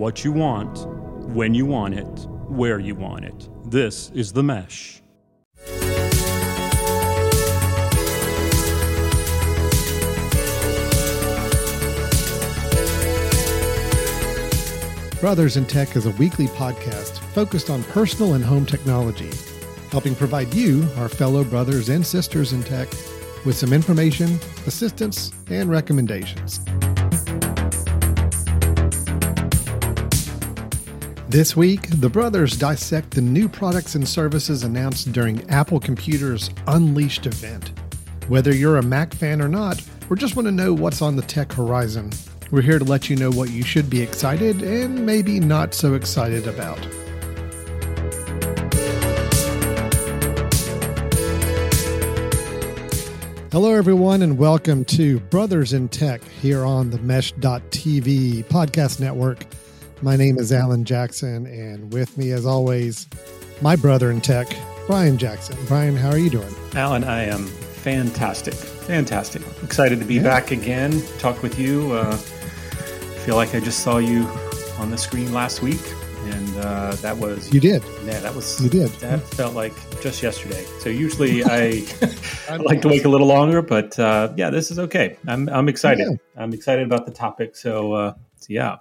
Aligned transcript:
what 0.00 0.24
you 0.24 0.32
want, 0.32 0.86
when 1.28 1.52
you 1.52 1.66
want 1.66 1.92
it, 1.92 2.26
where 2.48 2.78
you 2.78 2.94
want 2.94 3.22
it. 3.22 3.50
This 3.66 4.10
is 4.14 4.32
The 4.32 4.42
Mesh. 4.42 5.02
Brothers 15.20 15.58
in 15.58 15.66
Tech 15.66 15.94
is 15.94 16.06
a 16.06 16.12
weekly 16.12 16.46
podcast 16.46 17.18
focused 17.34 17.68
on 17.68 17.82
personal 17.84 18.32
and 18.32 18.42
home 18.42 18.64
technology, 18.64 19.28
helping 19.90 20.14
provide 20.14 20.54
you, 20.54 20.88
our 20.96 21.10
fellow 21.10 21.44
brothers 21.44 21.90
and 21.90 22.06
sisters 22.06 22.54
in 22.54 22.62
tech, 22.62 22.88
with 23.44 23.54
some 23.54 23.74
information, 23.74 24.38
assistance, 24.66 25.30
and 25.50 25.68
recommendations. 25.68 26.60
This 31.30 31.54
week, 31.56 31.86
the 32.00 32.08
brothers 32.08 32.56
dissect 32.56 33.12
the 33.12 33.20
new 33.20 33.48
products 33.48 33.94
and 33.94 34.08
services 34.08 34.64
announced 34.64 35.12
during 35.12 35.48
Apple 35.48 35.78
Computer's 35.78 36.50
Unleashed 36.66 37.24
event. 37.24 37.70
Whether 38.26 38.52
you're 38.52 38.78
a 38.78 38.82
Mac 38.82 39.14
fan 39.14 39.40
or 39.40 39.46
not, 39.46 39.80
or 40.10 40.16
just 40.16 40.34
want 40.34 40.46
to 40.46 40.52
know 40.52 40.74
what's 40.74 41.00
on 41.00 41.14
the 41.14 41.22
tech 41.22 41.52
horizon, 41.52 42.10
we're 42.50 42.62
here 42.62 42.80
to 42.80 42.84
let 42.84 43.08
you 43.08 43.14
know 43.14 43.30
what 43.30 43.50
you 43.50 43.62
should 43.62 43.88
be 43.88 44.02
excited 44.02 44.62
and 44.62 45.06
maybe 45.06 45.38
not 45.38 45.72
so 45.72 45.94
excited 45.94 46.48
about. 46.48 46.80
Hello, 53.52 53.72
everyone, 53.72 54.22
and 54.22 54.36
welcome 54.36 54.84
to 54.86 55.20
Brothers 55.20 55.74
in 55.74 55.88
Tech 55.90 56.24
here 56.24 56.64
on 56.64 56.90
the 56.90 56.98
Mesh.tv 56.98 58.46
podcast 58.46 58.98
network. 58.98 59.46
My 60.02 60.16
name 60.16 60.38
is 60.38 60.50
Alan 60.50 60.86
Jackson, 60.86 61.46
and 61.46 61.92
with 61.92 62.16
me, 62.16 62.30
as 62.30 62.46
always, 62.46 63.06
my 63.60 63.76
brother 63.76 64.10
in 64.10 64.22
tech, 64.22 64.48
Brian 64.86 65.18
Jackson. 65.18 65.58
Brian, 65.66 65.94
how 65.94 66.08
are 66.08 66.18
you 66.18 66.30
doing? 66.30 66.54
Alan, 66.74 67.04
I 67.04 67.24
am 67.24 67.44
fantastic. 67.46 68.54
Fantastic. 68.54 69.42
Excited 69.62 69.98
to 69.98 70.06
be 70.06 70.14
yeah. 70.14 70.22
back 70.22 70.52
again, 70.52 71.02
talk 71.18 71.42
with 71.42 71.58
you. 71.58 71.92
Uh, 71.92 72.16
feel 72.16 73.36
like 73.36 73.54
I 73.54 73.60
just 73.60 73.80
saw 73.80 73.98
you 73.98 74.24
on 74.78 74.90
the 74.90 74.96
screen 74.96 75.34
last 75.34 75.60
week, 75.60 75.82
and 76.24 76.56
uh, 76.56 76.94
that 77.02 77.18
was 77.18 77.52
you 77.52 77.60
did. 77.60 77.82
Yeah, 78.06 78.20
that 78.20 78.34
was 78.34 78.58
you 78.62 78.70
did. 78.70 78.88
That 79.00 79.20
felt 79.20 79.54
like 79.54 79.74
just 80.00 80.22
yesterday. 80.22 80.64
So 80.78 80.88
usually 80.88 81.44
I, 81.44 81.84
I 82.48 82.56
like 82.56 82.80
to 82.82 82.88
wait 82.88 83.04
a 83.04 83.10
little 83.10 83.26
longer, 83.26 83.60
but 83.60 83.98
uh, 83.98 84.32
yeah, 84.34 84.48
this 84.48 84.70
is 84.70 84.78
okay. 84.78 85.18
I'm 85.28 85.46
I'm 85.50 85.68
excited. 85.68 86.06
Yeah. 86.08 86.42
I'm 86.42 86.54
excited 86.54 86.86
about 86.86 87.04
the 87.04 87.12
topic. 87.12 87.54
So, 87.54 87.92
uh, 87.92 88.14
so 88.14 88.20
yeah, 88.48 88.76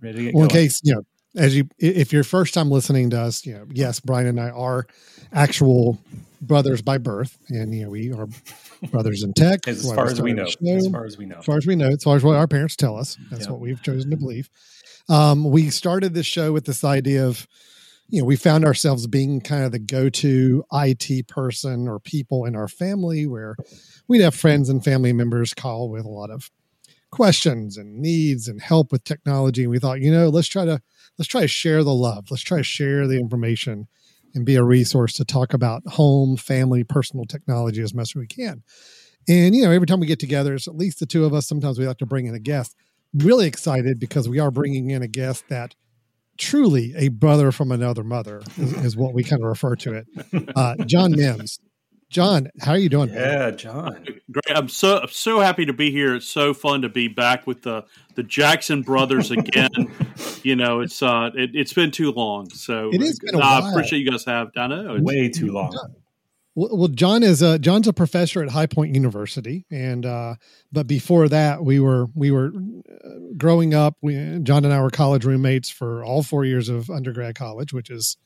ready 0.00 0.18
to 0.18 0.24
get 0.24 0.34
well, 0.34 0.44
in 0.44 0.50
case 0.50 0.80
you 0.82 0.94
know 0.94 1.02
as 1.36 1.56
you 1.56 1.68
if 1.78 2.12
you're 2.12 2.24
first 2.24 2.54
time 2.54 2.70
listening 2.70 3.10
to 3.10 3.20
us 3.20 3.46
you 3.46 3.54
know 3.54 3.64
yes 3.72 4.00
brian 4.00 4.26
and 4.26 4.40
i 4.40 4.50
are 4.50 4.84
actual 5.32 5.96
brothers 6.40 6.82
by 6.82 6.98
birth 6.98 7.38
and 7.50 7.72
you 7.72 7.84
know 7.84 7.90
we 7.90 8.12
are 8.12 8.26
brothers 8.88 9.22
in 9.22 9.32
tech. 9.32 9.66
As 9.68 9.90
far 9.92 10.06
as 10.06 10.20
we 10.20 10.32
know. 10.32 10.44
As 10.44 10.88
far 10.88 11.04
as 11.04 11.18
we 11.18 11.26
know. 11.26 11.38
As 11.38 11.44
far 11.44 11.56
as 11.56 11.66
we 11.66 11.76
know. 11.76 11.88
As 11.88 12.02
far 12.02 12.16
as 12.16 12.24
what 12.24 12.36
our 12.36 12.48
parents 12.48 12.76
tell 12.76 12.96
us. 12.96 13.16
That's 13.30 13.48
what 13.48 13.60
we've 13.60 13.82
chosen 13.82 14.10
to 14.10 14.16
believe. 14.16 14.48
Um, 15.08 15.50
we 15.50 15.70
started 15.70 16.14
this 16.14 16.26
show 16.26 16.52
with 16.52 16.66
this 16.66 16.84
idea 16.84 17.26
of, 17.26 17.46
you 18.08 18.20
know, 18.20 18.24
we 18.24 18.36
found 18.36 18.64
ourselves 18.64 19.06
being 19.06 19.40
kind 19.40 19.64
of 19.64 19.72
the 19.72 19.78
go-to 19.78 20.64
IT 20.72 21.28
person 21.28 21.88
or 21.88 21.98
people 21.98 22.44
in 22.44 22.54
our 22.54 22.68
family 22.68 23.26
where 23.26 23.56
we'd 24.08 24.22
have 24.22 24.34
friends 24.34 24.68
and 24.68 24.84
family 24.84 25.12
members 25.12 25.52
call 25.52 25.88
with 25.88 26.04
a 26.04 26.08
lot 26.08 26.30
of 26.30 26.50
questions 27.10 27.76
and 27.76 28.00
needs 28.00 28.48
and 28.48 28.60
help 28.60 28.92
with 28.92 29.04
technology. 29.04 29.62
And 29.62 29.70
we 29.70 29.78
thought, 29.78 30.00
you 30.00 30.10
know, 30.10 30.28
let's 30.28 30.48
try 30.48 30.64
to 30.64 30.80
let's 31.18 31.28
try 31.28 31.42
to 31.42 31.48
share 31.48 31.82
the 31.84 31.94
love. 31.94 32.30
Let's 32.30 32.42
try 32.42 32.58
to 32.58 32.64
share 32.64 33.06
the 33.06 33.18
information 33.18 33.88
and 34.34 34.46
be 34.46 34.56
a 34.56 34.62
resource 34.62 35.14
to 35.14 35.24
talk 35.24 35.52
about 35.52 35.82
home, 35.86 36.36
family, 36.36 36.84
personal 36.84 37.24
technology 37.24 37.82
as 37.82 37.94
much 37.94 38.10
as 38.10 38.14
we 38.16 38.26
can. 38.26 38.62
And, 39.28 39.54
you 39.54 39.64
know, 39.64 39.70
every 39.70 39.86
time 39.86 40.00
we 40.00 40.06
get 40.06 40.20
together, 40.20 40.54
it's 40.54 40.68
at 40.68 40.76
least 40.76 41.00
the 41.00 41.06
two 41.06 41.24
of 41.24 41.34
us. 41.34 41.46
Sometimes 41.46 41.78
we 41.78 41.86
like 41.86 41.98
to 41.98 42.06
bring 42.06 42.26
in 42.26 42.34
a 42.34 42.40
guest. 42.40 42.74
Really 43.12 43.46
excited 43.46 43.98
because 43.98 44.28
we 44.28 44.38
are 44.38 44.50
bringing 44.50 44.90
in 44.90 45.02
a 45.02 45.08
guest 45.08 45.44
that 45.48 45.74
truly 46.38 46.94
a 46.96 47.08
brother 47.08 47.52
from 47.52 47.70
another 47.70 48.02
mother 48.02 48.40
is, 48.56 48.72
is 48.84 48.96
what 48.96 49.12
we 49.12 49.22
kind 49.22 49.42
of 49.42 49.48
refer 49.48 49.76
to 49.76 49.94
it. 49.94 50.06
Uh, 50.56 50.76
John 50.86 51.12
Mims. 51.12 51.58
John, 52.10 52.50
how 52.60 52.72
are 52.72 52.78
you 52.78 52.88
doing? 52.88 53.08
Yeah, 53.10 53.52
John. 53.52 54.04
Great. 54.32 54.56
I'm 54.56 54.68
so 54.68 54.98
I'm 54.98 55.08
so 55.08 55.38
happy 55.38 55.64
to 55.64 55.72
be 55.72 55.92
here. 55.92 56.16
It's 56.16 56.26
so 56.26 56.52
fun 56.52 56.82
to 56.82 56.88
be 56.88 57.06
back 57.06 57.46
with 57.46 57.62
the 57.62 57.84
the 58.16 58.24
Jackson 58.24 58.82
brothers 58.82 59.30
again. 59.30 59.70
you 60.42 60.56
know, 60.56 60.80
it's 60.80 61.02
uh, 61.02 61.30
it, 61.34 61.54
has 61.54 61.72
been 61.72 61.92
too 61.92 62.10
long. 62.10 62.50
So 62.50 62.90
it 62.92 63.00
is. 63.00 63.20
Been 63.20 63.40
I 63.40 63.70
appreciate 63.70 64.00
you 64.00 64.10
guys 64.10 64.24
have. 64.24 64.48
I 64.56 64.66
know 64.66 64.98
way 65.00 65.28
too 65.28 65.52
long. 65.52 65.72
Well, 66.56 66.88
John 66.88 67.22
is 67.22 67.42
a 67.42 67.60
John's 67.60 67.86
a 67.86 67.92
professor 67.92 68.42
at 68.42 68.50
High 68.50 68.66
Point 68.66 68.92
University, 68.92 69.64
and 69.70 70.04
uh, 70.04 70.34
but 70.72 70.88
before 70.88 71.28
that, 71.28 71.64
we 71.64 71.78
were 71.78 72.06
we 72.16 72.32
were 72.32 72.48
uh, 72.48 73.08
growing 73.36 73.72
up. 73.72 73.96
We, 74.02 74.40
John 74.42 74.64
and 74.64 74.74
I 74.74 74.82
were 74.82 74.90
college 74.90 75.24
roommates 75.24 75.70
for 75.70 76.04
all 76.04 76.24
four 76.24 76.44
years 76.44 76.68
of 76.68 76.90
undergrad 76.90 77.36
college, 77.36 77.72
which 77.72 77.88
is 77.88 78.16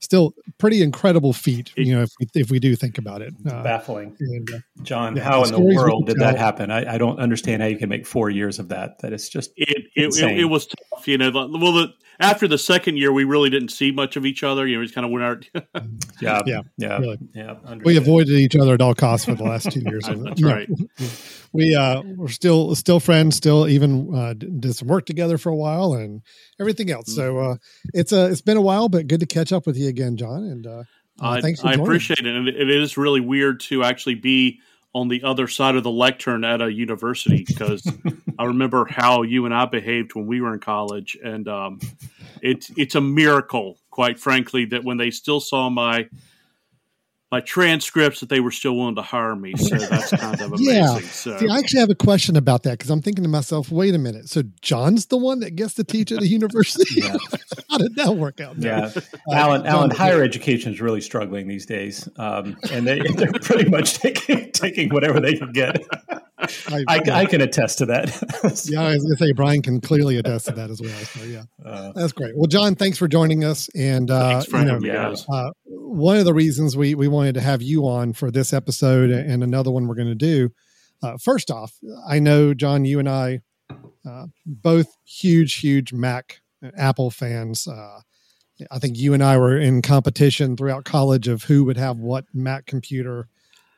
still 0.00 0.34
pretty 0.58 0.82
incredible 0.82 1.32
feat. 1.32 1.72
You 1.76 1.96
know, 1.96 2.02
if 2.02 2.10
we, 2.20 2.26
if 2.34 2.50
we 2.50 2.58
do 2.58 2.76
think 2.76 2.98
about 2.98 3.22
it, 3.22 3.34
uh, 3.46 3.62
baffling. 3.62 4.16
And, 4.20 4.50
uh, 4.50 4.58
John, 4.82 5.16
yeah, 5.16 5.24
how 5.24 5.44
in 5.44 5.52
the 5.52 5.60
world 5.60 6.06
did 6.06 6.18
that 6.18 6.36
happen? 6.36 6.70
I, 6.70 6.94
I, 6.94 6.98
don't 6.98 7.18
understand 7.18 7.62
how 7.62 7.68
you 7.68 7.76
can 7.76 7.88
make 7.88 8.06
four 8.06 8.30
years 8.30 8.58
of 8.58 8.68
that. 8.68 8.98
That 9.00 9.12
is 9.12 9.28
just 9.28 9.52
it. 9.56 9.86
It, 9.94 10.14
it, 10.16 10.38
it 10.40 10.44
was 10.44 10.66
tough. 10.66 11.08
You 11.08 11.18
know, 11.18 11.30
well, 11.30 11.48
the, 11.72 11.88
after 12.20 12.48
the 12.48 12.58
second 12.58 12.96
year, 12.96 13.12
we 13.12 13.24
really 13.24 13.50
didn't 13.50 13.68
see 13.68 13.92
much 13.92 14.16
of 14.16 14.26
each 14.26 14.42
other. 14.42 14.66
You 14.66 14.74
know, 14.74 14.80
we 14.80 14.86
just 14.86 14.94
kind 14.94 15.04
of 15.04 15.12
went 15.12 15.24
out. 15.24 15.48
yeah, 16.20 16.40
yeah, 16.46 16.60
yeah, 16.76 16.98
really. 16.98 17.18
yeah. 17.34 17.54
We 17.84 17.96
avoided 17.96 18.30
each 18.30 18.56
other 18.56 18.74
at 18.74 18.82
all 18.82 18.94
costs 18.94 19.26
for 19.26 19.34
the 19.34 19.44
last 19.44 19.70
two 19.70 19.80
years. 19.80 20.04
That's 20.08 20.42
right. 20.42 20.68
We 21.52 21.74
uh, 21.74 22.02
we're 22.02 22.28
still 22.28 22.74
still 22.74 23.00
friends. 23.00 23.36
Still 23.36 23.68
even 23.68 24.14
uh, 24.14 24.34
did 24.34 24.74
some 24.74 24.88
work 24.88 25.06
together 25.06 25.38
for 25.38 25.50
a 25.50 25.56
while 25.56 25.94
and 25.94 26.22
everything 26.60 26.90
else. 26.90 27.14
So 27.14 27.38
uh, 27.38 27.56
it's 27.94 28.12
a 28.12 28.26
it's 28.26 28.42
been 28.42 28.56
a 28.56 28.62
while, 28.62 28.88
but 28.88 29.06
good 29.06 29.20
to 29.20 29.26
catch 29.26 29.52
up 29.52 29.66
with 29.66 29.76
you 29.76 29.88
again, 29.88 30.16
John. 30.16 30.42
And 30.42 30.66
uh, 30.66 30.82
uh 31.20 31.40
thanks. 31.40 31.64
I 31.64 31.74
appreciate 31.74 32.20
it. 32.20 32.26
And 32.26 32.48
it 32.48 32.70
is 32.70 32.96
really 32.96 33.20
weird 33.20 33.60
to 33.60 33.84
actually 33.84 34.16
be 34.16 34.60
on 34.94 35.08
the 35.08 35.22
other 35.22 35.46
side 35.48 35.76
of 35.76 35.82
the 35.82 35.90
lectern 35.90 36.44
at 36.44 36.62
a 36.62 36.72
university 36.72 37.44
because 37.46 37.86
I 38.38 38.44
remember 38.44 38.86
how 38.88 39.22
you 39.22 39.44
and 39.44 39.54
I 39.54 39.66
behaved 39.66 40.14
when 40.14 40.26
we 40.26 40.40
were 40.40 40.54
in 40.54 40.60
college, 40.60 41.16
and 41.22 41.46
um, 41.48 41.80
it's 42.42 42.70
it's 42.76 42.94
a 42.94 43.00
miracle, 43.00 43.78
quite 43.90 44.18
frankly, 44.18 44.64
that 44.66 44.84
when 44.84 44.96
they 44.96 45.10
still 45.10 45.40
saw 45.40 45.68
my 45.68 46.08
my 47.30 47.40
transcripts 47.40 48.20
that 48.20 48.30
they 48.30 48.40
were 48.40 48.50
still 48.50 48.74
willing 48.76 48.94
to 48.94 49.02
hire 49.02 49.36
me. 49.36 49.54
So 49.56 49.76
that's 49.90 50.10
kind 50.10 50.40
of 50.40 50.52
amazing. 50.52 50.74
yeah. 50.74 50.98
So. 51.00 51.36
See, 51.38 51.48
I 51.48 51.58
actually 51.58 51.80
have 51.80 51.90
a 51.90 51.94
question 51.94 52.36
about 52.36 52.62
that 52.62 52.78
because 52.78 52.90
I'm 52.90 53.02
thinking 53.02 53.22
to 53.22 53.28
myself, 53.28 53.70
wait 53.70 53.94
a 53.94 53.98
minute. 53.98 54.28
So 54.28 54.42
John's 54.62 55.06
the 55.06 55.18
one 55.18 55.40
that 55.40 55.54
gets 55.54 55.74
to 55.74 55.84
teach 55.84 56.10
at 56.12 56.22
a 56.22 56.26
university? 56.26 56.84
Yeah. 56.98 57.16
How 57.70 57.78
did 57.78 57.94
that 57.96 58.16
work 58.16 58.40
out? 58.40 58.58
Yeah. 58.58 58.90
Uh, 58.96 59.32
Alan, 59.32 59.66
Alan, 59.66 59.90
higher 59.90 60.22
education 60.22 60.72
is 60.72 60.80
really 60.80 61.00
struggling 61.00 61.46
these 61.46 61.64
days. 61.64 62.08
Um, 62.16 62.56
and 62.72 62.86
they, 62.86 63.00
they're 63.00 63.32
pretty 63.32 63.68
much 63.68 63.94
taking, 63.98 64.50
taking 64.52 64.88
whatever 64.88 65.20
they 65.20 65.36
can 65.36 65.52
get. 65.52 65.76
I, 66.38 66.84
I, 66.86 67.00
I, 67.12 67.24
can 67.26 67.40
attest 67.40 67.78
to 67.78 67.86
that. 67.86 68.08
yeah, 68.70 68.82
I 68.82 68.92
was 68.92 69.02
going 69.02 69.16
to 69.16 69.16
say 69.16 69.32
Brian 69.32 69.60
can 69.60 69.80
clearly 69.80 70.18
attest 70.18 70.46
to 70.46 70.52
that 70.52 70.70
as 70.70 70.80
well. 70.80 70.90
So 70.90 71.24
yeah, 71.24 71.44
uh, 71.64 71.92
that's 71.92 72.12
great. 72.12 72.36
Well, 72.36 72.46
John, 72.46 72.74
thanks 72.74 72.96
for 72.96 73.08
joining 73.08 73.44
us. 73.44 73.68
And 73.74 74.10
uh, 74.10 74.42
you 74.52 74.64
know, 74.64 75.14
uh, 75.32 75.50
one 75.66 76.16
of 76.16 76.24
the 76.24 76.34
reasons 76.34 76.76
we 76.76 76.94
we 76.94 77.08
wanted 77.08 77.34
to 77.34 77.40
have 77.40 77.60
you 77.60 77.88
on 77.88 78.12
for 78.12 78.30
this 78.30 78.52
episode 78.52 79.10
and 79.10 79.42
another 79.42 79.70
one 79.70 79.88
we're 79.88 79.96
going 79.96 80.08
to 80.08 80.14
do. 80.14 80.50
Uh, 81.02 81.16
first 81.16 81.50
off, 81.50 81.74
I 82.08 82.18
know 82.18 82.54
John, 82.54 82.84
you 82.84 82.98
and 82.98 83.08
I, 83.08 83.40
uh, 84.08 84.26
both 84.46 84.86
huge, 85.04 85.54
huge 85.56 85.92
Mac 85.92 86.40
Apple 86.76 87.10
fans. 87.10 87.66
Uh, 87.66 88.00
I 88.70 88.78
think 88.78 88.96
you 88.96 89.14
and 89.14 89.22
I 89.22 89.38
were 89.38 89.58
in 89.58 89.82
competition 89.82 90.56
throughout 90.56 90.84
college 90.84 91.28
of 91.28 91.44
who 91.44 91.64
would 91.64 91.76
have 91.76 91.98
what 91.98 92.24
Mac 92.34 92.66
computer 92.66 93.28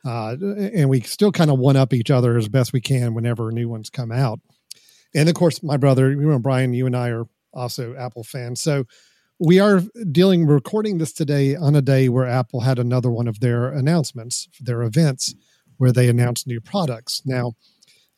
uh, 0.05 0.37
and 0.41 0.88
we 0.88 1.00
still 1.00 1.32
kind 1.32 1.50
of 1.50 1.58
one 1.58 1.76
up 1.76 1.93
each 1.93 2.11
other 2.11 2.37
as 2.37 2.49
best 2.49 2.73
we 2.73 2.81
can 2.81 3.14
whenever 3.14 3.50
new 3.50 3.69
ones 3.69 3.91
come 3.91 4.12
out. 4.12 4.41
And 5.14 5.29
of 5.29 5.35
course, 5.35 5.62
my 5.62 5.76
brother, 5.76 6.11
you 6.11 6.20
know, 6.20 6.38
Brian, 6.38 6.73
you 6.73 6.87
and 6.87 6.97
I 6.97 7.11
are 7.11 7.25
also 7.52 7.94
Apple 7.97 8.25
fans. 8.25 8.61
So 8.61 8.85
we 9.38 9.58
are 9.58 9.82
dealing, 10.12 10.47
recording 10.47 10.99
this 10.99 11.12
today 11.12 11.56
on 11.56 11.75
a 11.75 11.82
day 11.82 12.08
where 12.08 12.26
Apple 12.26 12.61
had 12.61 12.79
another 12.79 13.11
one 13.11 13.26
of 13.26 13.41
their 13.41 13.69
announcements, 13.69 14.49
their 14.61 14.82
events, 14.82 15.35
where 15.79 15.93
they 15.93 16.08
announced 16.08 16.47
new 16.47 16.61
products. 16.61 17.23
Now, 17.25 17.52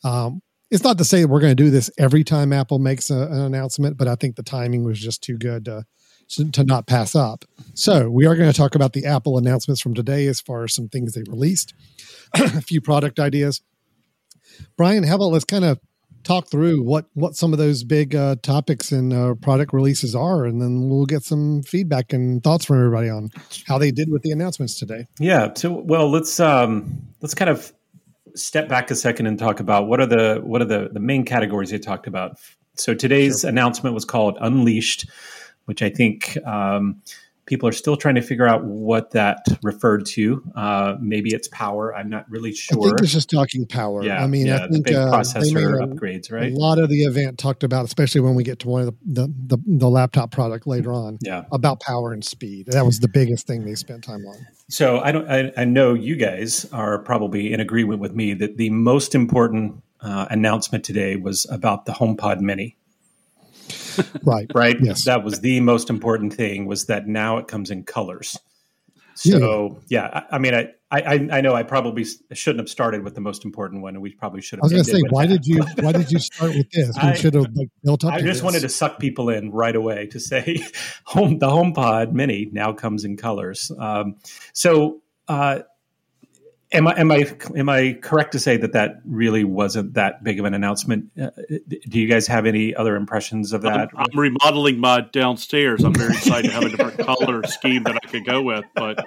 um, 0.05 0.43
it's 0.71 0.83
not 0.83 0.99
to 0.99 1.05
say 1.05 1.25
we're 1.25 1.41
going 1.41 1.57
to 1.57 1.63
do 1.63 1.71
this 1.71 1.91
every 1.97 2.25
time 2.25 2.53
Apple 2.53 2.79
makes 2.79 3.11
a, 3.11 3.23
an 3.23 3.41
announcement, 3.41 3.97
but 3.97 4.09
I 4.09 4.17
think 4.17 4.37
the 4.37 4.43
timing 4.43 4.85
was 4.85 4.99
just 4.99 5.23
too 5.23 5.39
good 5.39 5.67
to 5.67 5.85
to 6.53 6.65
not 6.65 6.87
pass 6.87 7.15
up. 7.15 7.45
So 7.75 8.09
we 8.09 8.27
are 8.27 8.37
going 8.37 8.51
to 8.51 8.57
talk 8.57 8.75
about 8.75 8.93
the 8.93 9.07
Apple 9.07 9.39
announcements 9.39 9.81
from 9.81 9.95
today 9.95 10.27
as 10.27 10.41
far 10.41 10.65
as 10.65 10.75
some 10.75 10.89
things 10.89 11.15
they 11.15 11.23
released, 11.23 11.75
a 12.35 12.61
few 12.61 12.81
product 12.81 13.19
ideas. 13.19 13.63
Brian, 14.77 15.03
how 15.05 15.17
about 15.17 15.27
let's 15.27 15.45
kind 15.45 15.65
of 15.65 15.79
talk 16.25 16.49
through 16.49 16.83
what 16.83 17.07
what 17.15 17.35
some 17.35 17.53
of 17.53 17.59
those 17.59 17.85
big 17.85 18.15
uh, 18.15 18.37
topics 18.43 18.93
and 18.93 19.13
uh, 19.13 19.35
product 19.35 19.73
releases 19.73 20.15
are, 20.15 20.45
and 20.45 20.61
then 20.61 20.89
we'll 20.89 21.07
get 21.07 21.23
some 21.23 21.63
feedback 21.63 22.13
and 22.13 22.43
thoughts 22.43 22.65
from 22.65 22.79
everybody 22.79 23.09
on 23.09 23.31
how 23.67 23.79
they 23.79 23.91
did 23.91 24.11
with 24.11 24.23
the 24.23 24.31
announcements 24.31 24.79
today. 24.79 25.07
Yeah. 25.19 25.53
So, 25.55 25.73
well, 25.73 26.11
let's 26.11 26.39
um, 26.41 27.03
let's 27.21 27.35
kind 27.35 27.51
of 27.51 27.73
step 28.35 28.69
back 28.69 28.91
a 28.91 28.95
second 28.95 29.27
and 29.27 29.39
talk 29.39 29.61
about 29.61 29.87
what 29.87 30.01
are 30.01 30.07
the 30.07 30.41
what 30.43 30.63
are 30.63 30.67
the 30.67 30.91
the 30.93 31.01
main 31.01 31.25
categories 31.25 31.71
they 31.71 31.79
talked 31.79 32.07
about. 32.07 32.39
So 32.75 32.95
today's 32.95 33.41
sure. 33.41 33.51
announcement 33.51 33.95
was 33.95 34.05
called 34.05 34.39
Unleashed, 34.41 35.07
which 35.67 35.83
I 35.83 35.91
think. 35.91 36.37
Um, 36.47 37.03
people 37.47 37.69
are 37.69 37.73
still 37.73 37.97
trying 37.97 38.15
to 38.15 38.23
figure 38.23 38.47
out 38.47 38.65
what 38.65 39.11
that 39.11 39.45
referred 39.63 40.07
to. 40.07 40.43
Uh, 40.55 40.97
maybe 41.01 41.35
it's 41.35 41.49
power. 41.49 41.95
I'm 41.95 42.09
not 42.09 42.29
really 42.31 42.55
sure. 42.55 42.79
I 42.79 42.89
think 42.89 43.01
it's 43.03 43.13
just 43.13 43.31
talking 43.31 43.67
power. 43.67 44.03
Yeah, 44.03 44.23
I 44.23 44.27
mean, 44.27 44.47
yeah, 44.47 44.57
I 44.57 44.59
think 44.69 44.73
the 44.73 44.81
big 44.81 44.95
uh, 44.95 45.11
processor 45.11 45.81
upgrades, 45.81 46.31
right? 46.31 46.53
A 46.53 46.57
lot 46.57 46.79
of 46.79 46.89
the 46.89 47.05
event 47.05 47.39
talked 47.39 47.65
about, 47.65 47.85
especially 47.85 48.21
when 48.21 48.35
we 48.35 48.45
get 48.45 48.61
to 48.61 48.69
one 48.69 48.83
of 48.83 48.87
the, 48.87 49.27
the, 49.27 49.57
the, 49.57 49.63
the 49.67 49.91
laptop 49.91 50.31
product 50.31 50.67
later 50.67 50.93
on, 50.93 51.19
yeah. 51.21 51.45
about 51.53 51.81
power 51.81 52.13
and 52.13 52.25
speed. 52.25 52.67
That 52.67 52.87
was 52.87 53.01
the 53.01 53.09
biggest 53.09 53.47
thing 53.47 53.65
they 53.65 53.75
spent 53.75 54.05
time 54.05 54.25
on. 54.25 54.47
So 54.69 55.01
I 55.01 55.13
don't. 55.13 55.29
I, 55.31 55.53
I 55.57 55.65
know 55.65 55.95
you 55.95 56.17
guys 56.17 56.65
are 56.73 56.99
probably 57.01 57.53
in 57.53 57.61
agreement 57.61 58.01
with 58.01 58.15
me 58.15 58.35
that 58.35 58.57
the 58.57 58.71
most 58.71 59.15
important 59.15 59.83
uh, 60.01 60.27
announcement 60.31 60.85
today 60.85 61.17
was 61.17 61.47
about 61.51 61.87
the 61.87 61.93
HomePod 61.93 62.41
Mini. 62.41 62.77
right. 64.25 64.51
Right? 64.55 64.77
Yes. 64.81 65.05
That 65.05 65.25
was 65.25 65.41
the 65.41 65.61
most 65.61 65.91
important 65.91 66.35
thing 66.35 66.67
was 66.67 66.87
that 66.87 67.07
now 67.07 67.39
it 67.39 67.49
comes 67.49 67.71
in 67.71 67.85
colors. 67.85 68.39
So 69.15 69.81
yeah, 69.89 70.09
yeah 70.11 70.21
I, 70.31 70.37
I, 70.37 70.39
mean 70.39 70.55
I, 70.55 70.69
I 70.91 71.29
i 71.31 71.41
know 71.43 71.55
i 71.55 71.63
probably 71.63 72.07
shouldn't 72.33 72.61
have 72.61 72.69
started 72.69 73.05
with 73.05 73.15
the 73.15 73.21
most 73.21 73.45
important 73.45 73.83
one 73.83 73.95
and 73.95 74.03
we 74.03 74.15
probably 74.15 74.41
should 74.41 74.59
have 74.59 74.63
i 74.63 74.65
was 74.65 74.73
going 74.73 74.85
to 74.85 74.91
say 74.91 75.03
why 75.11 75.27
that. 75.27 75.43
did 75.43 75.47
you 75.47 75.63
why 75.81 75.93
did 75.93 76.11
you 76.11 76.19
start 76.19 76.55
with 76.55 76.71
this? 76.71 76.97
We 77.03 77.09
I, 77.11 77.13
should 77.15 77.35
have 77.35 77.47
like 77.55 77.69
built 77.85 78.05
up 78.05 78.15
i 78.15 78.21
just 78.21 78.27
this. 78.27 78.43
wanted 78.43 78.61
to 78.61 78.71
suck 78.71 78.99
people 78.99 79.29
in 79.29 79.51
right 79.51 79.77
away 79.77 80.07
to 80.07 80.19
say 80.19 80.67
home 81.05 81.39
the 81.39 81.49
homepod 81.49 82.13
mini 82.13 82.49
now 82.53 82.73
comes 82.73 83.05
in 83.05 83.17
colors. 83.17 83.71
Um, 83.79 84.17
so 84.53 85.03
uh, 85.29 85.61
Am 86.75 86.87
I 86.87 86.99
am 86.99 87.11
I 87.11 87.31
am 87.55 87.69
I 87.69 87.99
correct 88.01 88.33
to 88.33 88.39
say 88.39 88.57
that 88.57 88.73
that 88.73 89.01
really 89.05 89.45
wasn't 89.45 89.95
that 89.95 90.25
big 90.25 90.41
of 90.41 90.47
an 90.47 90.55
announcement? 90.55 91.11
Uh, 91.21 91.31
do 91.69 92.01
you 92.01 92.09
guys 92.09 92.27
have 92.29 92.47
any 92.47 92.75
other 92.75 92.97
impressions 92.97 93.53
of 93.53 93.63
that? 93.63 93.91
I'm, 93.95 94.07
I'm, 94.13 94.19
remodeling 94.19 94.79
my 94.79 95.03
downstairs. 95.03 95.85
I'm 95.85 95.95
very 95.95 96.15
excited 96.15 96.49
to 96.49 96.55
have 96.55 96.63
a 96.63 96.69
different 96.71 96.99
color 96.99 97.43
scheme 97.45 97.83
that 97.83 97.97
I 98.03 98.07
could 98.09 98.25
go 98.25 98.41
with. 98.41 98.65
But 98.75 99.05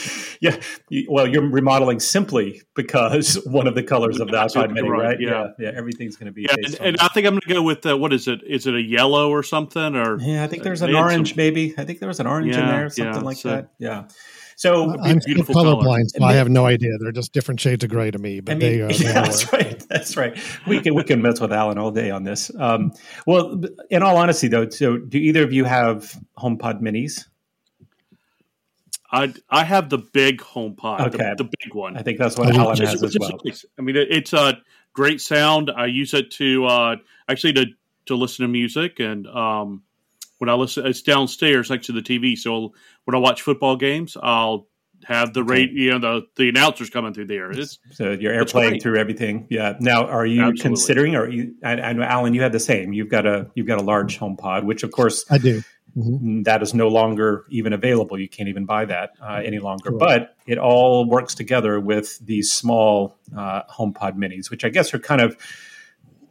yeah, 0.40 0.60
well, 1.08 1.26
you're 1.26 1.48
remodeling 1.48 1.98
simply 1.98 2.62
because 2.76 3.34
one 3.46 3.66
of 3.66 3.74
the 3.74 3.82
colors 3.82 4.20
of 4.20 4.28
the 4.28 4.36
iPod 4.36 4.72
Mini, 4.72 4.88
right? 4.88 5.00
right? 5.00 5.20
Yeah. 5.20 5.30
yeah, 5.30 5.70
yeah, 5.70 5.72
everything's 5.76 6.16
going 6.16 6.26
to 6.26 6.32
be. 6.32 6.42
Yeah, 6.42 6.54
and, 6.54 6.80
and 6.80 6.96
I 7.00 7.08
think 7.08 7.26
I'm 7.26 7.32
going 7.32 7.40
to 7.40 7.54
go 7.54 7.62
with 7.62 7.84
uh, 7.84 7.98
what 7.98 8.12
is 8.12 8.28
it? 8.28 8.40
Is 8.46 8.66
it 8.68 8.74
a 8.74 8.82
yellow 8.82 9.30
or 9.30 9.42
something? 9.42 9.96
Or 9.96 10.20
yeah, 10.20 10.44
I 10.44 10.46
think 10.46 10.62
there's 10.62 10.82
an 10.82 10.94
orange, 10.94 11.30
some, 11.30 11.36
maybe. 11.36 11.74
I 11.76 11.84
think 11.84 11.98
there 11.98 12.08
was 12.08 12.20
an 12.20 12.28
orange 12.28 12.54
yeah, 12.54 12.60
in 12.60 12.66
there, 12.68 12.90
something 12.90 13.24
like 13.24 13.38
so, 13.38 13.48
that. 13.48 13.70
Yeah. 13.78 14.04
So 14.58 14.92
I'm 15.04 15.20
still 15.20 15.36
colorblind, 15.44 16.08
so 16.08 16.24
I 16.24 16.32
have 16.32 16.48
no 16.48 16.66
idea. 16.66 16.98
They're 16.98 17.12
just 17.12 17.32
different 17.32 17.60
shades 17.60 17.84
of 17.84 17.90
gray 17.90 18.10
to 18.10 18.18
me. 18.18 18.40
But 18.40 18.56
I 18.56 18.58
mean, 18.58 18.60
they, 18.78 18.82
uh, 18.82 18.88
yeah, 18.88 19.12
that's 19.12 19.52
right. 19.52 19.88
That's 19.88 20.16
right. 20.16 20.36
We 20.66 20.80
can 20.80 20.96
we 20.96 21.04
can 21.04 21.22
mess 21.22 21.40
with 21.40 21.52
Alan 21.52 21.78
all 21.78 21.92
day 21.92 22.10
on 22.10 22.24
this. 22.24 22.50
Um, 22.58 22.92
well, 23.24 23.62
in 23.88 24.02
all 24.02 24.16
honesty, 24.16 24.48
though, 24.48 24.68
so 24.68 24.96
do 24.96 25.16
either 25.16 25.44
of 25.44 25.52
you 25.52 25.62
have 25.62 26.12
HomePod 26.36 26.82
Minis? 26.82 27.28
I 29.12 29.32
I 29.48 29.62
have 29.62 29.90
the 29.90 29.98
big 29.98 30.40
HomePod, 30.40 31.06
okay. 31.06 31.34
the, 31.36 31.44
the 31.44 31.50
big 31.62 31.72
one. 31.72 31.96
I 31.96 32.02
think 32.02 32.18
that's 32.18 32.36
what 32.36 32.52
Alan 32.52 32.74
just, 32.74 32.94
has 32.94 33.02
as 33.04 33.16
well. 33.16 33.38
I 33.78 33.82
mean, 33.82 33.94
it's 33.94 34.32
a 34.32 34.60
great 34.92 35.20
sound. 35.20 35.70
I 35.70 35.86
use 35.86 36.14
it 36.14 36.32
to 36.32 36.66
uh, 36.66 36.96
actually 37.28 37.52
to 37.52 37.66
to 38.06 38.16
listen 38.16 38.42
to 38.42 38.48
music 38.48 38.98
and 38.98 39.24
um, 39.28 39.84
when 40.38 40.48
I 40.48 40.54
listen, 40.54 40.86
it's 40.86 41.02
downstairs 41.02 41.70
next 41.70 41.86
to 41.86 41.92
the 41.92 42.02
TV. 42.02 42.36
So 42.36 42.72
when 43.04 43.14
I 43.14 43.18
watch 43.18 43.42
football 43.42 43.76
games, 43.76 44.16
I'll 44.20 44.68
have 45.04 45.32
the 45.32 45.44
rate, 45.44 45.70
you 45.72 45.90
know, 45.90 45.98
the 45.98 46.26
the 46.36 46.48
announcers 46.48 46.90
coming 46.90 47.14
through 47.14 47.26
there. 47.26 47.50
It's, 47.50 47.78
so 47.92 48.12
you're 48.12 48.32
airplaying 48.32 48.82
through 48.82 48.98
everything. 48.98 49.46
Yeah. 49.50 49.74
Now, 49.80 50.06
are 50.06 50.26
you 50.26 50.40
Absolutely. 50.40 50.62
considering? 50.62 51.16
Or 51.16 51.28
you? 51.28 51.54
I, 51.62 51.72
I, 51.72 51.92
know, 51.92 52.02
Alan, 52.02 52.34
you 52.34 52.42
had 52.42 52.52
the 52.52 52.60
same. 52.60 52.92
You've 52.92 53.08
got 53.08 53.26
a 53.26 53.50
you've 53.54 53.66
got 53.66 53.80
a 53.80 53.84
large 53.84 54.16
home 54.18 54.36
pod, 54.36 54.64
which 54.64 54.82
of 54.82 54.90
course 54.90 55.24
I 55.30 55.38
do. 55.38 55.62
Mm-hmm. 55.96 56.42
That 56.42 56.62
is 56.62 56.74
no 56.74 56.88
longer 56.88 57.44
even 57.50 57.72
available. 57.72 58.18
You 58.18 58.28
can't 58.28 58.48
even 58.48 58.66
buy 58.66 58.84
that 58.84 59.12
uh, 59.20 59.40
any 59.44 59.58
longer. 59.58 59.90
But 59.90 60.36
it 60.46 60.58
all 60.58 61.08
works 61.08 61.34
together 61.34 61.80
with 61.80 62.18
these 62.24 62.52
small 62.52 63.18
uh, 63.36 63.62
HomePod 63.64 64.16
minis, 64.16 64.50
which 64.50 64.64
I 64.64 64.68
guess 64.68 64.94
are 64.94 64.98
kind 64.98 65.20
of 65.20 65.36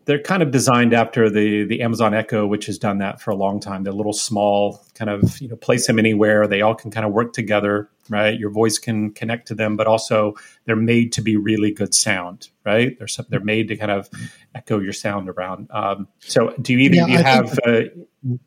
they're 0.07 0.21
kind 0.21 0.41
of 0.41 0.51
designed 0.51 0.93
after 0.93 1.29
the 1.29 1.65
the 1.65 1.81
Amazon 1.81 2.13
Echo, 2.13 2.47
which 2.47 2.65
has 2.65 2.79
done 2.79 2.99
that 2.99 3.21
for 3.21 3.31
a 3.31 3.35
long 3.35 3.59
time. 3.59 3.83
They're 3.83 3.93
little 3.93 4.13
small, 4.13 4.83
kind 4.95 5.09
of 5.09 5.39
you 5.41 5.49
know, 5.49 5.57
place 5.57 5.85
them 5.85 5.99
anywhere. 5.99 6.47
They 6.47 6.61
all 6.61 6.75
can 6.75 6.91
kind 6.91 7.05
of 7.05 7.11
work 7.11 7.33
together, 7.33 7.89
right? 8.09 8.39
Your 8.39 8.49
voice 8.49 8.79
can 8.79 9.11
connect 9.11 9.49
to 9.49 9.55
them, 9.55 9.75
but 9.75 9.85
also 9.85 10.33
they're 10.63 10.77
made 10.77 11.11
to 11.13 11.21
be 11.21 11.35
really 11.35 11.73
good 11.73 11.93
sound, 11.93 12.49
right? 12.65 12.97
They're 12.97 13.07
they're 13.29 13.41
made 13.41 13.67
to 13.67 13.75
kind 13.75 13.91
of 13.91 14.09
echo 14.55 14.79
your 14.79 14.93
sound 14.93 15.27
around. 15.27 15.67
Um, 15.71 16.07
so, 16.19 16.55
do 16.61 16.71
you 16.71 16.79
even 16.79 16.99
yeah, 16.99 17.07
you 17.07 17.17
have 17.17 17.59
uh, 17.65 17.81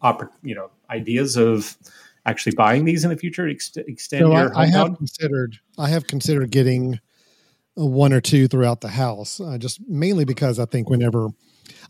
oppor- 0.02 0.30
you 0.42 0.54
know 0.54 0.70
ideas 0.88 1.36
of 1.36 1.76
actually 2.24 2.54
buying 2.56 2.86
these 2.86 3.04
in 3.04 3.10
the 3.10 3.18
future? 3.18 3.46
Ex- 3.46 3.76
extend 3.76 4.22
so 4.22 4.32
your 4.32 4.56
I, 4.56 4.62
I 4.62 4.66
have 4.68 4.96
considered 4.96 5.58
I 5.76 5.90
have 5.90 6.06
considered 6.06 6.50
getting 6.50 7.00
one 7.74 8.14
or 8.14 8.22
two 8.22 8.48
throughout 8.48 8.80
the 8.80 8.88
house, 8.88 9.40
uh, 9.40 9.58
just 9.58 9.78
mainly 9.86 10.24
because 10.24 10.58
I 10.58 10.64
think 10.64 10.88
whenever 10.88 11.28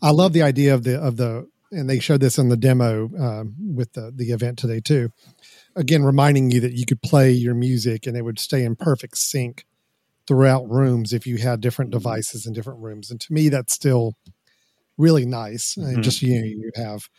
I 0.01 0.11
love 0.11 0.33
the 0.33 0.43
idea 0.43 0.73
of 0.73 0.83
the 0.83 0.99
of 0.99 1.17
the 1.17 1.47
and 1.71 1.89
they 1.89 1.99
showed 1.99 2.19
this 2.19 2.37
in 2.37 2.49
the 2.49 2.57
demo 2.57 3.09
um, 3.17 3.55
with 3.75 3.93
the 3.93 4.11
the 4.15 4.31
event 4.31 4.59
today 4.59 4.79
too. 4.79 5.11
Again, 5.75 6.03
reminding 6.03 6.51
you 6.51 6.59
that 6.61 6.73
you 6.73 6.85
could 6.85 7.01
play 7.01 7.31
your 7.31 7.55
music 7.55 8.05
and 8.05 8.17
it 8.17 8.23
would 8.23 8.39
stay 8.39 8.63
in 8.63 8.75
perfect 8.75 9.17
sync 9.17 9.65
throughout 10.27 10.69
rooms 10.69 11.13
if 11.13 11.25
you 11.25 11.37
had 11.37 11.61
different 11.61 11.91
devices 11.91 12.45
in 12.45 12.53
different 12.53 12.79
rooms. 12.79 13.09
And 13.09 13.19
to 13.21 13.33
me, 13.33 13.49
that's 13.49 13.73
still 13.73 14.15
really 14.97 15.25
nice. 15.25 15.75
Mm-hmm. 15.75 15.95
And 15.95 16.03
just 16.03 16.21
you 16.21 16.39
know, 16.39 16.45
you 16.45 16.71
have 16.75 17.09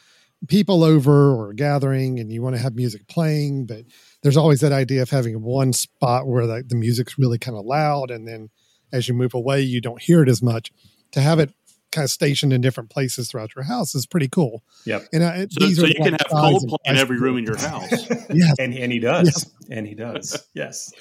people 0.49 0.85
over 0.85 1.32
or 1.32 1.53
gathering 1.53 2.19
and 2.19 2.32
you 2.32 2.43
want 2.43 2.56
to 2.56 2.62
have 2.62 2.75
music 2.75 3.06
playing, 3.08 3.67
but 3.67 3.85
there's 4.23 4.37
always 4.37 4.61
that 4.61 4.73
idea 4.73 5.03
of 5.03 5.11
having 5.11 5.43
one 5.43 5.73
spot 5.73 6.26
where 6.26 6.47
the, 6.47 6.65
the 6.67 6.76
music's 6.76 7.19
really 7.19 7.38
kind 7.38 7.56
of 7.56 7.65
loud 7.65 8.11
and 8.11 8.26
then 8.26 8.50
as 8.93 9.08
you 9.08 9.15
move 9.15 9.35
away 9.35 9.61
you 9.61 9.81
don't 9.81 10.03
hear 10.03 10.23
it 10.23 10.29
as 10.29 10.43
much. 10.43 10.73
To 11.12 11.20
have 11.20 11.38
it 11.38 11.53
kind 11.93 12.05
of 12.05 12.11
stationed 12.11 12.53
in 12.53 12.61
different 12.61 12.91
places 12.91 13.31
throughout 13.31 13.55
your 13.55 13.65
house 13.65 13.94
is 13.94 14.06
pretty 14.06 14.29
cool. 14.29 14.65
Yep. 14.85 15.09
And 15.12 15.23
uh, 15.23 15.47
so, 15.49 15.71
so 15.71 15.87
you 15.87 15.94
can 15.94 16.13
have 16.13 16.20
Coldplay 16.31 16.77
in 16.87 16.96
every 16.96 17.19
room 17.19 17.39
in 17.39 17.44
your 17.44 17.58
house. 17.58 17.91
yes. 18.31 18.55
And, 18.58 18.75
and 18.75 18.91
he 18.91 18.99
does. 18.99 19.27
Yes. 19.27 19.51
And 19.70 19.87
he 19.87 19.94
does. 19.94 20.44
Yes. 20.55 20.93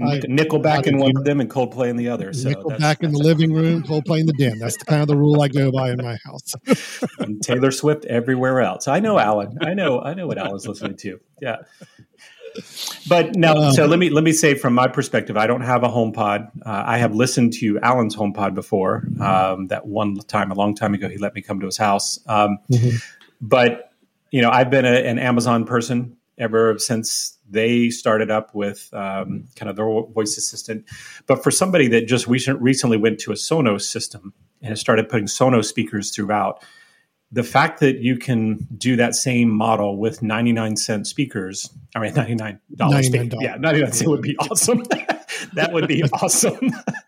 Nickelback 0.00 0.86
in 0.86 0.98
one 0.98 1.16
of 1.16 1.24
them 1.24 1.40
and 1.40 1.50
Coldplay 1.50 1.88
in 1.88 1.96
the 1.96 2.08
other. 2.08 2.32
So 2.32 2.48
Nickelback 2.48 3.02
in 3.02 3.12
the 3.12 3.18
living 3.18 3.52
room, 3.52 3.82
Coldplay 3.82 4.20
in 4.20 4.26
the 4.26 4.32
den. 4.32 4.58
That's 4.58 4.76
the 4.76 4.84
kind 4.84 5.02
of 5.02 5.08
the 5.08 5.16
rule 5.16 5.42
I 5.42 5.48
go 5.48 5.70
by 5.70 5.90
in 5.90 5.98
my 5.98 6.16
house. 6.24 6.54
and 7.18 7.42
Taylor 7.42 7.70
Swift 7.70 8.04
everywhere 8.06 8.60
else. 8.60 8.88
I 8.88 9.00
know 9.00 9.18
Alan. 9.18 9.58
I 9.60 9.74
know. 9.74 10.00
I 10.00 10.14
know 10.14 10.26
what 10.26 10.38
Alan's 10.38 10.66
listening 10.66 10.96
to. 10.98 11.20
Yeah. 11.40 11.56
But 13.08 13.34
now, 13.36 13.54
um, 13.54 13.72
so 13.72 13.86
let 13.86 13.98
me 13.98 14.10
let 14.10 14.24
me 14.24 14.32
say 14.32 14.54
from 14.54 14.74
my 14.74 14.88
perspective, 14.88 15.36
I 15.36 15.46
don't 15.46 15.62
have 15.62 15.82
a 15.82 15.88
HomePod. 15.88 16.50
Uh, 16.64 16.82
I 16.86 16.98
have 16.98 17.14
listened 17.14 17.52
to 17.54 17.78
Alan's 17.80 18.16
HomePod 18.16 18.54
before. 18.54 19.04
Um, 19.20 19.68
that 19.68 19.86
one 19.86 20.16
time, 20.16 20.50
a 20.50 20.54
long 20.54 20.74
time 20.74 20.94
ago, 20.94 21.08
he 21.08 21.18
let 21.18 21.34
me 21.34 21.42
come 21.42 21.60
to 21.60 21.66
his 21.66 21.76
house. 21.76 22.18
Um, 22.26 22.58
mm-hmm. 22.70 22.96
But 23.40 23.92
you 24.30 24.42
know, 24.42 24.50
I've 24.50 24.70
been 24.70 24.84
a, 24.84 24.94
an 24.94 25.18
Amazon 25.18 25.64
person 25.64 26.16
ever 26.38 26.78
since 26.78 27.38
they 27.48 27.90
started 27.90 28.30
up 28.30 28.54
with 28.54 28.88
um, 28.92 29.46
kind 29.56 29.68
of 29.68 29.76
their 29.76 29.86
voice 29.86 30.36
assistant. 30.38 30.86
But 31.26 31.42
for 31.42 31.50
somebody 31.50 31.88
that 31.88 32.06
just 32.06 32.26
recent, 32.26 32.60
recently 32.60 32.96
went 32.96 33.20
to 33.20 33.32
a 33.32 33.34
Sonos 33.34 33.82
system 33.82 34.32
and 34.62 34.70
has 34.70 34.80
started 34.80 35.08
putting 35.08 35.26
Sonos 35.26 35.66
speakers 35.66 36.10
throughout, 36.10 36.64
the 37.32 37.42
fact 37.42 37.80
that 37.80 37.98
you 37.98 38.18
can 38.18 38.66
do 38.76 38.96
that 38.96 39.14
same 39.14 39.48
model 39.48 39.96
with 39.96 40.22
99 40.22 40.76
cent 40.76 41.06
speakers, 41.06 41.70
I 41.96 42.00
mean, 42.00 42.12
$99, 42.12 42.58
$99. 42.76 43.34
yeah, 43.40 43.56
99 43.56 43.92
cent 43.92 44.10
would 44.10 44.20
be 44.20 44.36
awesome. 44.36 44.82
that 45.54 45.72
would 45.72 45.88
be 45.88 46.02
awesome. 46.12 46.58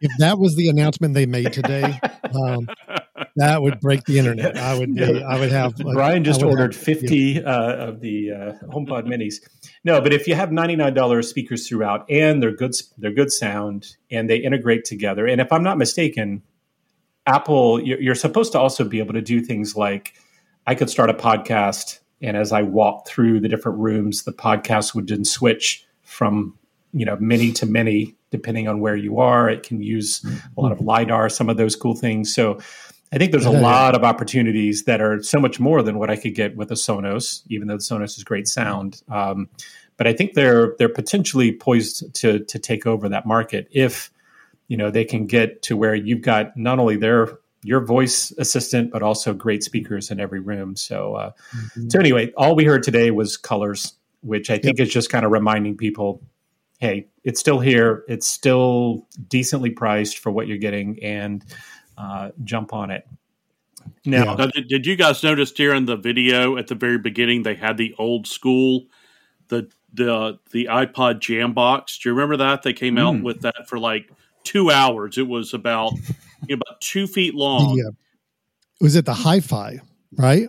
if 0.01 0.11
that 0.19 0.39
was 0.39 0.57
the 0.57 0.69
announcement 0.69 1.13
they 1.13 1.27
made 1.27 1.53
today, 1.53 2.01
um, 2.35 2.67
that 3.37 3.61
would 3.61 3.81
break 3.81 4.05
the 4.05 4.19
internet. 4.19 4.57
I 4.57 4.79
would, 4.79 4.95
be, 4.95 5.23
I 5.23 5.39
would 5.39 5.53
have. 5.53 5.79
Like, 5.79 5.95
Brian 5.95 6.25
just 6.25 6.43
ordered 6.43 6.73
have, 6.75 6.83
50 6.83 7.17
yeah. 7.17 7.41
uh, 7.41 7.77
of 7.89 8.01
the 8.01 8.31
uh, 8.33 8.53
HomePod 8.69 9.07
minis. 9.07 9.35
No, 9.85 10.01
but 10.01 10.15
if 10.15 10.27
you 10.27 10.35
have 10.35 10.49
$99 10.49 11.25
speakers 11.25 11.69
throughout 11.69 12.11
and 12.11 12.43
they're 12.43 12.57
good, 12.57 12.75
they're 12.97 13.13
good 13.13 13.31
sound 13.31 13.97
and 14.11 14.31
they 14.31 14.39
integrate 14.39 14.87
together. 14.87 15.27
And 15.27 15.41
if 15.41 15.53
I'm 15.53 15.63
not 15.63 15.77
mistaken, 15.77 16.43
Apple, 17.27 17.81
you're 17.83 18.15
supposed 18.15 18.53
to 18.53 18.59
also 18.59 18.85
be 18.85 18.99
able 18.99 19.15
to 19.15 19.23
do 19.23 19.41
things 19.41 19.77
like 19.77 20.15
I 20.67 20.75
could 20.75 20.91
start 20.91 21.11
a 21.11 21.15
podcast, 21.15 22.01
and 22.21 22.37
as 22.37 22.53
I 22.53 22.63
walk 22.63 23.07
through 23.07 23.41
the 23.41 23.49
different 23.49 23.79
rooms, 23.79 24.25
the 24.25 24.33
podcast 24.33 24.95
would 24.95 25.09
then 25.09 25.25
switch 25.25 25.87
from 26.03 26.59
you 26.93 27.05
know 27.05 27.17
mini 27.17 27.53
to 27.53 27.67
mini 27.67 28.15
depending 28.31 28.67
on 28.67 28.81
where 28.81 28.97
you 28.97 29.21
are. 29.21 29.49
It 29.49 29.63
can 29.63 29.81
use 29.81 30.25
a 30.57 30.61
lot 30.61 30.73
of 30.73 30.81
lidar, 30.81 31.29
some 31.29 31.49
of 31.49 31.57
those 31.57 31.77
cool 31.77 31.95
things. 31.95 32.35
So 32.35 32.59
I 33.13 33.19
think 33.19 33.31
there's 33.31 33.47
a 33.47 33.51
lot 33.51 33.95
of 33.95 34.03
opportunities 34.03 34.85
that 34.85 35.01
are 35.01 35.23
so 35.23 35.39
much 35.39 35.61
more 35.61 35.83
than 35.83 36.01
what 36.01 36.11
I 36.11 36.17
could 36.17 36.35
get 36.35 36.57
with 36.57 36.73
a 36.73 36.75
Sonos, 36.75 37.43
even 37.49 37.69
though 37.69 37.77
the 37.77 37.83
Sonos 37.83 38.17
is 38.17 38.25
great 38.25 38.49
sound. 38.49 39.03
Um, 39.09 39.49
but 39.97 40.09
I 40.09 40.13
think 40.13 40.33
they're 40.33 40.75
they're 40.79 40.89
potentially 40.89 41.53
poised 41.53 42.13
to 42.17 42.41
to 42.41 42.59
take 42.59 42.87
over 42.87 43.09
that 43.09 43.25
market 43.25 43.69
if 43.71 44.11
you 44.69 44.77
know 44.77 44.91
they 44.91 45.05
can 45.05 45.27
get 45.27 45.63
to 45.63 45.77
where 45.77 45.95
you've 45.95 46.23
got 46.23 46.57
not 46.57 46.79
only 46.79 46.97
their 46.97 47.39
your 47.63 47.81
voice 47.81 48.31
assistant 48.39 48.91
but 48.91 49.03
also 49.03 49.33
great 49.33 49.65
speakers 49.65 50.11
in 50.11 50.21
every 50.21 50.41
room. 50.41 50.77
So 50.77 51.15
uh, 51.15 51.31
so 51.89 51.99
anyway, 51.99 52.33
all 52.37 52.55
we 52.55 52.65
heard 52.65 52.83
today 52.83 53.11
was 53.11 53.37
colors, 53.37 53.95
which 54.21 54.51
I 54.51 54.59
think 54.59 54.81
is 54.81 54.93
just 54.93 55.11
kind 55.11 55.25
of 55.25 55.33
reminding 55.33 55.77
people, 55.77 56.23
hey, 56.79 57.07
it's 57.25 57.41
still 57.41 57.61
here. 57.61 58.05
It's 58.09 58.27
still 58.27 59.07
decently 59.29 59.71
priced 59.71 60.19
for 60.19 60.31
what 60.31 60.47
you're 60.47 60.59
getting, 60.59 61.03
and 61.03 61.45
uh, 61.97 62.31
jump 62.43 62.73
on 62.73 62.91
it. 62.91 63.07
Now, 64.07 64.35
Now, 64.35 64.47
did, 64.47 64.69
did 64.69 64.87
you 64.87 64.97
guys 64.97 65.23
notice 65.23 65.53
during 65.53 65.87
the 65.87 65.97
video 65.97 66.57
at 66.57 66.69
the 66.69 66.75
very 66.75 66.99
beginning 66.99 67.43
they 67.43 67.55
had 67.55 67.77
the 67.77 67.95
old 67.99 68.27
school, 68.27 68.87
the 69.49 69.71
the 69.93 70.39
the 70.53 70.67
iPod 70.67 71.21
Jam 71.21 71.53
box? 71.53 71.99
Do 71.99 72.09
you 72.09 72.15
remember 72.15 72.37
that 72.39 72.63
they 72.63 72.73
came 72.73 72.99
out 72.99 73.15
Mm. 73.15 73.23
with 73.23 73.43
that 73.43 73.69
for 73.69 73.79
like 73.79 74.11
two 74.45 74.71
hours? 74.71 75.19
It 75.19 75.27
was 75.27 75.55
about 75.55 75.93
you 76.47 76.57
know, 76.57 76.61
about 76.67 76.81
two 76.81 77.07
feet 77.07 77.35
long. 77.35 77.77
The, 77.77 77.89
uh, 77.89 77.91
was 78.81 78.97
it 78.97 79.05
the 79.05 79.15
hi-fi? 79.15 79.81
Right. 80.17 80.49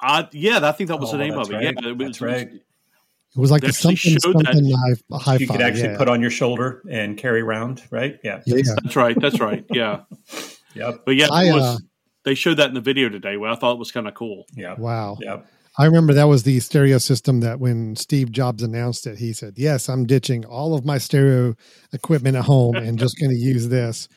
I, 0.00 0.28
yeah, 0.32 0.60
I 0.62 0.72
think 0.72 0.88
that 0.88 0.98
was 0.98 1.10
Oh, 1.10 1.12
the 1.12 1.18
name 1.18 1.34
that's 1.34 1.48
of 1.48 1.54
it. 1.54 1.56
right. 1.56 1.64
Yeah, 1.82 1.88
it 1.90 1.98
was, 1.98 2.06
That's 2.06 2.20
right. 2.20 2.48
It 2.48 3.38
was 3.38 3.50
like 3.50 3.62
the 3.62 3.72
something 3.72 4.18
something 4.18 4.44
hi- 4.74 5.18
hi-fi. 5.18 5.36
you 5.36 5.46
could 5.46 5.60
actually 5.60 5.90
yeah. 5.90 5.96
put 5.98 6.08
on 6.08 6.20
your 6.20 6.30
shoulder 6.30 6.82
and 6.90 7.16
carry 7.16 7.40
around, 7.40 7.82
right? 7.90 8.18
Yeah. 8.24 8.40
Yeah. 8.44 8.62
That's 8.82 8.96
right. 8.96 9.18
That's 9.20 9.38
right. 9.40 9.64
Yeah, 9.70 10.00
Yep. 10.74 11.02
but 11.04 11.16
yeah, 11.16 11.28
I, 11.30 11.52
was, 11.52 11.62
uh, 11.62 11.78
they 12.24 12.34
showed 12.34 12.56
that 12.56 12.68
in 12.68 12.74
the 12.74 12.80
video 12.80 13.08
today. 13.08 13.36
Well, 13.36 13.52
I 13.52 13.56
thought 13.56 13.74
it 13.74 13.78
was 13.78 13.92
kind 13.92 14.08
of 14.08 14.14
cool. 14.14 14.46
Yeah. 14.54 14.74
Wow. 14.76 15.16
Yep. 15.20 15.46
I 15.78 15.86
remember 15.86 16.12
that 16.14 16.24
was 16.24 16.42
the 16.42 16.60
stereo 16.60 16.98
system 16.98 17.40
that 17.40 17.60
when 17.60 17.96
Steve 17.96 18.32
Jobs 18.32 18.62
announced 18.62 19.06
it, 19.06 19.18
he 19.18 19.32
said, 19.32 19.54
Yes, 19.56 19.88
I'm 19.88 20.04
ditching 20.06 20.44
all 20.44 20.74
of 20.74 20.84
my 20.84 20.98
stereo 20.98 21.54
equipment 21.92 22.36
at 22.36 22.44
home 22.44 22.76
and 22.76 22.98
just 22.98 23.18
going 23.18 23.30
to 23.30 23.36
use 23.36 23.68
this. 23.68 24.08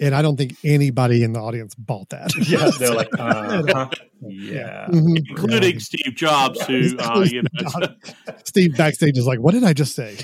And 0.00 0.12
I 0.12 0.22
don't 0.22 0.36
think 0.36 0.56
anybody 0.64 1.22
in 1.22 1.32
the 1.34 1.40
audience 1.40 1.74
bought 1.76 2.08
that. 2.10 2.32
Yeah. 2.48 2.68
They're 2.78 2.94
like, 2.94 3.10
uh, 3.18 3.86
yeah. 4.22 4.86
Mhm. 4.88 5.18
including 5.28 5.78
Steve 5.78 6.14
Jobs, 6.16 6.60
who 6.66 6.96
uh, 6.98 7.24
you 7.30 7.42
know, 7.42 7.86
Steve 8.44 8.76
backstage 8.76 9.16
is 9.18 9.26
like, 9.26 9.38
What 9.40 9.52
did 9.54 9.62
I 9.62 9.72
just 9.72 9.94
say? 9.94 10.16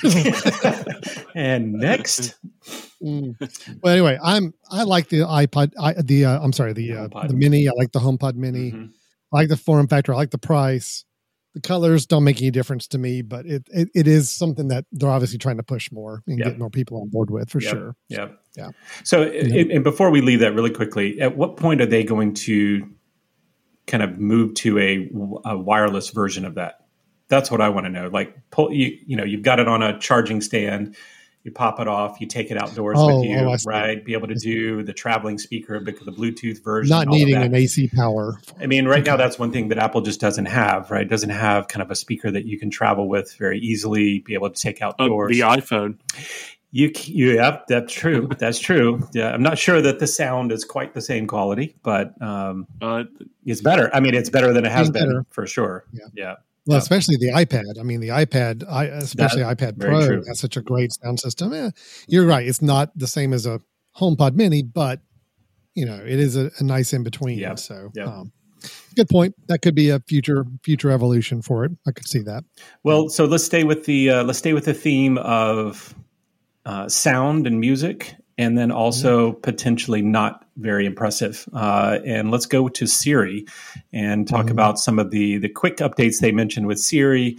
and 1.35 1.73
next, 1.75 2.35
Mm. 3.03 3.35
Well, 3.83 3.93
anyway, 3.95 4.19
I'm 4.23 4.53
I 4.71 4.83
like 4.83 5.09
the 5.09 5.21
iPod. 5.21 5.73
I, 5.81 5.95
the 5.95 6.27
uh, 6.27 6.39
I'm 6.43 6.53
sorry, 6.53 6.75
the 6.75 6.93
uh, 6.93 7.09
the 7.27 7.33
Mini. 7.33 7.67
I 7.67 7.73
like 7.75 7.93
the 7.93 7.99
HomePod 7.99 8.35
Mini. 8.35 8.73
Mhm. 8.73 8.91
I 9.33 9.37
like 9.39 9.49
the 9.49 9.57
form 9.57 9.89
factor. 9.89 10.13
I 10.13 10.17
like 10.17 10.31
the 10.31 10.39
price. 10.39 11.05
The 11.55 11.61
colors 11.61 12.07
don't 12.07 12.23
make 12.23 12.41
any 12.41 12.53
difference 12.53 12.87
to 12.89 12.99
me, 12.99 13.23
but 13.23 13.45
it 13.45 13.65
it, 13.73 13.89
it 13.95 14.07
is 14.07 14.31
something 14.31 14.69
that 14.69 14.85
they're 14.93 15.11
obviously 15.11 15.39
trying 15.39 15.57
to 15.57 15.65
push 15.65 15.91
more 15.91 16.23
and 16.29 16.39
Yep. 16.39 16.47
get 16.47 16.59
more 16.59 16.71
people 16.71 17.01
on 17.01 17.09
board 17.09 17.31
with 17.31 17.51
for 17.51 17.61
Yep. 17.61 17.71
sure. 17.73 17.97
Yep. 18.09 18.41
Yeah. 18.57 18.69
So, 19.05 19.23
and, 19.23 19.71
and 19.71 19.85
before 19.85 20.11
we 20.11 20.21
leave 20.21 20.41
that 20.41 20.55
really 20.55 20.71
quickly, 20.71 21.21
at 21.21 21.37
what 21.37 21.57
point 21.57 21.81
are 21.81 21.87
they 21.87 22.05
going 22.05 22.35
to 22.35 22.89
kind 23.87 24.03
of 24.03 24.19
move 24.19 24.55
to 24.55 24.79
a, 24.79 25.11
a 25.45 25.59
wireless 25.59 26.11
version 26.11 26.45
of 26.45 26.55
that? 26.55 26.87
That's 27.29 27.51
what 27.51 27.61
I 27.61 27.69
want 27.69 27.87
to 27.87 27.91
know. 27.91 28.09
Like, 28.09 28.37
pull 28.51 28.73
you, 28.73 28.97
you 29.07 29.17
know, 29.17 29.25
you've 29.25 29.43
got 29.43 29.59
it 29.61 29.67
on 29.69 29.83
a 29.83 29.99
charging 29.99 30.41
stand. 30.41 30.97
You 31.43 31.51
pop 31.53 31.81
it 31.81 31.89
off. 31.89 32.21
You 32.21 32.27
take 32.27 32.51
it 32.51 32.59
outdoors 32.59 32.99
Oh, 33.01 33.17
with 33.21 33.25
you, 33.31 33.37
oh, 33.39 33.57
right? 33.65 34.05
Be 34.05 34.13
able 34.13 34.29
to 34.29 34.35
do 34.35 34.83
the 34.83 34.93
traveling 34.93 35.39
speaker 35.39 35.81
because 35.81 36.05
the 36.05 36.13
Bluetooth 36.13 36.63
version. 36.63 36.91
Not 36.95 37.07
needing 37.09 37.35
an 37.37 37.55
AC 37.55 37.89
power. 37.89 38.39
I 38.61 38.67
mean, 38.67 38.87
right 38.87 39.05
now 39.05 39.17
that's 39.17 39.39
one 39.39 39.51
thing 39.51 39.69
that 39.69 39.79
Apple 39.79 40.03
just 40.03 40.21
doesn't 40.21 40.45
have, 40.47 40.91
right? 40.91 41.09
Doesn't 41.09 41.31
have 41.31 41.69
kind 41.69 41.83
of 41.83 41.91
a 41.91 41.95
speaker 41.97 42.31
that 42.31 42.45
you 42.45 42.59
can 42.59 42.71
travel 42.71 43.09
with 43.09 43.35
very 43.39 43.59
easily, 43.59 44.19
be 44.19 44.35
able 44.35 44.51
to 44.51 44.61
take 44.61 44.83
uh, 44.83 44.89
outdoors. 44.99 45.31
the 45.35 45.41
iPhone. 45.41 45.97
You, 46.73 46.93
c- 46.95 47.13
you, 47.15 47.33
yep, 47.33 47.67
that's 47.69 47.93
true. 47.93 48.29
That's 48.39 48.59
true. 48.61 49.09
Yeah, 49.13 49.31
I'm 49.33 49.43
not 49.43 49.59
sure 49.59 49.81
that 49.83 49.99
the 49.99 50.07
sound 50.07 50.53
is 50.53 50.65
quite 50.65 50.95
the 50.95 51.01
same 51.01 51.27
quality, 51.27 51.75
but 51.83 52.21
um, 52.23 52.67
Uh, 52.83 53.05
it's 53.45 53.61
better. 53.63 53.91
I 53.95 54.01
mean, 54.01 54.15
it's 54.15 54.29
better 54.31 54.53
than 54.53 54.65
it 54.67 54.71
has 54.73 54.89
It's 54.89 54.97
been 54.99 55.09
better. 55.09 55.27
for 55.31 55.47
sure. 55.49 55.85
Yeah. 55.93 56.05
yeah, 56.15 56.35
Well, 56.67 56.77
Yeah. 56.77 56.83
especially 56.83 57.17
the 57.17 57.31
iPad. 57.33 57.79
I 57.81 57.83
mean, 57.83 58.01
the 58.01 58.09
iPad, 58.09 58.65
I, 58.69 58.85
especially 58.85 59.43
iPad 59.43 59.79
Pro, 59.81 60.07
true. 60.07 60.25
has 60.29 60.39
such 60.41 60.57
a 60.57 60.63
great 60.63 60.93
sound 60.93 61.19
system. 61.21 61.53
Eh, 61.53 61.71
you're 62.09 62.27
right; 62.27 62.47
it's 62.47 62.61
not 62.63 62.97
the 62.99 63.07
same 63.07 63.33
as 63.33 63.47
a 63.47 63.61
HomePod 63.99 64.35
Mini, 64.35 64.63
but 64.63 65.01
you 65.75 65.87
know, 65.87 65.97
it 65.97 66.19
is 66.19 66.37
a, 66.37 66.51
a 66.59 66.65
nice 66.65 66.93
in 66.93 67.03
between. 67.03 67.39
Yeah. 67.39 67.55
So, 67.55 67.91
Yeah. 67.95 68.05
um, 68.05 68.33
good 68.97 69.09
point. 69.09 69.35
That 69.49 69.63
could 69.63 69.75
be 69.75 69.89
a 69.89 70.01
future 70.01 70.45
future 70.63 70.91
evolution 70.91 71.41
for 71.43 71.65
it. 71.65 71.73
I 71.87 71.93
could 71.93 72.07
see 72.09 72.21
that. 72.21 72.45
Well, 72.85 73.09
so 73.09 73.25
let's 73.25 73.45
stay 73.45 73.65
with 73.65 73.87
the 73.87 74.11
uh, 74.11 74.25
let's 74.25 74.39
stay 74.39 74.53
with 74.53 74.67
the 74.67 74.75
theme 74.75 75.17
of 75.19 75.95
uh, 76.67 76.89
sound 76.89 77.47
and 77.47 77.59
music, 77.59 78.15
and 78.41 78.57
then 78.57 78.71
also 78.73 79.33
potentially 79.33 80.01
not 80.01 80.47
very 80.57 80.87
impressive. 80.87 81.47
Uh, 81.53 81.99
and 82.07 82.31
let's 82.31 82.47
go 82.47 82.69
to 82.69 82.87
Siri 82.87 83.45
and 83.93 84.27
talk 84.27 84.47
Mhm. 84.47 84.53
about 84.57 84.79
some 84.79 84.99
of 84.99 85.11
the 85.11 85.39
the 85.39 85.49
quick 85.49 85.77
updates 85.79 86.21
they 86.21 86.33
mentioned 86.33 86.67
with 86.67 86.79
Siri. 86.79 87.37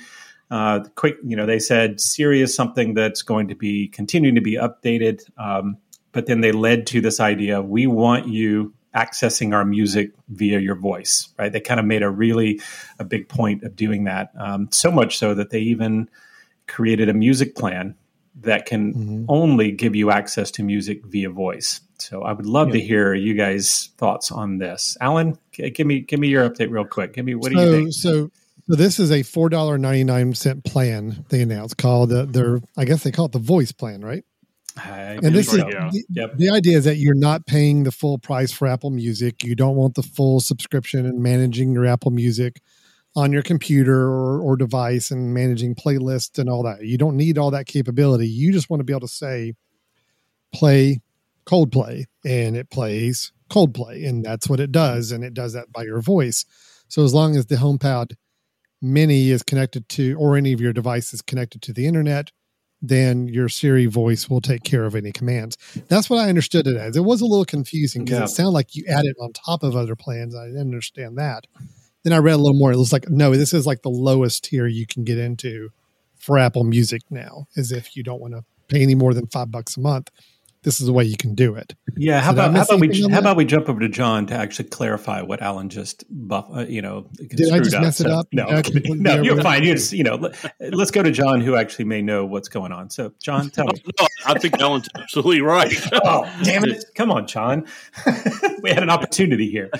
Uh, 0.52 0.82
quick, 0.96 1.16
you 1.26 1.36
know, 1.36 1.48
they 1.48 1.60
said 1.60 2.00
Siri 2.00 2.42
is 2.42 2.54
something 2.54 2.94
that's 2.94 3.24
going 3.24 3.48
to 3.48 3.56
be 3.56 3.88
continuing 3.88 4.36
to 4.36 4.42
be 4.42 4.56
updated, 4.68 5.22
um, 5.38 5.78
but 6.12 6.26
then 6.28 6.42
they 6.42 6.52
led 6.52 6.86
to 6.88 7.02
this 7.02 7.20
idea: 7.20 7.60
of 7.60 7.68
we 7.68 7.88
want 7.88 8.28
you 8.28 8.74
accessing 8.94 9.54
our 9.56 9.66
music 9.66 10.12
via 10.28 10.60
your 10.60 10.76
voice, 10.76 11.30
right? 11.40 11.54
They 11.54 11.62
kind 11.62 11.80
of 11.80 11.86
made 11.86 12.04
a 12.04 12.10
really 12.10 12.60
a 13.00 13.06
big 13.06 13.28
point 13.30 13.64
of 13.64 13.76
doing 13.76 14.04
that. 14.04 14.30
Um, 14.38 14.68
so 14.72 14.92
much 14.92 15.18
so 15.18 15.34
that 15.34 15.50
they 15.50 15.62
even 15.62 16.10
created 16.68 17.10
a 17.10 17.14
music 17.14 17.56
plan 17.56 17.96
that 18.42 18.66
can 18.66 18.94
Mhm. 18.94 19.26
only 19.28 19.72
give 19.72 19.96
you 19.96 20.10
access 20.12 20.52
to 20.52 20.64
music 20.64 21.06
via 21.06 21.30
voice. 21.30 21.82
So 22.00 22.24
I 22.24 22.34
would 22.34 22.46
love 22.48 22.72
to 22.72 22.80
hear 22.80 23.14
you 23.14 23.34
guys' 23.36 23.90
thoughts 23.98 24.32
on 24.32 24.58
this. 24.58 24.98
Alan, 25.02 25.38
give 25.52 25.86
me 25.86 26.00
give 26.00 26.20
me 26.20 26.30
your 26.30 26.50
update 26.50 26.72
real 26.72 26.86
quick. 26.86 27.14
Give 27.14 27.26
me 27.26 27.36
what 27.36 27.52
do 27.52 27.60
you 27.60 27.66
so, 27.66 27.72
think? 27.72 27.94
so, 27.94 28.32
so 28.68 28.76
this 28.76 29.00
is 29.00 29.12
a 29.12 29.22
four 29.22 29.50
dollar 29.50 29.78
ninety 29.78 30.04
nine 30.04 30.34
cent 30.34 30.64
plan 30.64 31.26
they 31.30 31.42
announced 31.42 31.78
called 31.78 32.12
uh, 32.12 32.26
their. 32.26 32.60
I 32.78 32.86
guess 32.86 33.04
they 33.04 33.12
call 33.12 33.26
it 33.26 33.34
the 33.34 33.40
Voice 33.40 33.72
plan, 33.72 34.02
right? 34.02 34.24
I 34.78 35.20
And 35.22 35.36
this 35.36 35.54
is. 35.54 35.60
Yeah. 35.60 35.90
the, 35.92 36.04
Yep. 36.10 36.38
the 36.38 36.50
idea 36.50 36.78
is 36.78 36.86
that 36.86 36.96
you're 36.98 37.14
not 37.14 37.46
paying 37.46 37.84
the 37.84 37.92
full 37.92 38.18
price 38.18 38.52
for 38.52 38.68
Apple 38.68 38.90
Music. 38.90 39.44
You 39.44 39.54
don't 39.54 39.76
want 39.76 39.96
the 39.96 40.04
full 40.04 40.40
subscription 40.40 41.06
and 41.06 41.22
managing 41.22 41.74
your 41.74 41.86
Apple 41.86 42.12
Music 42.12 42.62
on 43.16 43.32
your 43.32 43.42
computer 43.42 44.08
or, 44.08 44.40
or 44.40 44.56
device 44.56 45.12
and 45.12 45.34
managing 45.34 45.76
playlists 45.76 46.40
and 46.40 46.50
all 46.50 46.64
that. 46.64 46.82
You 46.86 46.98
don't 46.98 47.18
need 47.18 47.38
all 47.38 47.52
that 47.52 47.66
capability. 47.66 48.28
You 48.28 48.52
just 48.54 48.70
want 48.70 48.80
to 48.80 48.84
be 48.86 48.94
able 48.94 49.02
to 49.02 49.08
say, 49.08 49.54
play 50.54 51.02
Coldplay, 51.46 52.06
and 52.26 52.56
it 52.56 52.70
plays 52.70 53.32
Coldplay, 53.50 54.08
and 54.08 54.24
that's 54.24 54.48
what 54.48 54.60
it 54.60 54.72
does, 54.72 55.12
and 55.12 55.24
it 55.24 55.34
does 55.34 55.54
that 55.54 55.72
by 55.72 55.84
your 55.84 56.02
voice. 56.02 56.46
So 56.88 57.04
as 57.04 57.14
long 57.14 57.36
as 57.36 57.48
the 57.48 57.56
HomePod 57.56 58.14
Mini 58.82 59.30
is 59.30 59.44
connected 59.44 59.88
to, 59.90 60.16
or 60.18 60.36
any 60.38 60.54
of 60.54 60.62
your 60.62 60.74
devices 60.74 61.22
connected 61.22 61.62
to 61.64 61.74
the 61.74 61.88
internet, 61.88 62.32
then 62.82 63.28
your 63.28 63.48
Siri 63.48 63.86
voice 63.86 64.30
will 64.30 64.42
take 64.42 64.64
care 64.64 64.86
of 64.86 64.96
any 64.96 65.12
commands. 65.12 65.56
That's 65.88 66.10
what 66.10 66.20
I 66.20 66.30
understood 66.30 66.66
it 66.66 66.78
as. 66.78 66.96
It 66.98 67.04
was 67.04 67.22
a 67.22 67.26
little 67.26 67.46
confusing 67.46 68.06
because 68.06 68.18
Yeah. 68.20 68.26
it 68.26 68.30
sounded 68.30 68.52
like 68.52 68.76
you 68.76 68.84
add 68.88 69.06
it 69.06 69.16
on 69.20 69.34
top 69.34 69.62
of 69.64 69.76
other 69.76 69.96
plans. 69.96 70.36
I 70.36 70.48
didn't 70.48 70.62
understand 70.62 71.18
that. 71.18 71.46
Then 72.04 72.14
I 72.14 72.18
read 72.18 72.34
a 72.34 72.38
little 72.38 72.58
more. 72.58 72.72
It 72.72 72.78
was 72.78 72.92
like, 72.92 73.10
no, 73.10 73.32
this 73.32 73.54
is 73.54 73.68
like 73.68 73.84
the 73.84 73.90
lowest 73.90 74.46
tier 74.46 74.68
you 74.68 74.88
can 74.88 75.04
get 75.04 75.18
into 75.18 75.70
for 76.18 76.38
Apple 76.38 76.64
Music 76.64 77.02
now, 77.10 77.48
as 77.58 77.72
if 77.72 77.96
you 77.96 78.04
don't 78.04 78.22
want 78.22 78.34
to 78.34 78.44
pay 78.68 78.82
any 78.82 78.96
more 78.96 79.14
than 79.14 79.28
five 79.28 79.52
bucks 79.52 79.78
a 79.78 79.82
month. 79.82 80.10
This 80.64 80.80
is 80.80 80.86
the 80.86 80.94
way 80.94 81.04
you 81.04 81.18
can 81.18 81.34
do 81.34 81.56
it. 81.56 81.74
Yeah, 81.98 82.22
how 82.22 82.34
Did 82.34 82.40
I 82.40 82.46
about 82.46 82.56
how 82.56 82.76
about 82.76 82.80
we 82.82 83.02
how 83.02 83.08
that? 83.08 83.20
about 83.20 83.38
we 83.38 83.46
jump 83.46 83.68
over 83.68 83.80
to 83.80 83.90
John 83.90 84.28
to 84.28 84.36
actually 84.36 84.70
clarify 84.70 85.24
what 85.24 85.42
Alan 85.42 85.70
just 85.70 86.04
buff 86.08 86.46
uh, 86.56 86.68
you 86.68 86.84
know 86.84 87.10
Did 87.16 87.48
I 87.48 87.58
screwed 87.58 87.64
just 87.64 87.82
mess 87.82 88.00
it 88.00 88.06
up? 88.06 88.28
No, 88.32 88.62
Did 88.62 88.86
I 88.86 88.90
no, 88.94 89.24
you're 89.24 89.42
fine. 89.42 89.64
You 89.64 89.74
just 89.74 89.92
you 89.92 90.04
know 90.04 90.16
let, 90.16 90.36
let's 90.60 90.92
go 90.92 91.02
to 91.02 91.10
John 91.10 91.42
who 91.42 91.56
actually 91.56 91.86
may 91.86 92.04
know 92.04 92.26
what's 92.26 92.48
going 92.48 92.72
on. 92.72 92.92
So 92.92 93.12
John, 93.20 93.50
tell 93.50 93.66
me. 93.66 93.74
no, 94.00 94.08
I 94.28 94.38
think 94.38 94.62
Alan's 94.62 94.88
absolutely 94.94 95.42
right. 95.42 95.74
oh 96.06 96.32
damn 96.44 96.64
it! 96.66 96.86
Come 96.94 97.10
on, 97.12 97.26
John. 97.26 97.66
we 98.62 98.70
had 98.70 98.84
an 98.84 98.92
opportunity 98.92 99.50
here. 99.50 99.72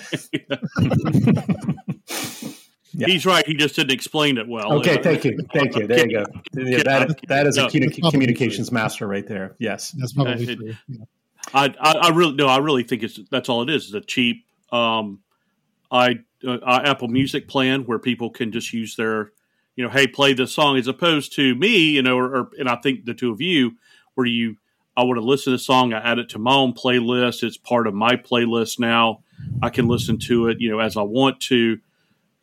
Yeah. 2.94 3.08
He's 3.08 3.26
right. 3.26 3.46
He 3.46 3.54
just 3.54 3.76
didn't 3.76 3.92
explain 3.92 4.38
it 4.38 4.48
well. 4.48 4.74
Okay, 4.80 5.00
Uh, 5.00 5.04
thank 5.04 5.24
you, 5.24 5.38
thank 5.54 5.76
you. 5.76 5.88
There 5.88 6.08
you 6.10 6.18
go. 6.20 6.26
Yeah, 6.56 6.84
that 6.84 7.20
that 7.28 7.48
is 7.48 7.58
a 7.58 7.62
No. 7.62 7.68
communi- 7.68 8.12
communications 8.12 8.72
master 8.72 9.08
right 9.08 9.26
there. 9.26 9.56
Yes. 9.60 9.92
That's 9.92 10.14
probably 10.14 10.44
it- 10.44 10.56
true. 10.58 10.74
Yeah. 10.88 11.06
I, 11.54 11.74
I, 11.80 11.92
I 11.94 12.10
really 12.10 12.34
no, 12.34 12.48
I 12.48 12.58
really 12.60 12.84
think 12.84 13.04
it's 13.04 13.20
that's 13.32 13.50
all 13.50 13.62
it 13.64 13.70
is. 13.70 13.86
It's 13.86 13.94
a 13.94 14.02
cheap 14.02 14.46
um, 14.72 15.20
I 15.92 16.20
uh, 16.46 16.52
uh, 16.64 16.82
Apple 16.86 17.08
Music 17.08 17.48
plan 17.48 17.84
where 17.86 18.00
people 18.00 18.30
can 18.30 18.52
just 18.52 18.72
use 18.74 18.96
their, 18.96 19.32
you 19.76 19.84
know, 19.84 19.90
hey, 19.90 20.08
play 20.08 20.34
this 20.34 20.52
song, 20.54 20.78
as 20.78 20.88
opposed 20.88 21.34
to 21.36 21.56
me, 21.56 21.90
you 21.92 22.02
know, 22.02 22.18
or, 22.18 22.36
or 22.36 22.50
and 22.60 22.70
I 22.70 22.76
think 22.78 23.06
the 23.06 23.14
two 23.14 23.32
of 23.32 23.42
you, 23.42 23.78
where 24.16 24.28
you 24.28 24.58
I 24.96 25.04
want 25.04 25.18
to 25.18 25.26
listen 25.26 25.52
to 25.52 25.56
a 25.56 25.60
song, 25.60 25.94
I 25.94 26.00
add 26.00 26.20
it 26.20 26.30
to 26.30 26.40
my 26.40 26.54
own 26.54 26.74
playlist. 26.74 27.44
It's 27.44 27.58
part 27.58 27.88
of 27.88 27.94
my 27.94 28.16
playlist 28.18 28.80
now. 28.80 29.24
I 29.62 29.70
can 29.70 29.88
listen 29.88 30.20
to 30.20 30.48
it, 30.50 30.60
you 30.62 30.70
know, 30.70 30.80
as 30.80 30.96
I 30.98 31.02
want 31.02 31.40
to. 31.42 31.80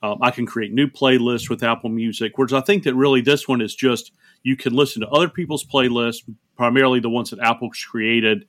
Um, 0.02 0.19
I 0.23 0.31
can 0.31 0.47
create 0.47 0.73
new 0.73 0.87
playlists 0.87 1.50
with 1.50 1.62
Apple 1.62 1.90
Music. 1.90 2.33
Whereas 2.37 2.52
I 2.52 2.61
think 2.61 2.85
that 2.85 2.95
really 2.95 3.21
this 3.21 3.49
one 3.49 3.61
is 3.61 3.75
just 3.75 4.12
you 4.43 4.57
can 4.57 4.73
listen 4.73 5.02
to 5.02 5.09
other 5.09 5.28
people's 5.28 5.64
playlists, 5.64 6.23
primarily 6.57 7.00
the 7.00 7.11
ones 7.11 7.31
that 7.31 7.40
Apple's 7.40 7.85
created, 7.90 8.47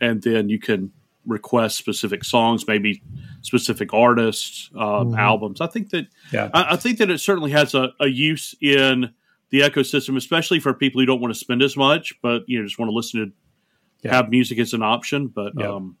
and 0.00 0.22
then 0.22 0.48
you 0.48 0.58
can 0.58 0.92
request 1.26 1.78
specific 1.78 2.24
songs, 2.24 2.68
maybe 2.68 3.02
specific 3.40 3.92
artists, 3.92 4.70
uh, 4.76 5.00
mm-hmm. 5.00 5.18
albums. 5.18 5.60
I 5.60 5.66
think 5.66 5.90
that 5.90 6.06
yeah. 6.32 6.50
I, 6.52 6.74
I, 6.74 6.76
think 6.76 6.98
that 6.98 7.10
it 7.10 7.18
certainly 7.18 7.50
has 7.52 7.74
a, 7.74 7.90
a, 7.98 8.06
use 8.06 8.54
in 8.60 9.12
the 9.50 9.60
ecosystem, 9.60 10.16
especially 10.16 10.60
for 10.60 10.74
people 10.74 11.00
who 11.00 11.06
don't 11.06 11.20
want 11.20 11.32
to 11.32 11.38
spend 11.38 11.62
as 11.62 11.76
much, 11.76 12.14
but 12.22 12.42
you 12.46 12.58
know 12.58 12.66
just 12.66 12.78
want 12.78 12.90
to 12.90 12.94
listen 12.94 13.20
to 13.20 14.08
yeah. 14.08 14.14
have 14.14 14.28
music 14.28 14.58
as 14.58 14.74
an 14.74 14.82
option. 14.82 15.28
But 15.28 15.54
yeah. 15.56 15.72
Um, 15.72 15.96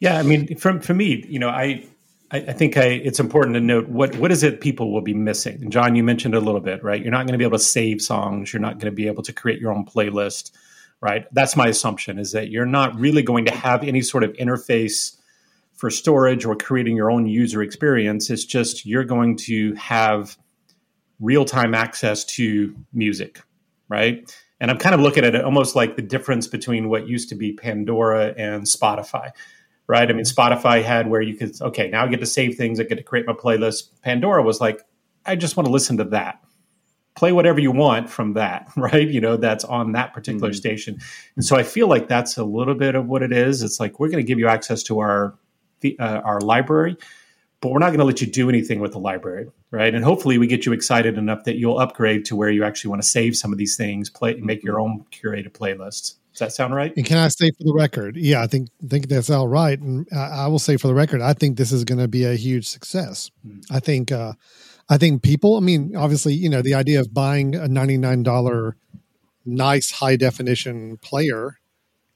yeah, 0.00 0.18
I 0.18 0.22
mean, 0.22 0.56
from 0.56 0.80
for 0.80 0.94
me, 0.94 1.24
you 1.28 1.38
know, 1.38 1.48
I 1.48 1.84
I, 2.34 2.38
I 2.38 2.52
think 2.52 2.76
I, 2.76 2.84
it's 2.84 3.20
important 3.20 3.54
to 3.54 3.60
note 3.60 3.88
what 3.88 4.14
what 4.16 4.30
is 4.30 4.42
it 4.42 4.60
people 4.60 4.92
will 4.92 5.00
be 5.00 5.14
missing. 5.14 5.62
And 5.62 5.72
John, 5.72 5.94
you 5.94 6.02
mentioned 6.02 6.34
a 6.34 6.40
little 6.40 6.60
bit, 6.60 6.82
right? 6.84 7.00
You're 7.00 7.12
not 7.12 7.26
going 7.26 7.32
to 7.32 7.38
be 7.38 7.44
able 7.44 7.58
to 7.58 7.64
save 7.64 8.02
songs. 8.02 8.52
You're 8.52 8.60
not 8.60 8.74
going 8.74 8.92
to 8.92 8.96
be 8.96 9.06
able 9.06 9.22
to 9.22 9.32
create 9.32 9.60
your 9.60 9.72
own 9.72 9.86
playlist 9.86 10.50
right? 11.04 11.26
That's 11.32 11.54
my 11.54 11.66
assumption 11.66 12.18
is 12.18 12.32
that 12.32 12.48
you're 12.48 12.64
not 12.64 12.98
really 12.98 13.22
going 13.22 13.44
to 13.44 13.54
have 13.54 13.84
any 13.84 14.00
sort 14.00 14.24
of 14.24 14.32
interface 14.32 15.18
for 15.74 15.90
storage 15.90 16.46
or 16.46 16.56
creating 16.56 16.96
your 16.96 17.10
own 17.10 17.26
user 17.26 17.62
experience. 17.62 18.30
It's 18.30 18.44
just 18.44 18.86
you're 18.86 19.04
going 19.04 19.36
to 19.38 19.74
have 19.74 20.38
real 21.20 21.44
time 21.44 21.74
access 21.74 22.24
to 22.24 22.74
music, 22.94 23.42
right? 23.90 24.34
And 24.60 24.70
I'm 24.70 24.78
kind 24.78 24.94
of 24.94 25.02
looking 25.02 25.24
at 25.24 25.34
it 25.34 25.44
almost 25.44 25.76
like 25.76 25.96
the 25.96 26.02
difference 26.02 26.46
between 26.46 26.88
what 26.88 27.06
used 27.06 27.28
to 27.28 27.34
be 27.34 27.52
Pandora 27.52 28.32
and 28.38 28.62
Spotify, 28.62 29.30
right? 29.86 30.08
I 30.08 30.12
mean, 30.12 30.24
Spotify 30.24 30.82
had 30.82 31.08
where 31.08 31.22
you 31.22 31.36
could, 31.36 31.60
okay, 31.60 31.88
now 31.88 32.04
I 32.04 32.08
get 32.08 32.20
to 32.20 32.26
save 32.26 32.56
things, 32.56 32.80
I 32.80 32.84
get 32.84 32.96
to 32.96 33.02
create 33.02 33.26
my 33.26 33.32
playlist. 33.32 33.90
Pandora 34.02 34.42
was 34.42 34.60
like, 34.60 34.80
I 35.26 35.36
just 35.36 35.56
want 35.56 35.66
to 35.66 35.72
listen 35.72 35.96
to 35.98 36.04
that 36.04 36.40
play 37.14 37.32
whatever 37.32 37.60
you 37.60 37.70
want 37.70 38.10
from 38.10 38.34
that, 38.34 38.68
right? 38.76 39.08
You 39.08 39.20
know, 39.20 39.36
that's 39.36 39.64
on 39.64 39.92
that 39.92 40.12
particular 40.12 40.50
mm-hmm. 40.50 40.56
station. 40.56 40.98
And 41.36 41.44
so 41.44 41.56
I 41.56 41.62
feel 41.62 41.88
like 41.88 42.08
that's 42.08 42.36
a 42.36 42.44
little 42.44 42.74
bit 42.74 42.94
of 42.94 43.06
what 43.06 43.22
it 43.22 43.32
is. 43.32 43.62
It's 43.62 43.80
like 43.80 44.00
we're 44.00 44.08
going 44.08 44.24
to 44.24 44.26
give 44.26 44.38
you 44.38 44.48
access 44.48 44.82
to 44.84 45.00
our 45.00 45.34
uh, 45.98 46.20
our 46.24 46.40
library, 46.40 46.96
but 47.60 47.70
we're 47.70 47.78
not 47.78 47.88
going 47.88 47.98
to 47.98 48.06
let 48.06 48.22
you 48.22 48.26
do 48.26 48.48
anything 48.48 48.80
with 48.80 48.92
the 48.92 48.98
library, 48.98 49.50
right? 49.70 49.94
And 49.94 50.02
hopefully 50.02 50.38
we 50.38 50.46
get 50.46 50.64
you 50.64 50.72
excited 50.72 51.18
enough 51.18 51.44
that 51.44 51.56
you'll 51.56 51.78
upgrade 51.78 52.24
to 52.26 52.36
where 52.36 52.48
you 52.48 52.64
actually 52.64 52.88
want 52.88 53.02
to 53.02 53.08
save 53.08 53.36
some 53.36 53.52
of 53.52 53.58
these 53.58 53.76
things, 53.76 54.08
play 54.08 54.34
make 54.36 54.64
your 54.64 54.76
mm-hmm. 54.76 55.00
own 55.00 55.06
curated 55.12 55.50
playlists. 55.50 56.14
Does 56.34 56.40
that 56.40 56.52
sound 56.52 56.74
right? 56.74 56.92
And 56.96 57.06
can 57.06 57.18
I 57.18 57.28
say 57.28 57.52
for 57.52 57.62
the 57.62 57.72
record? 57.72 58.16
Yeah, 58.16 58.42
I 58.42 58.48
think 58.48 58.68
think 58.88 59.08
that's 59.08 59.30
all 59.30 59.46
right. 59.46 59.78
And 59.78 60.06
I, 60.12 60.44
I 60.44 60.46
will 60.48 60.58
say 60.58 60.76
for 60.76 60.88
the 60.88 60.94
record, 60.94 61.20
I 61.20 61.32
think 61.32 61.56
this 61.56 61.70
is 61.70 61.84
going 61.84 62.00
to 62.00 62.08
be 62.08 62.24
a 62.24 62.34
huge 62.34 62.66
success. 62.66 63.30
Mm. 63.46 63.64
I 63.70 63.78
think 63.78 64.10
uh, 64.10 64.32
I 64.88 64.98
think 64.98 65.22
people, 65.22 65.56
I 65.56 65.60
mean, 65.60 65.94
obviously, 65.96 66.34
you 66.34 66.48
know, 66.48 66.60
the 66.60 66.74
idea 66.74 67.00
of 67.00 67.14
buying 67.14 67.54
a 67.54 67.68
$99 67.68 68.72
nice 69.46 69.90
high 69.92 70.16
definition 70.16 70.96
player 70.98 71.58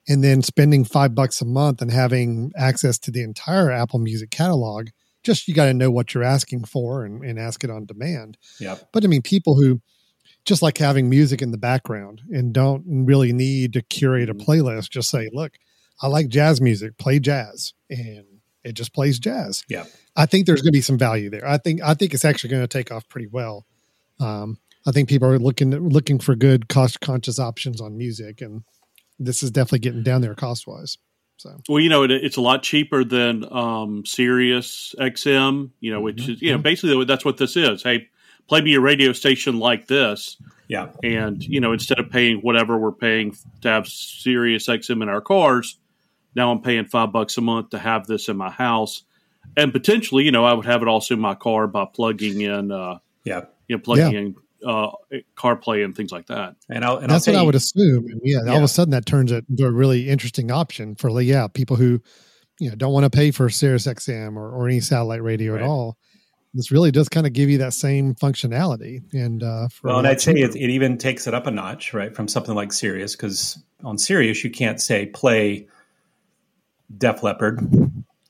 and 0.08 0.24
then 0.24 0.42
spending 0.42 0.84
five 0.84 1.14
bucks 1.14 1.40
a 1.40 1.44
month 1.44 1.80
and 1.80 1.90
having 1.90 2.52
access 2.56 2.98
to 2.98 3.10
the 3.10 3.22
entire 3.22 3.70
Apple 3.70 3.98
Music 3.98 4.30
catalog, 4.30 4.88
just 5.22 5.46
you 5.46 5.54
got 5.54 5.66
to 5.66 5.74
know 5.74 5.90
what 5.90 6.12
you're 6.12 6.24
asking 6.24 6.64
for 6.64 7.04
and, 7.04 7.22
and 7.22 7.38
ask 7.38 7.62
it 7.62 7.70
on 7.70 7.86
demand. 7.86 8.36
Yeah. 8.58 8.76
But 8.92 9.04
I 9.04 9.06
mean, 9.06 9.22
people 9.22 9.54
who 9.54 9.80
just 10.48 10.62
like 10.62 10.78
having 10.78 11.10
music 11.10 11.42
in 11.42 11.50
the 11.50 11.58
background 11.58 12.22
and 12.30 12.52
don't 12.52 12.82
really 12.86 13.32
need 13.32 13.74
to 13.74 13.82
curate 13.82 14.30
a 14.30 14.34
mm-hmm. 14.34 14.50
playlist, 14.50 14.90
just 14.90 15.10
say, 15.10 15.28
look, 15.32 15.52
I 16.00 16.08
like 16.08 16.28
jazz 16.28 16.60
music, 16.60 16.96
play 16.98 17.18
jazz. 17.18 17.74
And 17.90 18.24
it 18.64 18.72
just 18.72 18.92
plays 18.92 19.18
jazz. 19.18 19.62
Yeah. 19.68 19.84
I 20.16 20.26
think 20.26 20.46
there's 20.46 20.62
going 20.62 20.72
to 20.72 20.76
be 20.76 20.80
some 20.80 20.98
value 20.98 21.30
there. 21.30 21.46
I 21.46 21.58
think 21.58 21.80
I 21.82 21.94
think 21.94 22.12
it's 22.12 22.24
actually 22.24 22.50
going 22.50 22.62
to 22.62 22.68
take 22.68 22.90
off 22.90 23.08
pretty 23.08 23.28
well. 23.28 23.66
Um, 24.20 24.58
I 24.86 24.90
think 24.90 25.08
people 25.08 25.28
are 25.28 25.38
looking 25.38 25.70
looking 25.70 26.18
for 26.18 26.34
good 26.34 26.68
cost 26.68 27.00
conscious 27.00 27.38
options 27.38 27.80
on 27.80 27.96
music, 27.96 28.40
and 28.40 28.64
this 29.18 29.42
is 29.42 29.50
definitely 29.50 29.78
getting 29.78 30.02
down 30.02 30.20
there 30.20 30.34
cost 30.34 30.66
wise. 30.66 30.98
So, 31.36 31.60
well, 31.68 31.78
you 31.78 31.88
know, 31.88 32.02
it, 32.02 32.10
it's 32.10 32.36
a 32.36 32.40
lot 32.40 32.64
cheaper 32.64 33.04
than 33.04 33.44
um, 33.52 34.04
Sirius 34.04 34.94
XM. 34.98 35.70
You 35.78 35.92
know, 35.92 36.00
which 36.00 36.16
mm-hmm. 36.16 36.32
is 36.32 36.42
you 36.42 36.50
know 36.50 36.56
mm-hmm. 36.56 36.62
basically 36.62 37.04
that's 37.04 37.24
what 37.24 37.36
this 37.36 37.56
is. 37.56 37.82
Hey, 37.84 38.08
play 38.48 38.60
me 38.60 38.74
a 38.74 38.80
radio 38.80 39.12
station 39.12 39.58
like 39.58 39.86
this. 39.86 40.36
Yeah, 40.68 40.90
and 41.02 41.42
you 41.42 41.60
know, 41.60 41.72
instead 41.72 41.98
of 41.98 42.10
paying 42.10 42.38
whatever 42.38 42.76
we're 42.76 42.92
paying 42.92 43.34
to 43.62 43.68
have 43.68 43.86
Sirius 43.88 44.66
XM 44.66 45.02
in 45.02 45.08
our 45.08 45.22
cars, 45.22 45.78
now 46.34 46.50
I'm 46.50 46.60
paying 46.60 46.84
five 46.84 47.10
bucks 47.10 47.38
a 47.38 47.40
month 47.40 47.70
to 47.70 47.78
have 47.78 48.06
this 48.06 48.28
in 48.28 48.36
my 48.36 48.50
house, 48.50 49.04
and 49.56 49.72
potentially, 49.72 50.24
you 50.24 50.30
know, 50.30 50.44
I 50.44 50.52
would 50.52 50.66
have 50.66 50.82
it 50.82 50.88
also 50.88 51.14
in 51.14 51.20
my 51.20 51.34
car 51.34 51.66
by 51.66 51.86
plugging 51.86 52.42
in, 52.42 52.70
uh, 52.70 52.98
yeah, 53.24 53.42
you 53.66 53.76
know, 53.76 53.82
plugging 53.82 54.12
yeah. 54.12 54.18
in 54.18 54.34
uh, 54.66 54.90
CarPlay 55.36 55.84
and 55.84 55.96
things 55.96 56.12
like 56.12 56.26
that. 56.26 56.56
And, 56.68 56.84
I'll, 56.84 56.98
and 56.98 57.10
that's 57.10 57.26
I'll 57.28 57.34
what 57.34 57.40
I 57.40 57.44
would 57.44 57.54
assume. 57.54 58.06
And 58.06 58.20
yeah, 58.22 58.40
yeah, 58.44 58.52
all 58.52 58.58
of 58.58 58.62
a 58.64 58.68
sudden 58.68 58.90
that 58.92 59.06
turns 59.06 59.32
it 59.32 59.44
into 59.48 59.66
a 59.66 59.72
really 59.72 60.08
interesting 60.08 60.50
option 60.50 60.96
for 60.96 61.08
yeah 61.20 61.48
people 61.48 61.76
who 61.76 62.00
you 62.60 62.68
know 62.68 62.76
don't 62.76 62.92
want 62.92 63.04
to 63.04 63.10
pay 63.10 63.30
for 63.30 63.48
Sirius 63.48 63.86
XM 63.86 64.36
or, 64.36 64.50
or 64.50 64.68
any 64.68 64.80
satellite 64.80 65.22
radio 65.22 65.54
right. 65.54 65.62
at 65.62 65.68
all. 65.68 65.96
This 66.54 66.70
really 66.70 66.90
does 66.90 67.08
kind 67.08 67.26
of 67.26 67.32
give 67.32 67.50
you 67.50 67.58
that 67.58 67.74
same 67.74 68.14
functionality. 68.14 69.02
And 69.12 69.42
uh, 69.42 69.68
well, 69.82 69.98
and 69.98 70.06
I'd 70.06 70.20
say 70.20 70.32
it, 70.32 70.56
it, 70.56 70.70
even 70.70 70.98
takes 70.98 71.26
it 71.26 71.34
up 71.34 71.46
a 71.46 71.50
notch, 71.50 71.92
right, 71.92 72.14
from 72.14 72.26
something 72.26 72.54
like 72.54 72.72
Sirius, 72.72 73.14
because 73.14 73.62
on 73.84 73.98
Sirius 73.98 74.42
you 74.42 74.50
can't 74.50 74.80
say 74.80 75.06
play 75.06 75.68
Def 76.96 77.22
Leppard, 77.22 77.60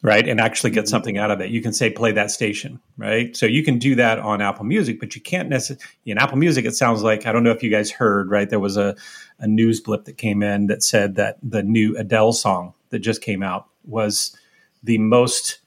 right, 0.03 0.29
and 0.29 0.41
actually 0.41 0.71
get 0.71 0.89
something 0.89 1.17
out 1.17 1.31
of 1.31 1.41
it. 1.41 1.51
You 1.51 1.63
can 1.63 1.73
say 1.73 1.91
play 1.91 2.11
that 2.13 2.33
station, 2.33 2.81
right? 2.97 3.37
So 3.37 3.47
you 3.47 3.63
can 3.63 3.79
do 3.79 3.95
that 3.95 4.19
on 4.19 4.43
Apple 4.43 4.65
Music, 4.65 4.99
but 4.99 5.15
you 5.15 5.21
can't 5.21 5.49
necessarily 5.49 5.85
in 6.05 6.19
Apple 6.19 6.39
Music. 6.39 6.65
It 6.65 6.75
sounds 6.75 7.03
like 7.03 7.25
I 7.25 7.33
don't 7.33 7.45
know 7.45 7.53
if 7.53 7.63
you 7.63 7.71
guys 7.71 7.91
heard, 7.91 8.31
right? 8.31 8.51
There 8.51 8.61
was 8.61 8.77
a 8.77 8.97
a 9.39 9.47
news 9.47 9.81
blip 9.81 10.05
that 10.07 10.19
came 10.19 10.43
in 10.43 10.67
that 10.67 10.83
said 10.83 11.15
that 11.15 11.39
the 11.43 11.63
new 11.63 11.97
Adele 11.97 12.33
song 12.33 12.75
that 12.91 12.99
just 12.99 13.23
came 13.23 13.43
out 13.43 13.69
was 13.85 14.37
the 14.83 14.99
most 14.99 15.61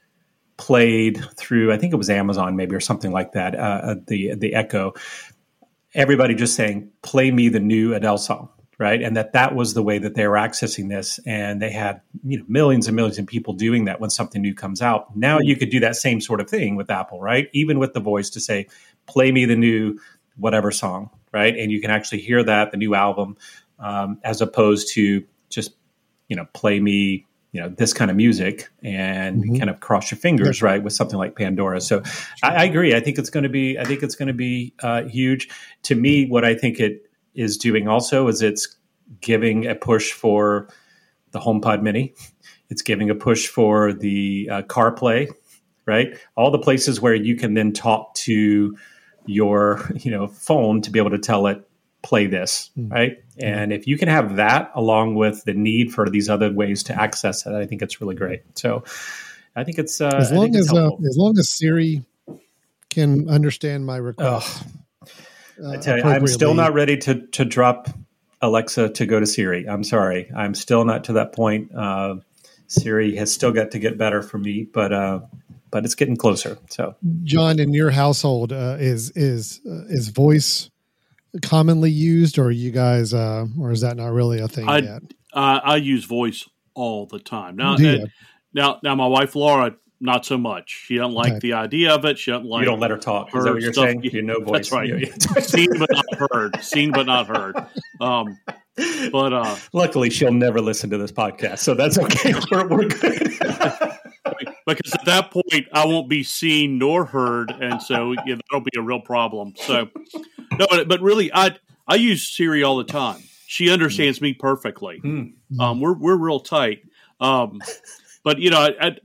played 0.61 1.25
through. 1.35 1.73
I 1.73 1.77
think 1.77 1.91
it 1.91 1.95
was 1.97 2.11
Amazon, 2.11 2.55
maybe 2.55 2.75
or 2.75 2.79
something 2.79 3.11
like 3.11 3.31
that. 3.31 3.55
Uh, 3.55 3.81
uh 3.83 3.95
the 4.07 4.35
the 4.35 4.53
Echo. 4.53 4.93
Everybody 5.95 6.35
just 6.35 6.55
saying, 6.55 6.91
"Play 7.01 7.31
me 7.31 7.49
the 7.49 7.59
new 7.59 7.95
Adele 7.95 8.19
song." 8.19 8.49
right? 8.77 9.03
And 9.03 9.15
that 9.15 9.33
that 9.33 9.53
was 9.53 9.75
the 9.75 9.83
way 9.83 9.99
that 9.99 10.15
they 10.15 10.27
were 10.27 10.35
accessing 10.35 10.89
this, 10.89 11.19
and 11.25 11.61
they 11.61 11.71
had 11.71 12.01
you 12.23 12.39
know 12.39 12.45
millions 12.47 12.87
and 12.87 12.95
millions 12.95 13.19
of 13.19 13.27
people 13.27 13.53
doing 13.53 13.85
that 13.85 13.99
when 13.99 14.09
something 14.09 14.41
new 14.41 14.55
comes 14.55 14.81
out. 14.81 15.15
Now 15.15 15.39
you 15.39 15.55
could 15.55 15.69
do 15.69 15.79
that 15.81 15.95
same 15.95 16.21
sort 16.21 16.41
of 16.41 16.49
thing 16.49 16.75
with 16.75 16.89
Apple, 16.89 17.19
right? 17.19 17.47
Even 17.53 17.77
with 17.77 17.93
the 17.93 17.99
voice 17.99 18.29
to 18.31 18.39
say, 18.39 18.67
"Play 19.07 19.31
me 19.31 19.45
the 19.45 19.55
new 19.55 19.99
whatever 20.35 20.71
song," 20.71 21.09
right? 21.31 21.55
And 21.55 21.71
you 21.71 21.81
can 21.81 21.91
actually 21.91 22.21
hear 22.21 22.43
that 22.43 22.71
the 22.71 22.77
new 22.77 22.95
album, 22.95 23.37
um, 23.77 24.19
as 24.23 24.41
opposed 24.41 24.93
to 24.95 25.23
just 25.49 25.73
you 26.27 26.35
know 26.35 26.45
play 26.53 26.79
me 26.79 27.27
you 27.51 27.59
know 27.59 27.69
this 27.69 27.93
kind 27.93 28.09
of 28.09 28.17
music 28.17 28.69
and 28.81 29.43
mm-hmm. 29.43 29.57
kind 29.57 29.69
of 29.69 29.79
cross 29.79 30.09
your 30.11 30.17
fingers 30.17 30.61
right 30.61 30.83
with 30.83 30.93
something 30.93 31.17
like 31.17 31.35
pandora 31.35 31.81
so 31.81 32.01
I, 32.43 32.55
I, 32.55 32.63
agree 32.63 32.95
i 32.95 32.99
think 32.99 33.17
it's 33.17 33.29
going 33.29 33.43
to 33.43 33.49
be 33.49 33.77
i 33.77 33.83
think 33.83 34.03
it's 34.03 34.15
going 34.15 34.27
to 34.27 34.33
be 34.33 34.73
uh, 34.81 35.03
huge 35.03 35.49
to 35.83 35.95
me 35.95 36.27
what 36.27 36.45
i 36.45 36.55
think 36.55 36.79
it 36.79 37.09
is 37.35 37.57
doing 37.57 37.87
also 37.87 38.27
is 38.27 38.41
it's 38.41 38.77
giving 39.19 39.67
a 39.67 39.75
push 39.75 40.11
for 40.11 40.69
the 41.31 41.39
HomePod 41.39 41.81
Mini. 41.81 42.13
It's 42.69 42.81
giving 42.81 43.09
a 43.09 43.15
push 43.15 43.47
for 43.47 43.93
the 43.93 44.49
uh, 44.51 44.61
CarPlay, 44.63 45.29
right? 45.85 46.17
All 46.35 46.51
the 46.51 46.59
places 46.59 47.01
where 47.01 47.15
you 47.15 47.35
can 47.35 47.53
then 47.53 47.73
talk 47.73 48.13
to 48.15 48.77
your 49.25 49.89
you 49.95 50.11
know 50.11 50.27
phone 50.27 50.81
to 50.81 50.91
be 50.91 50.99
able 50.99 51.11
to 51.11 51.19
tell 51.19 51.47
it 51.47 51.67
play 52.01 52.27
this, 52.27 52.71
mm-hmm. 52.77 52.91
right? 52.91 53.23
And 53.37 53.71
if 53.71 53.87
you 53.87 53.97
can 53.97 54.07
have 54.07 54.37
that 54.37 54.71
along 54.75 55.15
with 55.15 55.43
the 55.43 55.53
need 55.53 55.93
for 55.93 56.09
these 56.09 56.29
other 56.29 56.51
ways 56.51 56.83
to 56.83 56.99
access 56.99 57.45
it, 57.45 57.53
I 57.53 57.65
think 57.65 57.81
it's 57.81 58.01
really 58.01 58.15
great. 58.15 58.43
So 58.57 58.83
I 59.55 59.63
think 59.63 59.79
it's 59.79 60.01
uh, 60.01 60.17
as 60.17 60.31
long 60.31 60.55
as 60.55 60.71
uh, 60.71 60.89
as 61.07 61.17
long 61.17 61.37
as 61.37 61.49
Siri 61.49 62.03
can 62.89 63.29
understand 63.29 63.85
my 63.85 63.97
request. 63.97 64.63
I 65.67 65.77
tell 65.77 65.97
you, 65.97 66.03
I'm 66.03 66.27
still 66.27 66.53
not 66.53 66.73
ready 66.73 66.97
to 66.97 67.27
to 67.27 67.45
drop 67.45 67.89
Alexa 68.41 68.89
to 68.89 69.05
go 69.05 69.19
to 69.19 69.25
Siri. 69.25 69.67
I'm 69.67 69.83
sorry, 69.83 70.31
I'm 70.35 70.55
still 70.55 70.85
not 70.85 71.05
to 71.05 71.13
that 71.13 71.33
point. 71.33 71.73
Uh, 71.75 72.15
Siri 72.67 73.15
has 73.17 73.31
still 73.31 73.51
got 73.51 73.71
to 73.71 73.79
get 73.79 73.97
better 73.97 74.21
for 74.21 74.37
me, 74.37 74.63
but 74.63 74.93
uh, 74.93 75.19
but 75.69 75.85
it's 75.85 75.95
getting 75.95 76.15
closer. 76.15 76.57
So, 76.69 76.95
John, 77.23 77.59
in 77.59 77.73
your 77.73 77.91
household, 77.91 78.53
uh, 78.53 78.77
is 78.79 79.11
is 79.11 79.61
uh, 79.69 79.85
is 79.87 80.09
voice 80.09 80.70
commonly 81.41 81.91
used, 81.91 82.37
or 82.37 82.51
you 82.51 82.71
guys, 82.71 83.13
uh, 83.13 83.45
or 83.59 83.71
is 83.71 83.81
that 83.81 83.97
not 83.97 84.11
really 84.11 84.39
a 84.39 84.47
thing 84.47 84.67
I, 84.67 84.77
yet? 84.79 85.01
I 85.33 85.75
use 85.77 86.05
voice 86.05 86.47
all 86.73 87.05
the 87.05 87.19
time 87.19 87.55
now. 87.55 87.75
now, 88.53 88.79
now, 88.83 88.95
my 88.95 89.07
wife 89.07 89.35
Laura 89.35 89.75
not 89.99 90.25
so 90.25 90.37
much. 90.37 90.83
She 90.87 90.97
doesn't 90.97 91.13
like 91.13 91.33
okay. 91.33 91.39
the 91.39 91.53
idea 91.53 91.93
of 91.93 92.05
it. 92.05 92.17
She 92.17 92.31
doesn't 92.31 92.47
like. 92.47 92.61
You 92.61 92.65
don't 92.65 92.79
let 92.79 92.91
her 92.91 92.97
talk. 92.97 93.35
Is 93.35 93.43
that 93.43 93.53
what 93.53 93.61
you're 93.61 93.71
stuff. 93.71 93.85
saying? 93.85 94.03
You 94.03 94.23
know, 94.23 94.39
voice. 94.39 94.69
That's 94.69 94.71
right. 94.71 95.21
Seen 95.43 95.69
but 95.77 95.89
not 95.91 96.29
heard. 96.31 96.63
Seen 96.63 96.91
but 96.91 97.05
not 97.05 97.27
heard. 97.27 97.55
Um, 97.99 98.37
But 99.11 99.33
uh, 99.33 99.57
luckily, 99.73 100.09
she'll 100.09 100.33
never 100.33 100.61
listen 100.61 100.89
to 100.91 100.97
this 100.97 101.11
podcast, 101.11 101.59
so 101.59 101.73
that's 101.73 101.97
okay. 101.97 102.33
we're, 102.51 102.67
we're 102.67 102.87
good. 102.87 103.37
because 104.67 104.93
at 104.93 105.05
that 105.05 105.31
point, 105.31 105.67
I 105.73 105.85
won't 105.85 106.09
be 106.09 106.23
seen 106.23 106.77
nor 106.77 107.05
heard, 107.05 107.51
and 107.51 107.81
so 107.81 108.13
yeah, 108.25 108.35
that'll 108.35 108.63
be 108.63 108.77
a 108.77 108.81
real 108.81 109.01
problem. 109.01 109.53
So, 109.55 109.89
no, 110.57 110.67
but, 110.85 111.01
really, 111.01 111.31
I 111.33 111.55
I 111.87 111.95
use 111.95 112.27
Siri 112.27 112.63
all 112.63 112.77
the 112.77 112.83
time. 112.83 113.23
She 113.47 113.69
understands 113.69 114.19
mm. 114.19 114.23
me 114.23 114.33
perfectly. 114.33 115.01
Mm. 115.03 115.33
Um, 115.59 115.81
we're 115.81 115.97
we're 115.97 116.17
real 116.17 116.39
tight. 116.39 116.83
Um, 117.19 117.61
but 118.23 118.39
you 118.39 118.49
know, 118.49 118.59
I, 118.59 118.87
I, 118.87 118.97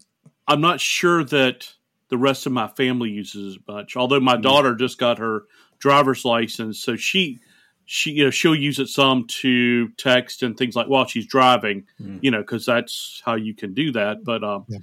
I'm 0.48 0.60
not 0.60 0.80
sure 0.80 1.24
that 1.24 1.72
the 2.08 2.18
rest 2.18 2.46
of 2.46 2.52
my 2.52 2.68
family 2.68 3.10
uses 3.10 3.56
as 3.56 3.62
much. 3.66 3.96
Although 3.96 4.20
my 4.20 4.36
mm. 4.36 4.42
daughter 4.42 4.74
just 4.74 4.98
got 4.98 5.18
her 5.18 5.44
driver's 5.78 6.24
license, 6.24 6.80
so 6.80 6.96
she 6.96 7.40
she 7.84 8.10
you 8.10 8.24
know 8.24 8.30
she'll 8.30 8.54
use 8.54 8.78
it 8.78 8.88
some 8.88 9.26
to 9.28 9.88
text 9.90 10.42
and 10.42 10.56
things 10.56 10.76
like 10.76 10.88
while 10.88 11.06
she's 11.06 11.26
driving, 11.26 11.84
mm. 12.00 12.18
you 12.22 12.30
know, 12.30 12.40
because 12.40 12.66
that's 12.66 13.22
how 13.24 13.34
you 13.34 13.54
can 13.54 13.74
do 13.74 13.92
that. 13.92 14.24
But 14.24 14.44
um, 14.44 14.64
yeah. 14.68 14.78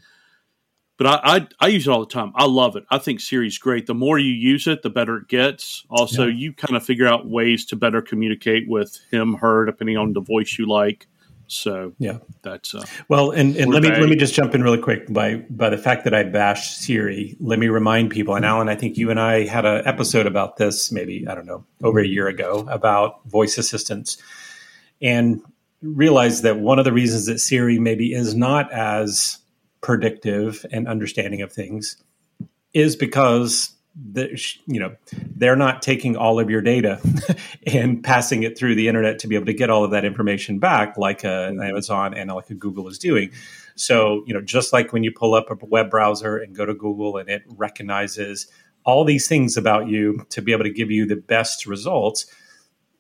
But 0.98 1.08
I, 1.08 1.20
I, 1.24 1.48
I 1.60 1.68
use 1.68 1.88
it 1.88 1.92
all 1.92 2.02
the 2.02 2.14
time. 2.14 2.32
I 2.36 2.46
love 2.46 2.76
it. 2.76 2.84
I 2.90 2.98
think 2.98 3.20
Siri's 3.20 3.58
great. 3.58 3.88
The 3.88 3.96
more 3.96 4.20
you 4.20 4.32
use 4.32 4.68
it, 4.68 4.84
the 4.84 4.90
better 4.90 5.18
it 5.18 5.28
gets. 5.28 5.86
Also, 5.90 6.28
yeah. 6.28 6.36
you 6.36 6.54
kind 6.54 6.76
of 6.76 6.86
figure 6.86 7.08
out 7.08 7.28
ways 7.28 7.66
to 7.68 7.76
better 7.76 8.02
communicate 8.02 8.68
with 8.68 9.00
him, 9.12 9.36
her, 9.36 9.66
depending 9.66 9.98
on 9.98 10.14
the 10.14 10.22
voice 10.22 10.58
you 10.58 10.68
like. 10.68 11.08
So 11.48 11.94
yeah, 12.00 12.20
that's 12.42 12.74
uh, 12.74 12.84
well. 13.10 13.32
And, 13.32 13.56
and 13.58 13.72
let 13.72 13.84
me 13.84 13.90
let 13.90 14.10
me 14.10 14.16
just 14.16 14.34
jump 14.34 14.56
in 14.56 14.64
really 14.64 14.80
quick 14.80 15.12
by 15.12 15.36
by 15.50 15.70
the 15.70 15.78
fact 15.78 16.06
that 16.06 16.14
I 16.14 16.24
bashed 16.24 16.78
Siri. 16.78 17.36
Let 17.40 17.60
me 17.60 17.68
remind 17.68 18.12
people. 18.12 18.36
And 18.36 18.46
Alan, 18.46 18.70
I 18.70 18.76
think 18.76 18.98
you 18.98 19.12
and 19.12 19.20
I 19.20 19.46
had 19.46 19.66
an 19.66 19.86
episode 19.86 20.26
about 20.26 20.58
this. 20.58 20.92
Maybe 20.92 21.28
I 21.28 21.36
don't 21.36 21.46
know 21.46 21.66
over 21.84 22.00
a 22.00 22.08
year 22.08 22.28
ago 22.28 22.66
about 22.70 23.24
voice 23.26 23.58
assistants, 23.58 24.18
and 25.02 25.42
realized 25.82 26.44
that 26.44 26.60
one 26.60 26.80
of 26.80 26.86
the 26.86 26.94
reasons 26.94 27.26
that 27.26 27.40
Siri 27.40 27.78
maybe 27.78 28.14
is 28.14 28.34
not 28.34 28.72
as 28.72 29.38
predictive 29.84 30.66
and 30.72 30.88
understanding 30.88 31.42
of 31.44 31.52
things 31.54 31.98
is 32.74 32.96
because 32.96 33.76
the, 33.96 34.30
you 34.66 34.80
know 34.80 34.96
they're 35.36 35.56
not 35.56 35.84
taking 35.84 36.18
all 36.18 36.40
of 36.40 36.50
your 36.50 36.62
data 36.62 37.00
and 37.68 38.04
passing 38.04 38.42
it 38.42 38.58
through 38.58 38.74
the 38.74 38.88
internet 38.88 39.20
to 39.20 39.28
be 39.28 39.36
able 39.36 39.46
to 39.46 39.54
get 39.54 39.70
all 39.70 39.84
of 39.84 39.92
that 39.92 40.04
information 40.04 40.58
back 40.58 40.98
like 40.98 41.24
an 41.24 41.62
amazon 41.62 42.16
and 42.16 42.32
like 42.32 42.50
a 42.50 42.56
google 42.56 42.88
is 42.88 42.98
doing. 42.98 43.30
So 43.76 44.24
you 44.26 44.34
know 44.34 44.42
just 44.42 44.74
like 44.74 44.94
when 44.94 45.04
you 45.04 45.12
pull 45.12 45.36
up 45.36 45.52
a 45.52 45.66
web 45.66 45.92
browser 45.92 46.38
and 46.38 46.56
go 46.56 46.66
to 46.66 46.74
google 46.74 47.18
and 47.18 47.30
it 47.30 47.44
recognizes 47.50 48.48
all 48.86 49.06
these 49.06 49.28
things 49.28 49.58
about 49.58 49.88
you 49.88 50.26
to 50.30 50.42
be 50.42 50.54
able 50.54 50.64
to 50.64 50.72
give 50.72 50.90
you 50.90 51.06
the 51.06 51.16
best 51.16 51.68
results 51.68 52.26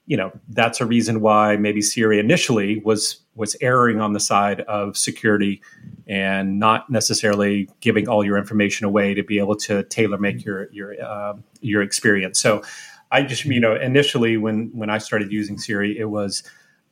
you 0.05 0.17
know 0.17 0.31
that's 0.49 0.81
a 0.81 0.85
reason 0.85 1.21
why 1.21 1.55
maybe 1.55 1.81
Siri 1.81 2.19
initially 2.19 2.81
was 2.83 3.21
was 3.35 3.55
erring 3.61 4.01
on 4.01 4.13
the 4.13 4.19
side 4.19 4.61
of 4.61 4.97
security 4.97 5.61
and 6.07 6.59
not 6.59 6.89
necessarily 6.89 7.69
giving 7.79 8.07
all 8.07 8.23
your 8.23 8.37
information 8.37 8.85
away 8.85 9.13
to 9.13 9.23
be 9.23 9.39
able 9.39 9.55
to 9.55 9.83
tailor 9.83 10.17
make 10.17 10.43
your 10.43 10.69
your 10.71 11.01
uh, 11.01 11.33
your 11.61 11.81
experience. 11.81 12.39
So 12.39 12.63
I 13.11 13.23
just 13.23 13.45
you 13.45 13.59
know 13.59 13.75
initially 13.75 14.35
when 14.37 14.71
when 14.73 14.89
I 14.89 14.97
started 14.97 15.31
using 15.31 15.57
Siri, 15.57 15.97
it 15.97 16.09
was 16.09 16.43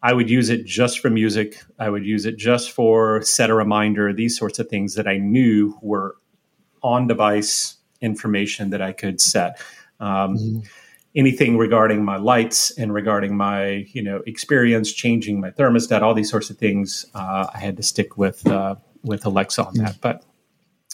I 0.01 0.13
would 0.13 0.29
use 0.29 0.49
it 0.49 0.65
just 0.65 0.99
for 0.99 1.09
music. 1.09 1.61
I 1.79 1.89
would 1.89 2.05
use 2.05 2.25
it 2.25 2.37
just 2.37 2.71
for 2.71 3.21
set 3.23 3.49
a 3.49 3.53
reminder, 3.53 4.13
these 4.13 4.37
sorts 4.37 4.57
of 4.57 4.69
things 4.69 4.95
that 4.95 5.07
I 5.07 5.17
knew 5.17 5.77
were 5.81 6.15
on 6.81 7.07
device 7.07 7.75
information 7.99 8.69
that 8.71 8.81
I 8.81 8.93
could 8.93 9.19
set. 9.19 9.61
Um, 9.99 10.37
mm-hmm 10.37 10.59
anything 11.15 11.57
regarding 11.57 12.05
my 12.05 12.17
lights 12.17 12.71
and 12.77 12.93
regarding 12.93 13.35
my 13.35 13.85
you 13.93 14.01
know 14.01 14.21
experience 14.25 14.91
changing 14.91 15.39
my 15.39 15.51
thermostat 15.51 16.01
all 16.01 16.13
these 16.13 16.29
sorts 16.29 16.49
of 16.49 16.57
things 16.57 17.05
uh, 17.13 17.47
i 17.53 17.57
had 17.57 17.77
to 17.77 17.83
stick 17.83 18.17
with 18.17 18.45
uh, 18.47 18.75
with 19.03 19.25
alexa 19.25 19.63
on 19.65 19.73
that 19.75 19.97
but 20.01 20.23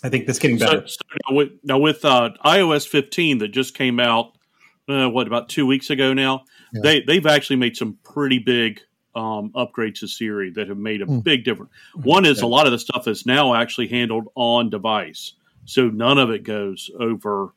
i 0.03 0.09
think 0.09 0.25
that's 0.25 0.39
getting 0.39 0.57
better 0.57 0.87
so, 0.87 0.97
so 1.01 1.17
now 1.29 1.35
with, 1.35 1.49
now 1.63 1.77
with 1.77 2.03
uh, 2.05 2.29
ios 2.45 2.87
15 2.87 3.39
that 3.39 3.49
just 3.49 3.75
came 3.75 3.99
out 3.99 4.37
uh, 4.89 5.09
what 5.09 5.27
about 5.27 5.49
two 5.49 5.65
weeks 5.65 5.89
ago 5.89 6.13
now 6.13 6.43
yeah. 6.73 6.81
they 6.81 7.01
they've 7.01 7.27
actually 7.27 7.57
made 7.57 7.75
some 7.77 7.97
pretty 8.03 8.39
big 8.39 8.81
um, 9.15 9.51
upgrades 9.55 10.01
to 10.01 10.07
Siri 10.07 10.51
that 10.51 10.67
have 10.69 10.77
made 10.77 11.01
a 11.01 11.05
mm. 11.05 11.23
big 11.23 11.43
difference. 11.43 11.71
One 11.95 12.23
is 12.23 12.41
a 12.41 12.45
lot 12.45 12.67
of 12.67 12.71
the 12.71 12.77
stuff 12.77 13.07
is 13.07 13.25
now 13.25 13.55
actually 13.55 13.87
handled 13.87 14.27
on 14.35 14.69
device, 14.69 15.33
so 15.65 15.89
none 15.89 16.19
of 16.19 16.29
it 16.29 16.43
goes 16.43 16.91
over 16.99 17.51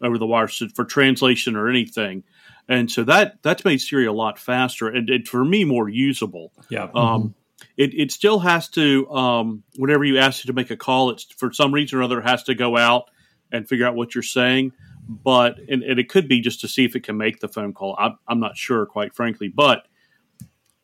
over 0.00 0.18
the 0.18 0.26
wire 0.26 0.48
for 0.48 0.84
translation 0.84 1.56
or 1.56 1.68
anything. 1.68 2.24
And 2.68 2.90
so 2.90 3.04
that 3.04 3.42
that's 3.42 3.64
made 3.64 3.78
Siri 3.80 4.06
a 4.06 4.12
lot 4.12 4.38
faster 4.38 4.88
and, 4.88 5.08
and 5.10 5.26
for 5.26 5.44
me 5.44 5.64
more 5.64 5.88
usable. 5.88 6.52
Yeah. 6.70 6.84
Um, 6.84 6.90
mm-hmm. 6.94 7.28
it, 7.76 7.94
it 7.94 8.12
still 8.12 8.38
has 8.38 8.68
to 8.70 9.10
um, 9.10 9.62
whenever 9.76 10.04
you 10.04 10.18
ask 10.18 10.44
it 10.44 10.46
to 10.46 10.52
make 10.52 10.70
a 10.70 10.76
call, 10.76 11.10
it's 11.10 11.24
for 11.24 11.52
some 11.52 11.72
reason 11.72 11.98
or 11.98 12.02
other 12.02 12.20
it 12.20 12.26
has 12.26 12.44
to 12.44 12.54
go 12.54 12.76
out 12.76 13.10
and 13.50 13.68
figure 13.68 13.86
out 13.86 13.94
what 13.94 14.14
you're 14.14 14.22
saying. 14.22 14.72
But 15.08 15.58
and, 15.68 15.82
and 15.82 15.98
it 15.98 16.08
could 16.08 16.28
be 16.28 16.40
just 16.40 16.60
to 16.60 16.68
see 16.68 16.84
if 16.84 16.94
it 16.94 17.02
can 17.02 17.16
make 17.16 17.40
the 17.40 17.48
phone 17.48 17.72
call. 17.72 17.96
I, 17.98 18.12
I'm 18.28 18.40
not 18.40 18.56
sure, 18.56 18.86
quite 18.86 19.14
frankly. 19.14 19.48
But 19.48 19.86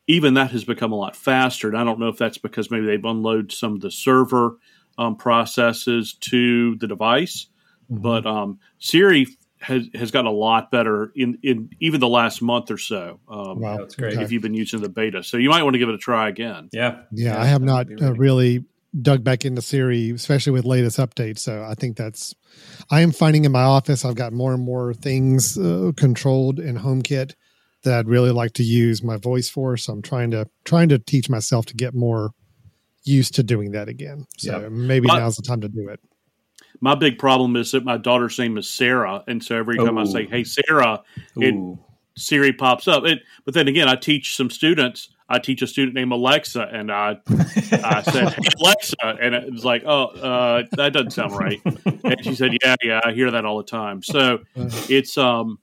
even 0.09 0.35
that 0.35 0.51
has 0.51 0.65
become 0.65 0.91
a 0.91 0.97
lot 0.97 1.15
faster. 1.15 1.69
And 1.69 1.79
I 1.79 1.85
don't 1.85 2.01
know 2.01 2.09
if 2.09 2.19
that's 2.19 2.39
because 2.39 2.71
maybe 2.71 2.87
they've 2.87 3.05
unloaded 3.05 3.53
some 3.53 3.75
of 3.75 3.81
the 3.81 3.91
server 3.91 4.57
um, 4.97 5.17
processes 5.17 6.15
to 6.15 6.77
the 6.77 6.89
device. 6.89 7.47
But 7.89 8.27
um, 8.27 8.59
Siri 8.79 9.27
has 9.61 9.89
has 9.95 10.11
gotten 10.11 10.27
a 10.27 10.33
lot 10.33 10.71
better 10.71 11.13
in 11.15 11.39
in 11.43 11.71
even 11.81 12.01
the 12.01 12.09
last 12.09 12.43
month 12.43 12.71
or 12.71 12.79
so. 12.79 13.21
Um, 13.29 13.61
wow, 13.61 13.79
that's 13.79 13.95
great. 13.95 14.15
If 14.15 14.31
you've 14.31 14.43
been 14.43 14.55
using 14.55 14.81
the 14.81 14.89
beta, 14.89 15.23
so 15.23 15.37
you 15.37 15.49
might 15.49 15.63
want 15.63 15.75
to 15.75 15.79
give 15.79 15.89
it 15.89 15.95
a 15.95 15.99
try 15.99 16.29
again. 16.29 16.69
Yeah, 16.73 17.03
yeah. 17.13 17.35
yeah 17.35 17.41
I 17.41 17.47
have 17.47 17.63
not 17.63 17.87
uh, 18.01 18.15
really 18.15 18.65
dug 19.01 19.25
back 19.25 19.45
into 19.45 19.63
Siri, 19.63 20.11
especially 20.11 20.53
with 20.53 20.65
latest 20.65 20.99
updates. 20.99 21.41
So 21.41 21.63
I 21.63 21.75
think 21.75 21.97
that's. 21.97 22.35
I 22.91 23.01
am 23.01 23.13
finding 23.13 23.45
in 23.45 23.53
my 23.53 23.63
office, 23.63 24.05
I've 24.05 24.15
got 24.15 24.33
more 24.33 24.55
and 24.55 24.63
more 24.63 24.95
things 24.95 25.59
uh, 25.59 25.93
controlled 25.97 26.59
in 26.59 26.77
HomeKit 26.77 27.35
that 27.85 27.99
I'd 27.99 28.09
really 28.09 28.33
like 28.33 28.55
to 28.55 28.65
use 28.65 29.03
my 29.03 29.17
voice 29.17 29.49
for. 29.49 29.77
So 29.77 29.93
I'm 29.93 30.03
trying 30.03 30.31
to 30.33 30.49
trying 30.65 30.89
to 30.91 30.99
teach 30.99 31.29
myself 31.29 31.67
to 31.67 31.75
get 31.75 31.95
more 31.95 32.31
used 33.05 33.35
to 33.37 33.43
doing 33.43 33.73
that 33.73 33.89
again. 33.89 34.27
So 34.37 34.61
yep. 34.61 34.71
maybe 34.71 35.07
but, 35.09 35.19
now's 35.19 35.37
the 35.37 35.43
time 35.43 35.61
to 35.63 35.69
do 35.69 35.89
it 35.89 36.01
my 36.81 36.95
big 36.95 37.19
problem 37.19 37.57
is 37.57 37.73
that 37.73 37.85
my 37.85 37.97
daughter's 37.97 38.39
name 38.39 38.59
is 38.59 38.69
Sarah, 38.69 39.25
and 39.27 39.43
so 39.43 39.57
every 39.57 39.77
time 39.77 39.97
Ooh. 39.97 40.03
I 40.03 40.05
say 40.05 40.27
"Hey 40.27 40.45
Sarah," 40.45 41.03
it 41.37 41.79
Siri 42.19 42.53
pops 42.53 42.89
up. 42.89 43.05
It, 43.05 43.21
but 43.45 43.55
then 43.55 43.69
again, 43.69 43.89
I 43.89 43.97
teach 43.97 44.37
some 44.37 44.51
students. 44.51 45.09
I 45.29 45.39
teach 45.39 45.61
a 45.63 45.67
student 45.67 45.95
named 45.95 46.13
Alexa, 46.13 46.63
and 46.73 46.91
I 46.91 47.19
I 47.27 48.03
said 48.11 48.31
hey, 48.31 48.49
Alexa, 48.61 49.19
and 49.21 49.35
it 49.35 49.53
was 49.53 49.65
like, 49.65 49.83
oh, 49.87 50.07
uh, 50.07 50.65
that 50.73 50.93
doesn't 50.93 51.13
sound 51.13 51.37
right. 51.37 51.61
And 51.65 52.25
she 52.25 52.35
said, 52.35 52.57
Yeah, 52.63 52.77
yeah, 52.83 53.01
I 53.05 53.13
hear 53.13 53.31
that 53.31 53.45
all 53.45 53.59
the 53.59 53.65
time. 53.65 54.03
So 54.03 54.41
it's 54.55 55.19
um, 55.19 55.59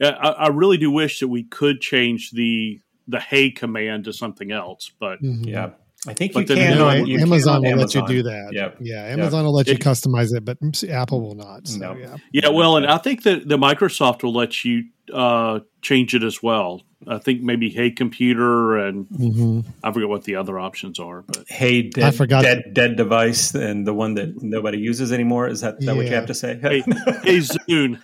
I, 0.00 0.08
I 0.08 0.48
really 0.48 0.76
do 0.76 0.90
wish 0.90 1.20
that 1.20 1.28
we 1.28 1.44
could 1.44 1.80
change 1.80 2.30
the 2.30 2.80
the 3.08 3.20
Hey 3.20 3.50
command 3.50 4.04
to 4.04 4.12
something 4.12 4.52
else, 4.52 4.90
but 4.98 5.22
mm-hmm. 5.22 5.44
yeah. 5.44 5.70
I 6.08 6.14
think 6.14 6.34
you 6.34 6.44
can. 6.44 6.56
You 6.56 6.74
know, 6.74 6.88
on, 6.88 7.06
you 7.06 7.18
Amazon 7.18 7.62
can 7.62 7.62
will 7.62 7.80
Amazon. 7.80 8.02
let 8.02 8.10
you 8.10 8.16
do 8.16 8.22
that. 8.24 8.50
Yep. 8.52 8.76
Yeah, 8.80 9.04
Amazon 9.04 9.40
yep. 9.40 9.44
will 9.46 9.54
let 9.54 9.68
you 9.68 9.78
customize 9.78 10.34
it, 10.34 10.44
but 10.44 10.58
Apple 10.88 11.20
will 11.20 11.34
not. 11.34 11.66
So, 11.66 11.78
no. 11.78 11.96
Yeah. 11.96 12.16
Yeah. 12.32 12.48
Well, 12.48 12.76
and 12.76 12.86
I 12.86 12.98
think 12.98 13.22
that 13.24 13.48
the 13.48 13.56
Microsoft 13.56 14.22
will 14.22 14.34
let 14.34 14.64
you 14.64 14.84
uh, 15.12 15.60
change 15.82 16.14
it 16.14 16.22
as 16.22 16.42
well. 16.42 16.82
I 17.08 17.18
think 17.18 17.42
maybe 17.42 17.70
Hey 17.70 17.90
Computer 17.90 18.76
and 18.76 19.06
mm-hmm. 19.06 19.60
I 19.84 19.92
forget 19.92 20.08
what 20.08 20.24
the 20.24 20.36
other 20.36 20.58
options 20.58 20.98
are. 20.98 21.22
But 21.22 21.44
Hey, 21.46 21.82
dead, 21.82 22.04
I 22.04 22.10
forgot 22.10 22.42
dead, 22.42 22.72
dead 22.72 22.96
device 22.96 23.54
and 23.54 23.86
the 23.86 23.94
one 23.94 24.14
that 24.14 24.42
nobody 24.42 24.78
uses 24.78 25.12
anymore. 25.12 25.46
Is 25.46 25.60
that, 25.60 25.78
that 25.80 25.86
yeah. 25.86 25.92
what 25.92 26.06
you 26.06 26.14
have 26.14 26.26
to 26.26 26.34
say? 26.34 26.58
Hey, 26.60 26.80
hey 27.22 27.38
Zune. 27.38 28.00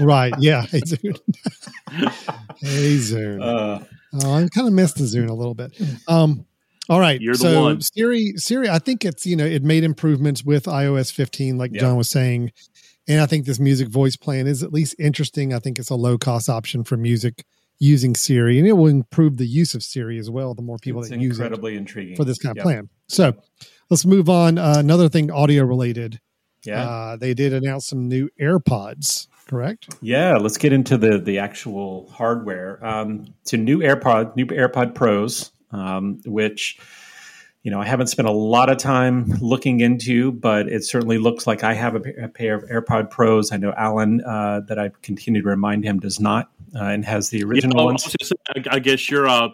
right. 0.04 0.34
Yeah. 0.38 0.62
Hey 0.62 0.80
Zune. 0.80 1.18
hey 2.60 2.96
Zune. 2.96 3.40
Uh, 3.40 3.84
oh, 4.14 4.34
I 4.34 4.48
kind 4.48 4.66
of 4.66 4.72
missed 4.72 4.96
the 4.96 5.04
Zune 5.04 5.28
a 5.28 5.34
little 5.34 5.54
bit. 5.54 5.78
Um, 6.08 6.46
all 6.88 7.00
right. 7.00 7.20
You're 7.20 7.34
so 7.34 7.62
one. 7.62 7.80
Siri, 7.80 8.32
Siri, 8.36 8.68
I 8.68 8.78
think 8.78 9.04
it's, 9.04 9.26
you 9.26 9.36
know, 9.36 9.44
it 9.44 9.62
made 9.62 9.84
improvements 9.84 10.44
with 10.44 10.64
iOS 10.64 11.12
15, 11.12 11.58
like 11.58 11.72
yeah. 11.72 11.80
John 11.80 11.96
was 11.96 12.08
saying. 12.08 12.52
And 13.06 13.20
I 13.20 13.26
think 13.26 13.46
this 13.46 13.58
music 13.58 13.88
voice 13.88 14.16
plan 14.16 14.46
is 14.46 14.62
at 14.62 14.72
least 14.72 14.94
interesting. 14.98 15.54
I 15.54 15.58
think 15.58 15.78
it's 15.78 15.90
a 15.90 15.94
low 15.94 16.18
cost 16.18 16.48
option 16.48 16.84
for 16.84 16.96
music 16.96 17.44
using 17.78 18.14
Siri, 18.14 18.58
and 18.58 18.66
it 18.66 18.72
will 18.72 18.88
improve 18.88 19.36
the 19.36 19.46
use 19.46 19.74
of 19.74 19.82
Siri 19.82 20.18
as 20.18 20.30
well. 20.30 20.54
The 20.54 20.62
more 20.62 20.78
people 20.78 21.00
it's 21.00 21.10
that 21.10 21.20
use 21.20 21.38
it, 21.38 21.42
incredibly 21.42 21.76
intriguing 21.76 22.16
for 22.16 22.24
this 22.24 22.38
kind 22.38 22.52
of 22.52 22.56
yep. 22.58 22.64
plan. 22.64 22.88
So 23.08 23.34
let's 23.88 24.04
move 24.04 24.28
on. 24.28 24.58
Uh, 24.58 24.74
another 24.76 25.08
thing, 25.08 25.30
audio 25.30 25.64
related. 25.64 26.20
Yeah, 26.64 26.82
uh, 26.82 27.16
they 27.16 27.34
did 27.34 27.52
announce 27.52 27.86
some 27.86 28.08
new 28.08 28.28
AirPods. 28.40 29.28
Correct. 29.46 29.88
Yeah, 30.02 30.36
let's 30.36 30.58
get 30.58 30.72
into 30.72 30.98
the 30.98 31.18
the 31.18 31.38
actual 31.38 32.10
hardware. 32.10 32.84
Um, 32.84 33.32
to 33.46 33.56
new 33.56 33.78
AirPod, 33.78 34.36
new 34.36 34.46
AirPod 34.46 34.94
Pros 34.94 35.52
um, 35.70 36.20
which 36.24 36.78
you 37.62 37.70
know 37.70 37.80
I 37.80 37.84
haven't 37.84 38.08
spent 38.08 38.28
a 38.28 38.32
lot 38.32 38.70
of 38.70 38.78
time 38.78 39.26
looking 39.40 39.80
into, 39.80 40.32
but 40.32 40.68
it 40.68 40.84
certainly 40.84 41.18
looks 41.18 41.46
like 41.46 41.64
I 41.64 41.74
have 41.74 41.96
a, 41.96 42.24
a 42.24 42.28
pair 42.28 42.54
of 42.54 42.64
AirPod 42.64 43.10
Pros. 43.10 43.52
I 43.52 43.56
know 43.56 43.72
Alan 43.76 44.22
uh, 44.24 44.60
that 44.68 44.78
I 44.78 44.90
continue 45.02 45.42
to 45.42 45.48
remind 45.48 45.84
him 45.84 45.98
does 45.98 46.20
not, 46.20 46.50
uh, 46.74 46.84
and 46.84 47.04
has 47.04 47.30
the 47.30 47.44
original 47.44 47.84
ones. 47.84 48.16
I 48.70 48.78
guess 48.78 49.10
you're 49.10 49.28
uh, 49.28 49.48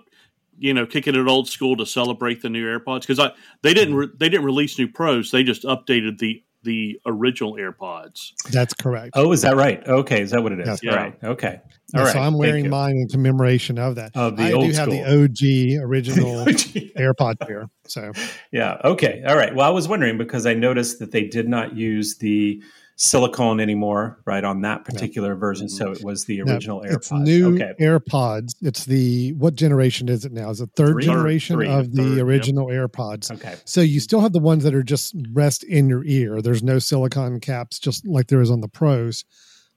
you 0.59 0.75
know, 0.75 0.87
kicking 0.87 1.15
it 1.15 1.27
old 1.27 1.49
school 1.49 1.77
to 1.77 1.87
celebrate 1.87 2.43
the 2.43 2.49
new 2.49 2.65
AirPods 2.65 3.01
because 3.01 3.19
I 3.19 3.33
they 3.63 3.75
didn't 3.75 3.95
re- 3.95 4.11
they 4.17 4.29
didn't 4.29 4.45
release 4.45 4.79
new 4.79 4.89
Pros. 4.89 5.31
They 5.31 5.43
just 5.43 5.65
updated 5.65 6.19
the 6.19 6.43
the 6.63 7.01
original 7.07 7.55
AirPods. 7.55 8.33
That's 8.51 8.75
correct. 8.75 9.13
Oh, 9.15 9.33
is 9.33 9.43
that 9.43 9.57
right? 9.57 9.87
Okay, 9.87 10.23
is 10.23 10.31
that 10.31 10.43
what 10.43 10.53
it 10.53 10.61
is? 10.61 10.67
That's 10.67 10.83
Yeah. 10.83 10.95
Right. 10.95 11.25
Okay. 11.25 11.61
Yeah, 11.95 12.01
All 12.01 12.07
right. 12.07 12.13
So 12.13 12.19
I'm 12.21 12.37
wearing 12.37 12.69
mine 12.69 12.97
in 12.97 13.09
commemoration 13.09 13.79
of 13.79 13.95
that. 13.95 14.13
Of 14.17 14.37
the 14.37 14.43
I 14.43 14.51
do 14.51 14.61
have 14.73 14.75
school. 14.75 15.05
the 15.05 15.79
OG 15.79 15.83
original 15.85 16.45
AirPods 16.97 17.47
here. 17.47 17.69
So 17.87 18.13
Yeah. 18.53 18.79
Okay. 18.85 19.23
All 19.27 19.37
right. 19.37 19.55
Well, 19.55 19.67
I 19.67 19.71
was 19.71 19.89
wondering 19.89 20.19
because 20.19 20.45
I 20.47 20.55
noticed 20.55 20.99
that 20.99 21.13
they 21.13 21.25
did 21.25 21.49
not 21.49 21.77
use 21.77 22.17
the 22.19 22.63
silicone 22.97 23.59
anymore, 23.59 24.21
right, 24.25 24.45
on 24.45 24.61
that 24.63 24.85
particular 24.85 25.35
version. 25.35 25.69
So 25.69 25.91
it 25.91 26.05
was 26.05 26.27
the 26.27 26.43
no, 26.43 26.53
original 26.55 26.83
it's 26.83 27.09
AirPods. 27.11 27.23
new 27.25 27.55
Okay. 27.57 27.73
AirPods. 27.81 28.55
It's 28.63 28.85
the 28.85 29.33
what 29.33 29.57
generation 29.57 30.09
is 30.09 30.25
it 30.25 30.31
now? 30.33 30.51
Is 30.51 30.61
it 30.61 30.71
third 30.77 30.93
Three. 30.93 31.05
generation 31.05 31.57
Three. 31.57 31.69
of 31.69 31.93
the 31.93 32.03
Third, 32.03 32.17
yep. 32.19 32.27
original 32.27 32.67
AirPods? 32.69 33.33
Okay. 33.33 33.57
So 33.65 33.81
you 33.81 33.99
still 33.99 34.21
have 34.21 34.33
the 34.33 34.39
ones 34.39 34.63
that 34.63 34.75
are 34.75 34.85
just 34.85 35.15
rest 35.33 35.65
in 35.65 35.89
your 35.89 36.05
ear. 36.05 36.41
There's 36.41 36.63
no 36.63 36.79
silicone 36.79 37.41
caps, 37.41 37.79
just 37.81 38.07
like 38.07 38.29
there 38.29 38.41
is 38.41 38.51
on 38.51 38.61
the 38.61 38.69
pros. 38.69 39.25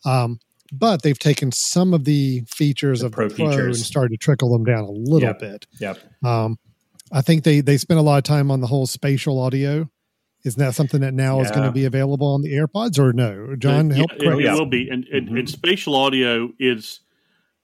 Um, 0.06 0.38
but 0.72 1.02
they've 1.02 1.18
taken 1.20 1.52
some 1.52 1.94
of 1.94 2.04
the 2.06 2.42
features 2.48 3.00
The 3.02 3.08
of 3.08 3.12
pro 3.14 3.30
the 3.30 3.36
pro 3.36 3.50
features. 3.52 3.78
and 3.78 3.86
started 3.86 4.12
to 4.12 4.18
trickle 4.18 4.52
them 4.52 4.64
down 4.66 4.84
a 4.84 4.92
little 4.92 5.30
Yep. 5.30 5.40
bit. 5.40 5.68
Yep. 5.80 5.98
Um, 6.24 6.58
I 7.12 7.22
think 7.22 7.44
they 7.44 7.62
they 7.62 7.78
spent 7.78 8.00
a 8.00 8.04
lot 8.04 8.18
of 8.18 8.24
time 8.24 8.52
on 8.52 8.60
the 8.62 8.68
whole 8.68 8.86
spatial 8.88 9.40
audio. 9.40 9.90
Isn't 10.44 10.60
that 10.60 10.76
something 10.76 11.02
that 11.02 11.14
now 11.14 11.42
is 11.42 11.50
going 11.52 11.64
to 11.64 11.72
be 11.72 11.86
available 11.86 12.28
on 12.28 12.42
the 12.42 12.54
AirPods 12.54 13.00
or 13.00 13.12
no? 13.12 13.56
John, 13.58 13.92
Uh, 13.92 13.96
help 13.96 14.12
yeah, 14.22 14.34
it, 14.36 14.46
it 14.46 14.54
will 14.54 14.66
be, 14.66 14.88
and, 14.90 15.06
and, 15.08 15.30
Mhm. 15.30 15.40
and 15.40 15.50
spatial 15.50 15.96
audio 15.96 16.52
is 16.60 17.02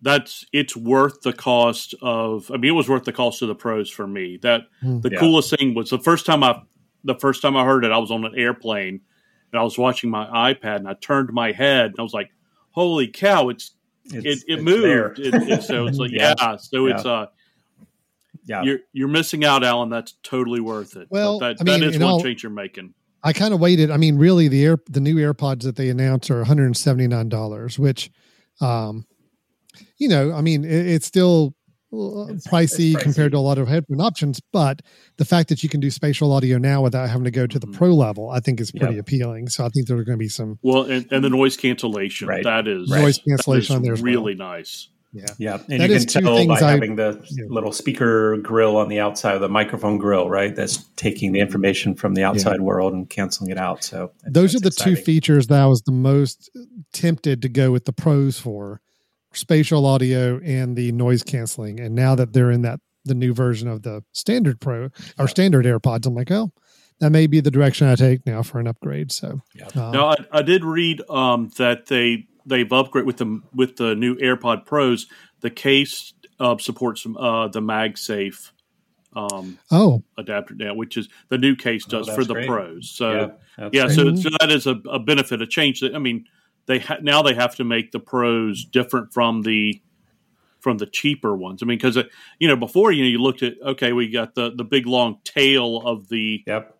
that's 0.01 0.45
it's 0.51 0.75
worth 0.75 1.21
the 1.21 1.31
cost 1.33 1.95
of. 2.01 2.51
I 2.51 2.57
mean, 2.57 2.69
it 2.71 2.75
was 2.75 2.89
worth 2.89 3.05
the 3.05 3.13
cost 3.13 3.41
of 3.41 3.47
the 3.47 3.55
pros 3.55 3.89
for 3.89 4.05
me. 4.07 4.37
That 4.41 4.63
Hmm. 4.81 4.99
the 5.01 5.11
Yeah. 5.11 5.19
coolest 5.19 5.55
thing 5.57 5.73
was 5.75 5.89
the 5.91 5.99
first 5.99 6.25
time 6.25 6.43
I 6.43 6.61
the 7.05 7.15
first 7.15 7.41
time 7.41 7.55
I 7.55 7.63
heard 7.65 7.83
it, 7.85 7.91
I 7.91 7.97
was 7.97 8.11
on 8.11 8.23
an 8.25 8.33
airplane 8.37 9.01
and 9.51 9.59
I 9.59 9.63
was 9.63 9.77
watching 9.77 10.09
my 10.09 10.53
iPad 10.53 10.77
and 10.77 10.87
I 10.87 10.93
turned 10.95 11.31
my 11.33 11.51
head 11.51 11.87
and 11.91 11.99
I 11.99 12.01
was 12.01 12.13
like, 12.13 12.31
"Holy 12.73 13.07
cow! 13.07 13.49
It's, 13.49 13.71
It's, 14.05 14.15
it 14.15 14.25
it 14.25 14.43
it's 14.47 14.61
moved." 14.63 15.19
It, 15.19 15.33
it, 15.33 15.63
so 15.63 15.87
it's 15.87 15.97
like 15.97 16.11
Yeah. 16.13 16.33
yeah. 16.39 16.57
So 16.57 16.85
it's 16.87 17.05
uh 17.05 17.27
Yeah. 18.45 18.63
you're 18.63 18.79
you're 18.91 19.07
missing 19.07 19.45
out, 19.45 19.63
Alan. 19.63 19.89
That's 19.89 20.13
totally 20.23 20.59
worth 20.59 20.95
it. 20.97 21.07
Well, 21.09 21.39
But 21.39 21.57
that, 21.59 21.61
I 21.61 21.71
mean, 21.71 21.79
that 21.81 21.89
is 21.89 21.95
in 21.95 22.01
one 22.03 22.11
all- 22.11 22.21
change 22.21 22.43
you're 22.43 22.51
making. 22.51 22.93
I 23.25 23.31
kind 23.31 23.53
of 23.53 23.61
waited. 23.61 23.89
I 23.89 23.95
mean, 23.95 24.17
really, 24.17 24.49
the 24.49 24.65
air 24.65 24.77
the 24.89 24.99
new 24.99 25.15
AirPods 25.15 25.61
that 25.63 25.77
they 25.77 25.87
announced 25.89 26.29
are 26.29 26.37
one 26.39 26.45
hundred 26.45 26.65
and 26.65 26.75
seventy 26.75 27.07
nine 27.07 27.29
dollars, 27.29 27.79
which, 27.79 28.11
um, 28.59 29.05
you 29.97 30.09
know, 30.09 30.33
I 30.33 30.41
mean, 30.41 30.65
it, 30.65 30.87
it's 30.87 31.05
still 31.07 31.55
It's- 31.93 32.47
pricey, 32.47 32.93
it's 32.93 32.95
pricey. 32.95 32.99
compared 32.99 33.31
to 33.33 33.37
a 33.37 33.39
lot 33.39 33.57
of 33.57 33.67
headphone 33.67 34.01
options. 34.01 34.41
But 34.51 34.81
the 35.17 35.25
fact 35.25 35.49
that 35.49 35.61
you 35.63 35.69
can 35.69 35.79
do 35.79 35.89
spatial 35.91 36.31
audio 36.31 36.57
now 36.57 36.81
without 36.81 37.09
having 37.09 37.25
to 37.25 37.31
go 37.31 37.45
to 37.47 37.59
the 37.59 37.67
Mhm. 37.67 37.73
pro 37.73 37.93
level, 37.93 38.29
I 38.29 38.39
think 38.39 38.59
is 38.59 38.71
pretty 38.71 38.95
Yep. 38.95 39.01
appealing. 39.01 39.49
So 39.49 39.65
I 39.65 39.69
think 39.69 39.87
there 39.87 39.97
are 39.97 40.03
going 40.03 40.17
to 40.17 40.23
be 40.23 40.29
some 40.29 40.57
Well, 40.63 40.83
and, 40.83 41.05
and 41.11 41.23
the 41.23 41.29
noise 41.29 41.55
cancellation 41.57 42.27
Right. 42.27 42.43
that 42.43 42.67
is 42.67 42.89
noise 42.89 43.19
cancellation 43.27 43.73
is 43.73 43.77
on 43.77 43.81
there 43.83 43.93
as 43.93 44.01
well. 44.01 44.05
really 44.11 44.35
nice. 44.35 44.89
Yeah, 45.15 45.25
Yeah, 45.37 45.59
and 45.69 45.79
That 45.79 45.91
you 45.91 45.97
can 45.99 46.07
tell 46.07 46.47
by 46.47 46.55
I- 46.55 46.71
having 46.71 46.95
the 46.95 47.21
Yeah. 47.29 47.45
little 47.47 47.71
speaker 47.71 48.35
grill 48.37 48.75
on 48.77 48.89
the 48.89 48.99
outside 48.99 49.35
of 49.35 49.41
the 49.41 49.47
microphone 49.47 49.99
grill, 49.99 50.27
right? 50.27 50.55
That's 50.55 50.85
taking 50.95 51.33
the 51.33 51.39
information 51.39 51.93
from 51.93 52.15
the 52.15 52.23
outside 52.23 52.61
world 52.61 52.93
and 52.93 53.07
canceling 53.07 53.51
it 53.51 53.59
out. 53.59 53.83
So 53.83 54.09
those 54.25 54.55
are 54.55 54.59
the 54.59 54.63
that's 54.71 54.77
two 54.77 54.95
features 54.95 55.45
that 55.47 55.61
I 55.61 55.67
was 55.67 55.83
the 55.85 55.91
most 55.91 56.49
tempted 56.93 57.43
to 57.43 57.49
go 57.49 57.71
with 57.71 57.85
the 57.85 57.93
pros 57.93 58.39
for 58.39 58.81
spatial 59.33 59.85
audio 59.85 60.39
and 60.43 60.75
the 60.75 60.91
noise 60.91 61.23
canceling. 61.23 61.79
And 61.79 61.95
now 61.95 62.15
that 62.15 62.33
they're 62.33 62.51
in 62.51 62.61
that 62.63 62.79
the 63.05 63.15
new 63.15 63.33
version 63.33 63.67
of 63.67 63.83
the 63.83 64.03
standard 64.13 64.59
pro 64.59 64.89
or 65.19 65.27
standard 65.27 65.65
AirPods, 65.65 66.05
I'm 66.05 66.15
like, 66.15 66.31
oh, 66.31 66.51
that 66.99 67.11
may 67.11 67.27
be 67.27 67.41
the 67.41 67.51
direction 67.51 67.87
I 67.87 67.95
take 67.95 68.25
now 68.25 68.43
for 68.43 68.59
an 68.59 68.67
upgrade. 68.67 69.11
So 69.11 69.41
Yeah. 69.53 69.67
uh, 69.75 69.91
Now, 69.91 70.07
I, 70.09 70.15
I 70.31 70.41
did 70.41 70.63
read 70.63 71.01
um, 71.09 71.51
that 71.57 71.87
they 71.87 72.27
they've 72.45 72.67
upgraded 72.67 73.05
with 73.05 73.17
the 73.17 73.41
with 73.53 73.75
the 73.77 73.95
new 73.95 74.15
AirPod 74.15 74.65
Pros. 74.65 75.07
The 75.41 75.49
case 75.49 76.13
uh, 76.39 76.57
supports 76.57 77.05
uh, 77.05 77.47
the 77.49 77.61
MagSafe 77.61 78.51
um, 79.15 79.59
oh, 79.71 80.03
adapter 80.17 80.55
now, 80.55 80.73
which 80.73 80.97
is 80.97 81.09
the 81.29 81.37
new 81.37 81.55
case 81.55 81.85
does 81.85 82.07
that's 82.07 82.17
for 82.17 82.23
the 82.23 82.33
great. 82.33 82.47
pros. 82.47 82.89
So 82.89 83.35
yeah, 83.57 83.69
yeah, 83.71 83.87
so, 83.87 84.15
so 84.15 84.29
that 84.39 84.49
is 84.49 84.67
a, 84.67 84.75
a 84.89 84.99
benefit, 84.99 85.41
a 85.41 85.47
change. 85.47 85.81
That 85.81 85.95
I 85.95 85.99
mean, 85.99 86.25
they 86.65 86.79
ha- 86.79 86.97
now 87.01 87.21
they 87.21 87.33
have 87.33 87.55
to 87.57 87.63
make 87.63 87.91
the 87.91 87.99
pros 87.99 88.63
different 88.65 89.13
from 89.13 89.41
the 89.43 89.81
from 90.59 90.77
the 90.77 90.85
cheaper 90.85 91.35
ones. 91.35 91.61
I 91.61 91.65
mean, 91.65 91.77
because 91.77 91.97
you 92.39 92.47
know 92.47 92.55
before 92.55 92.91
you 92.91 93.03
know 93.03 93.09
you 93.09 93.17
looked 93.21 93.43
at 93.43 93.55
okay, 93.65 93.91
we 93.93 94.09
got 94.09 94.35
the 94.35 94.51
the 94.55 94.63
big 94.63 94.85
long 94.87 95.19
tail 95.25 95.81
of 95.85 96.07
the 96.09 96.41
yep. 96.47 96.77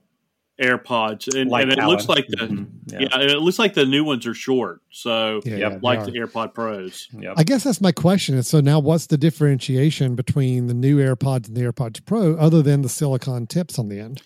AirPods, 0.61 1.33
and, 1.35 1.49
Like 1.49 1.63
and 1.63 1.73
it 1.73 1.79
Alan. 1.79 1.89
looks 1.95 2.07
like 2.07 2.27
the 2.27 2.37
Mhm. 2.37 2.67
yeah. 2.87 2.99
Yeah. 3.01 3.19
it 3.21 3.39
looks 3.41 3.57
like 3.59 3.73
the 3.73 3.85
new 3.85 4.03
ones 4.03 4.25
are 4.27 4.35
short. 4.35 4.81
So 4.91 5.41
yeah, 5.43 5.55
Yep. 5.55 5.71
yeah, 5.73 5.79
like 5.81 6.05
the 6.05 6.11
AirPod 6.11 6.53
Pros. 6.53 7.07
Yep. 7.19 7.33
I 7.37 7.43
guess 7.43 7.63
that's 7.63 7.81
my 7.81 7.91
question. 7.91 8.35
Is 8.35 8.47
so 8.47 8.61
now 8.61 8.79
what's 8.79 9.07
the 9.07 9.17
differentiation 9.17 10.15
between 10.15 10.67
the 10.67 10.73
new 10.75 10.97
AirPods 10.99 11.47
and 11.47 11.57
the 11.57 11.61
AirPods 11.61 12.05
Pro 12.05 12.35
other 12.35 12.61
than 12.61 12.83
the 12.83 12.89
silicon 12.89 13.47
tips 13.47 13.79
on 13.79 13.89
the 13.89 13.99
end? 13.99 14.21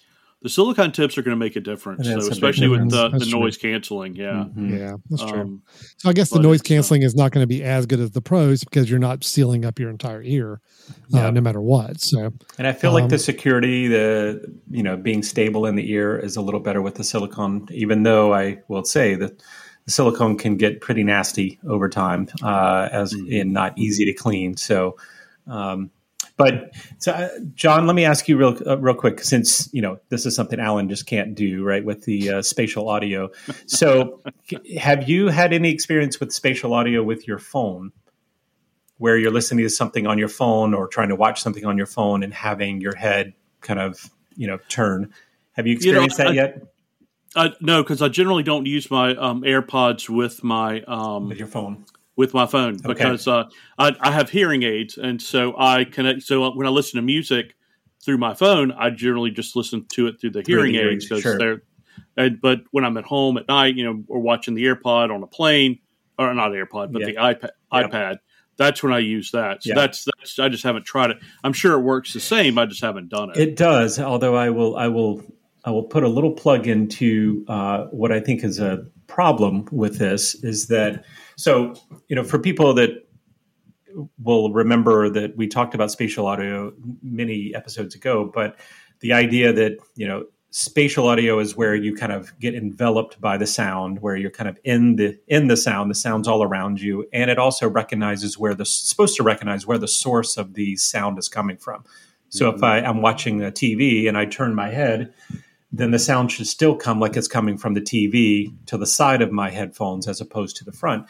The 0.47 0.53
silicon 0.53 0.93
tips 0.93 1.17
are 1.17 1.21
going 1.23 1.36
to 1.36 1.39
make 1.39 1.57
a 1.57 1.60
difference, 1.60 2.07
It 2.07 2.15
is 2.17 2.23
so 2.23 2.27
a 2.27 2.29
big 2.29 2.31
especially 2.31 2.69
with 2.69 2.89
the, 2.89 3.10
the 3.10 3.25
noise 3.25 3.57
canceling. 3.57 4.15
Yeah, 4.15 4.45
Mhm. 4.57 4.79
Yeah, 4.79 4.95
that's 5.10 5.29
true. 5.29 5.41
um, 5.41 5.62
So 5.97 6.10
I 6.10 6.13
guess 6.13 6.29
the 6.29 6.39
noise 6.39 6.62
it's, 6.62 6.71
uh, 6.71 6.73
canceling 6.73 7.01
is 7.01 7.15
not 7.15 7.33
going 7.33 7.43
to 7.43 7.47
be 7.47 7.65
as 7.65 7.86
good 7.86 7.99
as 7.99 8.12
the 8.12 8.21
pros 8.21 8.63
because 8.63 8.89
you're 8.89 8.97
not 8.97 9.25
sealing 9.25 9.65
up 9.65 9.77
your 9.77 9.89
entire 9.89 10.23
ear, 10.23 10.62
uh, 10.89 10.93
Yeah. 11.10 11.29
no 11.31 11.41
matter 11.41 11.60
what. 11.60 11.99
So 11.99 12.31
And 12.57 12.65
I 12.65 12.71
feel 12.71 12.91
Um, 12.91 12.93
like 12.93 13.10
the 13.10 13.19
security, 13.19 13.89
the 13.89 14.39
you 14.71 14.83
know, 14.83 14.95
being 14.95 15.21
stable 15.21 15.65
in 15.65 15.75
the 15.75 15.91
ear 15.91 16.17
is 16.17 16.38
a 16.38 16.41
little 16.41 16.62
better 16.62 16.81
with 16.81 16.95
the 16.95 17.03
silicone. 17.03 17.67
Even 17.71 18.03
though 18.03 18.33
I 18.33 18.60
will 18.69 18.86
say 18.86 19.15
that 19.15 19.43
the 19.83 19.91
silicone 19.91 20.38
can 20.38 20.55
get 20.55 20.79
pretty 20.79 21.03
nasty 21.03 21.60
over 21.67 21.89
time, 21.89 22.29
uh, 22.41 22.88
as 22.89 23.13
Mhm. 23.13 23.41
and 23.41 23.51
not 23.51 23.77
easy 23.77 24.05
to 24.05 24.13
clean. 24.13 24.55
So, 24.55 24.95
um, 25.45 25.89
but 26.38 26.73
so, 27.00 27.12
uh, 27.12 27.30
John, 27.56 27.88
let 27.88 27.95
me 27.95 28.06
ask 28.06 28.28
you 28.28 28.38
real 28.38 28.58
uh, 28.65 28.78
real 28.78 28.95
quick, 28.95 29.21
since 29.21 29.69
you 29.73 29.82
know 29.82 30.00
this 30.10 30.26
is 30.26 30.36
something 30.36 30.60
Alan 30.60 30.88
just 30.88 31.06
can't 31.06 31.36
do, 31.36 31.63
right, 31.63 31.84
with 31.84 32.06
the 32.06 32.30
uh, 32.30 32.41
spatial 32.41 32.89
audio. 32.89 33.30
So, 33.65 34.21
have 34.80 35.10
you 35.10 35.28
had 35.28 35.52
any 35.54 35.71
experience 35.71 36.19
with 36.19 36.32
spatial 36.32 36.73
audio 36.73 37.04
with 37.04 37.28
your 37.28 37.39
phone? 37.39 37.91
where 39.00 39.15
you're 39.15 39.30
listening 39.30 39.63
to 39.63 39.69
something 39.69 40.08
on 40.08 40.17
your 40.17 40.28
phone 40.28 40.73
or 40.73 40.88
trying 40.88 41.10
to 41.10 41.15
watch 41.15 41.39
something 41.39 41.65
on 41.65 41.78
your 41.78 41.86
phone 41.86 42.23
and 42.23 42.34
having 42.34 42.82
your 42.82 42.95
head 42.95 43.32
kind 43.62 43.80
of 43.80 44.10
you 44.36 44.47
know 44.47 44.58
turn. 44.69 45.13
Have 45.52 45.67
you 45.67 45.78
You 45.80 45.91
know, 45.93 46.04
experienced 46.04 46.17
that 46.17 46.28
I- 46.28 46.32
yet 46.32 46.63
I, 47.36 47.54
no, 47.62 47.84
because 47.84 48.02
I 48.02 48.08
generally 48.08 48.41
don't 48.41 48.65
use 48.65 48.89
my 48.89 49.15
um, 49.15 49.43
AirPods 49.43 50.10
with 50.10 50.43
my 50.43 50.82
um, 50.84 51.30
with 51.30 51.38
your 51.38 51.47
phone? 51.47 51.86
With 52.17 52.34
my 52.34 52.45
phone 52.47 52.73
Okay. 52.84 52.88
because 52.93 53.27
uh, 53.27 53.45
I, 53.77 53.95
I 54.01 54.12
have 54.12 54.30
hearing 54.30 54.63
aids, 54.63 54.97
and 54.97 55.21
so 55.21 55.56
I 55.58 55.86
connect. 55.86 56.23
So 56.23 56.51
when 56.53 56.67
I 56.67 56.69
listen 56.71 56.97
to 56.97 57.01
music 57.03 57.56
through 58.03 58.17
my 58.17 58.34
phone, 58.34 58.71
I 58.71 58.89
generally 58.89 59.32
just 59.32 59.56
listen 59.56 59.86
to 59.93 60.08
it 60.08 60.19
through 60.19 60.32
the 60.32 60.43
Through 60.43 60.58
hearing 60.58 60.73
the 60.73 60.89
aids 60.91 61.06
because 61.06 61.21
sure. 61.21 61.38
they're. 61.38 61.63
And, 62.15 62.41
but 62.41 62.62
when 62.71 62.84
I'm 62.84 62.97
at 62.97 63.06
home 63.06 63.38
at 63.38 63.47
night, 63.47 63.75
you 63.75 63.86
know, 63.86 64.03
or 64.08 64.19
watching 64.19 64.56
the 64.56 64.65
AirPod 64.65 65.13
on 65.13 65.21
a 65.23 65.27
plane, 65.27 65.80
or 66.17 66.34
not 66.34 66.51
AirPod, 66.51 66.91
but 66.91 67.01
Yeah. 67.01 67.08
the 67.08 67.15
iPad, 67.15 67.49
Yeah. 67.71 67.88
iPad, 67.88 68.15
that's 68.58 68.82
when 68.82 68.91
I 68.91 68.99
use 68.99 69.32
that. 69.32 69.62
So 69.63 69.69
Yeah. 69.69 69.75
that's 69.75 70.06
that's 70.17 70.39
I 70.39 70.49
just 70.49 70.63
haven't 70.63 70.86
tried 70.86 71.12
it. 71.12 71.17
I'm 71.43 71.53
sure 71.53 71.73
it 71.73 71.82
works 71.82 72.13
the 72.13 72.19
same. 72.19 72.58
I 72.58 72.65
just 72.65 72.82
haven't 72.82 73.10
done 73.10 73.30
it. 73.30 73.38
It 73.38 73.56
does, 73.56 73.99
although 73.99 74.36
I 74.36 74.49
will 74.49 74.75
I 74.75 74.88
will 74.88 75.23
I 75.63 75.69
will 75.69 75.84
put 75.84 76.03
a 76.03 76.08
little 76.08 76.32
plug 76.32 76.65
into 76.67 77.45
uh, 77.47 77.86
what 77.91 78.12
I 78.12 78.19
think 78.19 78.43
is 78.43 78.58
a 78.60 78.86
problem 79.07 79.67
with 79.71 79.97
this 79.97 80.35
is 80.35 80.67
that 80.67 81.03
so 81.35 81.73
you 82.07 82.15
know 82.15 82.23
for 82.23 82.39
people 82.39 82.73
that 82.73 83.07
will 84.21 84.51
remember 84.53 85.09
that 85.09 85.35
we 85.37 85.47
talked 85.47 85.73
about 85.73 85.91
spatial 85.91 86.27
audio 86.27 86.73
many 87.01 87.53
episodes 87.55 87.95
ago, 87.95 88.29
but 88.33 88.59
the 88.99 89.13
idea 89.13 89.53
that 89.53 89.77
you 89.95 90.07
know 90.07 90.25
spatial 90.49 91.07
audio 91.07 91.39
is 91.39 91.55
where 91.55 91.75
you 91.75 91.95
kind 91.95 92.11
of 92.11 92.37
get 92.39 92.55
enveloped 92.55 93.19
by 93.19 93.37
the 93.37 93.47
sound, 93.47 94.01
where 94.01 94.15
you're 94.15 94.31
kind 94.31 94.49
of 94.49 94.57
in 94.63 94.95
the 94.95 95.17
in 95.27 95.47
the 95.47 95.57
sound, 95.57 95.89
the 95.89 95.95
sound's 95.95 96.27
all 96.27 96.43
around 96.43 96.81
you, 96.81 97.07
and 97.13 97.29
it 97.29 97.37
also 97.37 97.69
recognizes 97.69 98.37
where 98.37 98.53
the 98.53 98.65
supposed 98.65 99.15
to 99.17 99.23
recognize 99.23 99.65
where 99.65 99.77
the 99.77 99.87
source 99.87 100.37
of 100.37 100.53
the 100.53 100.75
sound 100.75 101.17
is 101.17 101.29
coming 101.29 101.57
from. 101.57 101.83
So 102.29 102.49
if 102.49 102.55
mm-hmm. 102.55 102.65
I, 102.65 102.85
I'm 102.85 103.01
watching 103.01 103.41
a 103.41 103.51
TV 103.51 104.07
and 104.07 104.17
I 104.17 104.25
turn 104.25 104.53
my 104.53 104.69
head, 104.69 105.13
then 105.71 105.91
the 105.91 105.99
sound 105.99 106.32
should 106.32 106.47
still 106.47 106.75
come 106.75 106.99
like 106.99 107.17
it's 107.17 107.27
coming 107.27 107.58
from 107.58 107.73
the 107.73 107.82
TV 107.82 108.53
to 108.67 108.77
the 108.77 108.86
side 108.86 109.21
of 109.21 109.32
my 109.32 109.49
headphones 109.49 110.08
as 110.08 110.21
opposed 110.21 110.58
to 110.58 110.63
the 110.63 110.71
front. 110.71 111.06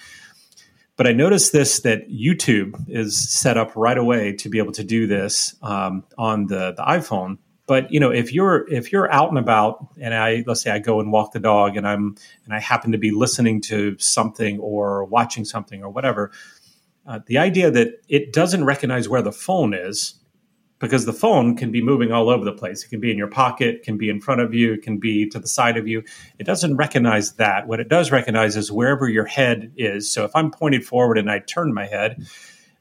But 0.96 1.06
I 1.06 1.12
noticed 1.12 1.52
this 1.52 1.82
that 1.82 2.10
YouTube 2.10 2.90
is 2.90 3.30
set 3.32 3.56
up 3.56 3.72
right 3.76 3.98
away 3.98 4.34
to 4.38 4.50
be 4.50 4.58
able 4.58 4.72
to 4.74 4.84
do 4.84 5.06
this 5.06 5.56
um, 5.62 6.04
on 6.18 6.48
the, 6.48 6.74
the 6.76 6.84
iPhone. 6.84 7.38
But 7.68 7.92
you 7.92 8.00
know, 8.00 8.12
if 8.12 8.34
you're 8.34 8.68
if 8.72 8.92
you're 8.92 9.12
out 9.12 9.30
and 9.30 9.38
about, 9.38 9.90
and 10.00 10.14
I 10.14 10.44
let's 10.48 10.62
say 10.62 10.72
I 10.72 10.80
go 10.80 11.00
and 11.00 11.12
walk 11.12 11.34
the 11.34 11.40
dog, 11.40 11.78
and 11.78 11.88
I'm 11.88 12.16
and 12.46 12.54
I 12.54 12.60
happen 12.60 12.94
to 12.94 12.98
be 12.98 13.12
listening 13.12 13.62
to 13.64 13.96
something 14.00 14.58
or 14.60 15.06
watching 15.06 15.46
something 15.46 15.84
or 15.84 15.90
whatever, 15.90 16.32
uh, 17.06 17.20
the 17.28 17.38
idea 17.38 17.70
that 17.70 18.02
it 18.08 18.34
doesn't 18.34 18.64
recognize 18.64 19.08
where 19.08 19.22
the 19.22 19.34
phone 19.34 19.74
is 19.74 20.16
because 20.80 21.06
the 21.06 21.14
phone 21.14 21.56
can 21.56 21.72
be 21.72 21.82
moving 21.82 22.12
all 22.12 22.30
over 22.30 22.46
the 22.46 22.52
place. 22.52 22.84
It 22.84 22.90
can 22.90 23.00
be 23.00 23.12
in 23.12 23.18
your 23.18 23.28
pocket, 23.28 23.84
can 23.84 23.98
be 23.98 24.10
in 24.10 24.22
front 24.22 24.42
of 24.42 24.54
you, 24.54 24.78
can 24.78 24.98
be 24.98 25.28
to 25.30 25.40
the 25.40 25.48
side 25.48 25.78
of 25.78 25.88
you. 25.88 26.04
It 26.38 26.44
doesn't 26.44 26.76
recognize 26.76 27.34
that. 27.34 27.68
What 27.68 27.80
it 27.80 27.90
does 27.90 28.12
recognize 28.12 28.56
is 28.56 28.72
wherever 28.72 29.10
your 29.10 29.26
head 29.26 29.72
is. 29.76 30.12
So 30.12 30.24
if 30.24 30.36
I'm 30.36 30.52
pointed 30.52 30.86
forward 30.86 31.18
and 31.18 31.32
I 31.32 31.40
turn 31.40 31.74
my 31.74 31.88
head, 31.88 32.28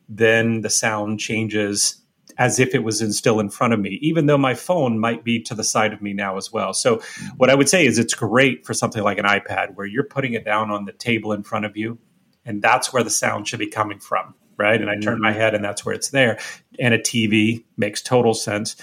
then 0.09 0.61
the 0.61 0.71
sound 0.71 1.21
changes 1.21 1.97
as 2.39 2.59
if 2.59 2.75
it 2.75 2.85
was 2.85 3.01
in, 3.01 3.15
still 3.15 3.41
in 3.41 3.49
front 3.49 3.73
of 3.73 3.81
me, 3.81 3.99
even 4.03 4.27
though 4.27 4.37
my 4.37 4.53
phone 4.53 4.99
might 4.99 5.25
be 5.25 5.41
to 5.41 5.55
the 5.55 5.65
side 5.65 5.95
of 5.95 6.03
me 6.03 6.13
now 6.13 6.37
as 6.37 6.53
well. 6.53 6.75
So, 6.75 7.01
what 7.39 7.49
I 7.49 7.55
would 7.55 7.69
say 7.69 7.87
is 7.87 7.99
it's 7.99 8.13
great 8.13 8.67
for 8.67 8.75
something 8.75 9.03
like 9.03 9.17
an 9.17 9.25
iPad 9.25 9.75
where 9.75 9.87
you're 9.87 10.05
putting 10.05 10.35
it 10.35 10.45
down 10.45 10.71
on 10.71 10.85
the 10.85 10.93
table 10.93 11.33
in 11.33 11.43
front 11.43 11.65
of 11.65 11.79
you, 11.79 11.99
and 12.45 12.61
that's 12.61 12.93
where 12.93 13.03
the 13.03 13.09
sound 13.09 13.49
should 13.49 13.59
be 13.59 13.71
coming 13.71 14.01
from 14.01 14.35
right? 14.59 14.81
And 14.81 14.90
I 14.90 14.99
turn 14.99 15.21
my 15.21 15.31
mm-hmm. 15.31 15.40
head 15.40 15.55
and 15.55 15.64
that's 15.64 15.85
where 15.85 15.95
it's 15.95 16.11
there. 16.11 16.38
And 16.79 16.95
a 16.95 16.99
TV 16.99 17.64
makes 17.77 18.03
total 18.03 18.35
sense. 18.35 18.77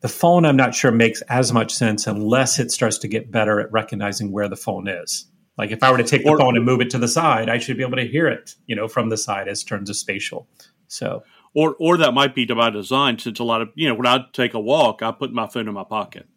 The 0.00 0.08
phone, 0.08 0.44
I'm 0.44 0.56
not 0.56 0.74
sure 0.74 0.90
makes 0.90 1.22
as 1.22 1.52
much 1.52 1.74
sense 1.74 2.06
unless 2.06 2.58
it 2.58 2.70
starts 2.70 2.98
to 2.98 3.08
get 3.08 3.30
better 3.30 3.60
at 3.60 3.72
recognizing 3.72 4.30
where 4.30 4.48
the 4.48 4.56
phone 4.56 4.88
is. 4.88 5.26
Like 5.58 5.70
if 5.70 5.82
I 5.82 5.90
were 5.90 5.98
to 5.98 6.04
take 6.04 6.24
the 6.24 6.30
or, 6.30 6.38
phone 6.38 6.56
and 6.56 6.64
move 6.64 6.80
it 6.80 6.90
to 6.90 6.98
the 6.98 7.08
side, 7.08 7.48
I 7.48 7.58
should 7.58 7.76
be 7.76 7.82
able 7.82 7.96
to 7.96 8.06
hear 8.06 8.28
it, 8.28 8.54
you 8.66 8.76
know, 8.76 8.88
from 8.88 9.08
the 9.08 9.16
side 9.16 9.48
as 9.48 9.64
terms 9.64 9.88
of 9.88 9.96
spatial. 9.96 10.48
So, 10.88 11.22
or 11.54 11.74
or 11.80 11.96
that 11.96 12.12
might 12.12 12.34
be 12.34 12.44
by 12.44 12.70
design, 12.70 13.18
since 13.18 13.40
a 13.40 13.44
lot 13.44 13.62
of 13.62 13.70
you 13.74 13.88
know 13.88 13.94
when 13.94 14.06
I 14.06 14.26
take 14.32 14.54
a 14.54 14.60
walk, 14.60 15.02
I 15.02 15.12
put 15.12 15.32
my 15.32 15.46
phone 15.46 15.66
in 15.66 15.74
my 15.74 15.84
pocket. 15.84 16.28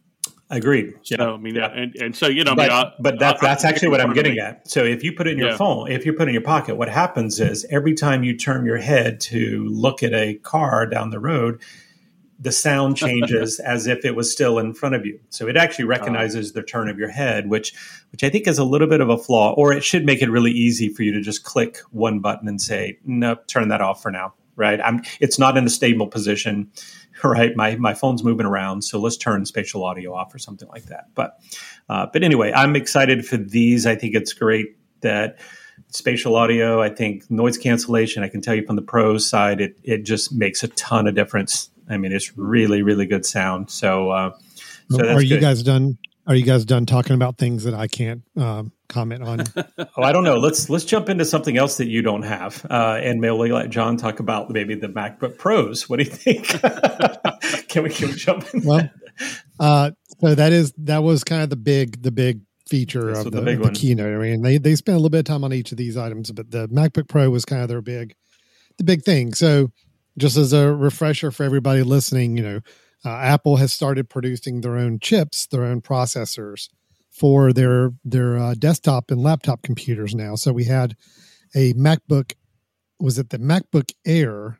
Agreed. 0.51 0.95
So 1.03 1.15
yeah. 1.19 1.31
I 1.31 1.37
mean, 1.37 1.55
yeah. 1.55 1.67
and, 1.67 1.95
and 1.97 2.15
so 2.15 2.27
you 2.27 2.43
know, 2.43 2.55
but, 2.55 2.71
I 2.71 2.75
mean, 2.75 2.77
I, 2.77 2.81
uh, 2.81 2.91
but 2.99 3.19
that, 3.19 3.35
uh, 3.35 3.39
that's 3.41 3.63
actually 3.63 3.89
what 3.89 4.01
I'm 4.01 4.13
getting 4.13 4.39
at. 4.39 4.67
So 4.67 4.83
if 4.83 5.03
you 5.03 5.13
put 5.13 5.27
it 5.27 5.33
in 5.33 5.37
your 5.37 5.49
yeah. 5.49 5.57
phone, 5.57 5.91
if 5.91 6.07
you 6.07 6.13
put 6.13 6.23
it 6.23 6.29
in 6.29 6.33
your 6.33 6.43
pocket, 6.43 6.75
what 6.75 6.89
happens 6.89 7.39
is 7.39 7.65
every 7.69 7.93
time 7.93 8.23
you 8.23 8.35
turn 8.35 8.65
your 8.65 8.77
head 8.77 9.21
to 9.21 9.65
look 9.65 10.01
at 10.01 10.13
a 10.13 10.35
car 10.35 10.87
down 10.87 11.11
the 11.11 11.19
road, 11.19 11.61
the 12.39 12.51
sound 12.51 12.97
changes 12.97 13.59
as 13.59 13.85
if 13.85 14.03
it 14.05 14.15
was 14.15 14.31
still 14.31 14.57
in 14.57 14.73
front 14.73 14.95
of 14.95 15.05
you. 15.05 15.19
So 15.29 15.47
it 15.47 15.55
actually 15.55 15.83
uh-huh. 15.83 15.89
recognizes 15.99 16.53
the 16.53 16.63
turn 16.63 16.89
of 16.89 16.97
your 16.97 17.09
head, 17.09 17.47
which 17.47 17.75
which 18.11 18.23
I 18.23 18.29
think 18.29 18.47
is 18.47 18.57
a 18.57 18.63
little 18.63 18.87
bit 18.87 19.01
of 19.01 19.09
a 19.09 19.19
flaw, 19.19 19.53
or 19.53 19.71
it 19.71 19.83
should 19.83 20.03
make 20.03 20.23
it 20.23 20.31
really 20.31 20.51
easy 20.51 20.89
for 20.89 21.03
you 21.03 21.13
to 21.13 21.21
just 21.21 21.43
click 21.43 21.77
one 21.91 22.21
button 22.21 22.47
and 22.47 22.59
say, 22.59 22.97
"Nope, 23.05 23.45
turn 23.45 23.67
that 23.67 23.81
off 23.81 24.01
for 24.01 24.09
now." 24.09 24.33
Right? 24.59 24.79
I'm. 24.83 25.01
It's 25.19 25.39
not 25.39 25.57
in 25.57 25.65
a 25.65 25.69
stable 25.69 26.07
position 26.07 26.71
right? 27.23 27.55
My 27.55 27.75
my 27.75 27.93
phone's 27.93 28.23
moving 28.23 28.45
around, 28.45 28.83
so 28.83 28.99
let's 28.99 29.17
turn 29.17 29.45
spatial 29.45 29.83
audio 29.83 30.13
off 30.13 30.33
or 30.33 30.39
something 30.39 30.67
like 30.69 30.85
that. 30.85 31.07
But 31.15 31.39
uh, 31.89 32.07
but 32.11 32.23
anyway, 32.23 32.51
I'm 32.53 32.75
excited 32.75 33.25
for 33.25 33.37
these. 33.37 33.85
I 33.85 33.95
think 33.95 34.15
it's 34.15 34.33
great 34.33 34.77
that 35.01 35.39
spatial 35.89 36.35
audio. 36.35 36.81
I 36.81 36.89
think 36.89 37.29
noise 37.29 37.57
cancellation. 37.57 38.23
I 38.23 38.29
can 38.29 38.41
tell 38.41 38.55
you 38.55 38.65
from 38.65 38.75
the 38.75 38.81
pros 38.81 39.29
side, 39.29 39.61
it 39.61 39.77
it 39.83 40.03
just 40.03 40.31
makes 40.31 40.63
a 40.63 40.67
ton 40.69 41.07
of 41.07 41.15
difference. 41.15 41.69
I 41.89 41.97
mean, 41.97 42.11
it's 42.11 42.37
really 42.37 42.81
really 42.83 43.05
good 43.05 43.25
sound. 43.25 43.69
So 43.69 44.11
uh, 44.11 44.31
so 44.91 45.07
are 45.07 45.21
you 45.21 45.35
good. 45.35 45.41
guys 45.41 45.63
done? 45.63 45.97
Are 46.29 46.35
you 46.35 46.43
guys 46.43 46.63
done 46.63 46.85
talking 46.85 47.15
about 47.15 47.39
things 47.39 47.63
that 47.63 47.73
I 47.73 47.87
can't 47.87 48.21
um, 48.37 48.71
comment 48.87 49.23
on? 49.23 49.39
oh, 49.79 50.03
I 50.03 50.11
don't 50.11 50.23
know. 50.23 50.37
Let's 50.37 50.69
let's 50.69 50.85
jump 50.85 51.09
into 51.09 51.25
something 51.25 51.57
else 51.57 51.77
that 51.77 51.87
you 51.87 52.03
don't 52.03 52.21
have, 52.21 52.63
uh, 52.69 52.99
and 53.01 53.19
maybe 53.19 53.51
let 53.51 53.71
John 53.71 53.97
talk 53.97 54.19
about 54.19 54.51
maybe 54.51 54.75
the 54.75 54.89
MacBook 54.89 55.39
Pros. 55.39 55.89
What 55.89 55.97
do 55.97 56.03
you 56.03 56.11
think? 56.11 56.47
can 57.67 57.81
we 57.81 57.89
can 57.89 58.09
we 58.09 58.13
jump 58.13 58.45
in? 58.53 58.61
Well, 58.63 58.91
uh, 59.59 59.89
so 60.21 60.35
that 60.35 60.53
is 60.53 60.71
that 60.77 61.01
was 61.01 61.23
kind 61.23 61.41
of 61.41 61.49
the 61.49 61.55
big 61.55 61.99
the 62.03 62.11
big 62.11 62.41
feature 62.67 63.09
of 63.09 63.31
the, 63.31 63.41
the, 63.41 63.55
the 63.55 63.71
keynote. 63.71 64.15
I 64.15 64.21
mean, 64.21 64.43
they 64.43 64.59
they 64.59 64.75
spent 64.75 64.97
a 64.97 64.99
little 64.99 65.09
bit 65.09 65.19
of 65.19 65.25
time 65.25 65.43
on 65.43 65.51
each 65.51 65.71
of 65.71 65.79
these 65.79 65.97
items, 65.97 66.31
but 66.31 66.51
the 66.51 66.69
MacBook 66.69 67.07
Pro 67.07 67.31
was 67.31 67.43
kind 67.43 67.63
of 67.63 67.69
their 67.69 67.81
big 67.81 68.13
the 68.77 68.83
big 68.83 69.01
thing. 69.01 69.33
So, 69.33 69.71
just 70.15 70.37
as 70.37 70.53
a 70.53 70.71
refresher 70.71 71.31
for 71.31 71.41
everybody 71.41 71.81
listening, 71.81 72.37
you 72.37 72.43
know, 72.43 72.59
uh, 73.05 73.09
Apple 73.09 73.57
has 73.57 73.73
started 73.73 74.09
producing 74.09 74.61
their 74.61 74.77
own 74.77 74.99
chips, 74.99 75.47
their 75.47 75.63
own 75.63 75.81
processors 75.81 76.69
for 77.09 77.53
their 77.53 77.91
their 78.03 78.37
uh, 78.37 78.53
desktop 78.53 79.11
and 79.11 79.21
laptop 79.21 79.61
computers 79.61 80.13
now. 80.13 80.35
So 80.35 80.51
we 80.51 80.65
had 80.65 80.95
a 81.55 81.73
MacBook, 81.73 82.33
was 82.99 83.17
it 83.17 83.29
the 83.29 83.39
MacBook 83.39 83.93
Air 84.05 84.59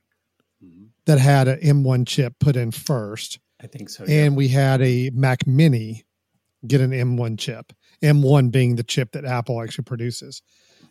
mm-hmm. 0.64 0.86
that 1.06 1.20
had 1.20 1.48
an 1.48 1.60
M1 1.60 2.08
chip 2.08 2.36
put 2.40 2.56
in 2.56 2.72
first? 2.72 3.40
I 3.62 3.68
think 3.68 3.90
so. 3.90 4.06
Yeah. 4.06 4.26
And 4.26 4.38
we 4.38 4.48
had 4.48 4.82
a 4.82 5.10
Mac 5.14 5.46
Mini 5.46 6.06
get 6.66 6.82
an 6.82 6.92
M1 6.92 7.38
chip. 7.38 7.74
M1 8.02 8.52
being 8.52 8.76
the 8.76 8.84
chip 8.84 9.12
that 9.12 9.26
Apple 9.26 9.62
actually 9.62 9.84
produces. 9.84 10.42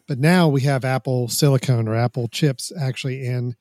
But 0.06 0.18
now 0.18 0.48
we 0.48 0.62
have 0.62 0.84
Apple 0.84 1.28
Silicon 1.28 1.88
or 1.88 1.94
Apple 1.94 2.28
chips 2.28 2.72
actually 2.78 3.26
in. 3.26 3.56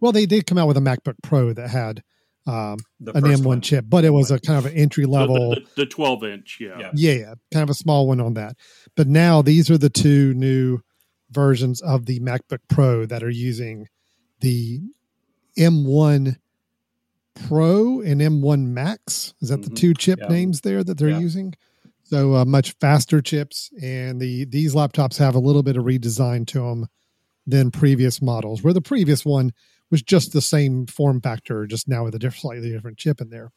Well, 0.00 0.12
they 0.12 0.26
did 0.26 0.46
come 0.46 0.58
out 0.58 0.68
with 0.68 0.76
a 0.76 0.80
MacBook 0.80 1.16
Pro 1.22 1.52
that 1.52 1.70
had 1.70 2.02
um, 2.48 2.78
an 3.00 3.22
M1 3.24 3.44
one. 3.44 3.60
chip, 3.60 3.84
but 3.88 4.04
it 4.04 4.10
was 4.10 4.30
a 4.30 4.40
kind 4.40 4.58
of 4.58 4.64
an 4.64 4.72
entry 4.72 5.04
level. 5.04 5.50
The, 5.50 5.60
the, 5.60 5.66
the, 5.76 5.86
12 5.86 6.24
inch, 6.24 6.58
yeah. 6.60 6.78
yeah. 6.78 6.90
Yeah, 6.94 7.34
kind 7.52 7.62
of 7.62 7.68
a 7.68 7.74
small 7.74 8.08
one 8.08 8.20
on 8.20 8.34
that. 8.34 8.56
But 8.96 9.06
now 9.06 9.42
these 9.42 9.70
are 9.70 9.76
the 9.76 9.90
two 9.90 10.32
new 10.32 10.78
versions 11.30 11.82
of 11.82 12.06
the 12.06 12.20
MacBook 12.20 12.60
Pro 12.68 13.04
that 13.04 13.22
are 13.22 13.30
using 13.30 13.86
the 14.40 14.80
M1 15.58 16.36
Pro 17.46 18.00
and 18.00 18.20
M1 18.20 18.64
Max. 18.68 19.34
Is 19.42 19.50
that 19.50 19.60
mm-hmm. 19.60 19.74
the 19.74 19.76
two 19.78 19.92
chip 19.92 20.18
yeah. 20.22 20.28
names 20.28 20.62
there 20.62 20.82
that 20.82 20.96
they're 20.96 21.10
yeah. 21.10 21.18
using? 21.18 21.54
So 22.04 22.34
uh, 22.34 22.46
much 22.46 22.74
faster 22.80 23.20
chips, 23.20 23.70
and 23.82 24.18
the 24.18 24.46
these 24.46 24.74
laptops 24.74 25.18
have 25.18 25.34
a 25.34 25.38
little 25.38 25.62
bit 25.62 25.76
of 25.76 25.84
redesign 25.84 26.46
to 26.46 26.60
them 26.60 26.88
than 27.48 27.70
previous 27.70 28.22
models. 28.22 28.62
Where 28.62 28.74
the 28.74 28.80
previous 28.80 29.24
one 29.24 29.52
was 29.90 30.02
just 30.02 30.32
the 30.32 30.40
same 30.40 30.86
form 30.86 31.20
factor, 31.20 31.66
just 31.66 31.88
now 31.88 32.04
with 32.04 32.14
a 32.14 32.18
different, 32.18 32.42
slightly 32.42 32.70
different 32.70 32.98
chip 32.98 33.20
in 33.20 33.30
there. 33.30 33.50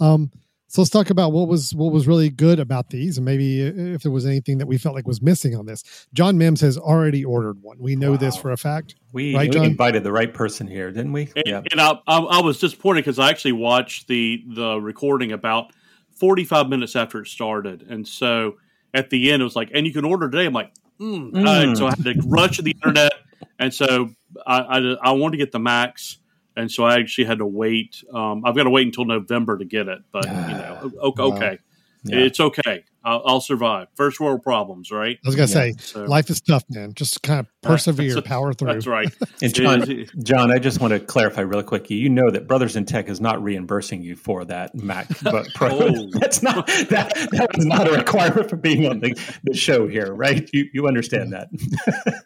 Um, 0.00 0.30
so 0.70 0.80
let's 0.80 0.90
talk 0.90 1.10
about 1.10 1.32
what 1.32 1.48
was 1.48 1.74
what 1.74 1.92
was 1.92 2.06
really 2.06 2.30
good 2.30 2.60
about 2.60 2.90
these, 2.90 3.18
and 3.18 3.24
maybe 3.24 3.60
if 3.60 4.02
there 4.02 4.12
was 4.12 4.24
anything 4.24 4.58
that 4.58 4.66
we 4.66 4.78
felt 4.78 4.94
like 4.94 5.04
was 5.04 5.20
missing 5.20 5.56
on 5.56 5.66
this. 5.66 6.06
John 6.14 6.38
Mims 6.38 6.60
has 6.60 6.78
already 6.78 7.24
ordered 7.24 7.60
one. 7.60 7.76
We 7.80 7.96
know 7.96 8.12
wow. 8.12 8.18
this 8.18 8.36
for 8.36 8.52
a 8.52 8.56
fact. 8.56 8.94
We, 9.12 9.34
right, 9.34 9.52
we 9.52 9.64
invited 9.64 10.04
the 10.04 10.12
right 10.12 10.32
person 10.32 10.68
here, 10.68 10.92
didn't 10.92 11.12
we? 11.12 11.28
And, 11.34 11.44
yeah. 11.44 11.62
and 11.72 11.80
I, 11.80 11.94
I, 12.06 12.18
I, 12.18 12.40
was 12.42 12.60
disappointed 12.60 13.00
because 13.00 13.18
I 13.18 13.30
actually 13.30 13.52
watched 13.52 14.06
the 14.06 14.44
the 14.46 14.80
recording 14.80 15.32
about 15.32 15.72
forty 16.14 16.44
five 16.44 16.68
minutes 16.68 16.94
after 16.94 17.20
it 17.20 17.26
started, 17.26 17.84
and 17.88 18.06
so 18.06 18.58
at 18.94 19.10
the 19.10 19.32
end 19.32 19.42
it 19.42 19.44
was 19.44 19.56
like, 19.56 19.72
and 19.74 19.88
you 19.88 19.92
can 19.92 20.04
order 20.04 20.30
today. 20.30 20.46
I'm 20.46 20.52
like, 20.52 20.72
mm. 21.00 21.30
Mm. 21.32 21.76
so 21.76 21.86
I 21.86 21.90
had 21.90 22.04
to 22.04 22.22
rush 22.26 22.56
to 22.56 22.62
the 22.62 22.72
internet 22.72 23.12
and 23.60 23.72
so 23.72 24.10
I, 24.46 24.60
I, 24.60 24.96
I 25.02 25.12
wanted 25.12 25.32
to 25.32 25.44
get 25.44 25.52
the 25.52 25.58
max, 25.58 26.18
and 26.56 26.70
so 26.70 26.84
I 26.84 26.98
actually 26.98 27.24
had 27.24 27.38
to 27.38 27.46
wait. 27.46 28.02
Um, 28.12 28.44
I've 28.44 28.56
got 28.56 28.64
to 28.64 28.70
wait 28.70 28.86
until 28.86 29.04
November 29.04 29.58
to 29.58 29.64
get 29.64 29.86
it, 29.86 30.00
but 30.10 30.24
you 30.24 30.30
know, 30.30 30.92
okay, 31.02 31.22
okay. 31.22 31.58
Yeah. 32.04 32.18
it's 32.20 32.40
okay. 32.40 32.84
I'll, 33.02 33.22
I'll, 33.24 33.40
survive. 33.40 33.88
First 33.94 34.20
world 34.20 34.42
problems, 34.42 34.90
right? 34.90 35.18
I 35.24 35.28
was 35.28 35.34
gonna 35.34 35.48
yeah. 35.48 35.54
say, 35.54 35.74
so, 35.78 36.04
life 36.04 36.28
is 36.28 36.40
tough, 36.40 36.64
man. 36.68 36.92
Just 36.94 37.22
kind 37.22 37.40
of 37.40 37.46
persevere, 37.62 38.20
power 38.20 38.52
through. 38.52 38.72
That's 38.72 38.86
right. 38.86 39.08
and 39.42 39.54
John, 39.54 40.06
John, 40.22 40.52
I 40.52 40.58
just 40.58 40.80
want 40.80 40.92
to 40.92 41.00
clarify 41.00 41.40
really 41.40 41.62
quick. 41.62 41.88
You 41.88 42.10
know 42.10 42.30
that 42.30 42.46
Brothers 42.46 42.76
in 42.76 42.84
Tech 42.84 43.08
is 43.08 43.20
not 43.20 43.42
reimbursing 43.42 44.02
you 44.02 44.16
for 44.16 44.44
that 44.46 44.76
MacBook 44.76 45.54
Pro. 45.54 45.70
oh. 45.72 46.10
That's 46.12 46.42
not 46.42 46.66
that. 46.66 47.14
That 47.32 47.56
was 47.56 47.64
not 47.64 47.88
a 47.88 47.92
requirement 47.92 48.50
for 48.50 48.56
being 48.56 48.86
on 48.86 49.00
the, 49.00 49.18
the 49.44 49.54
show 49.54 49.88
here, 49.88 50.12
right? 50.12 50.48
You 50.52 50.68
you 50.72 50.86
understand 50.86 51.32
that. 51.32 51.48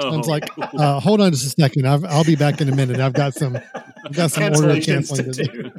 Oh. 0.00 0.12
I 0.12 0.16
was 0.16 0.28
like, 0.28 0.48
uh, 0.56 1.00
hold 1.00 1.20
on 1.20 1.32
just 1.32 1.44
a 1.44 1.60
second. 1.60 1.84
i 1.84 1.96
will 1.96 2.22
be 2.22 2.36
back 2.36 2.60
in 2.60 2.68
a 2.68 2.76
minute. 2.76 3.00
I've 3.00 3.14
got 3.14 3.34
some, 3.34 3.58
I've 4.04 4.14
got 4.14 4.30
some 4.30 4.54
order 4.54 4.80
canceling 4.80 5.32
to 5.32 5.42
do. 5.42 5.72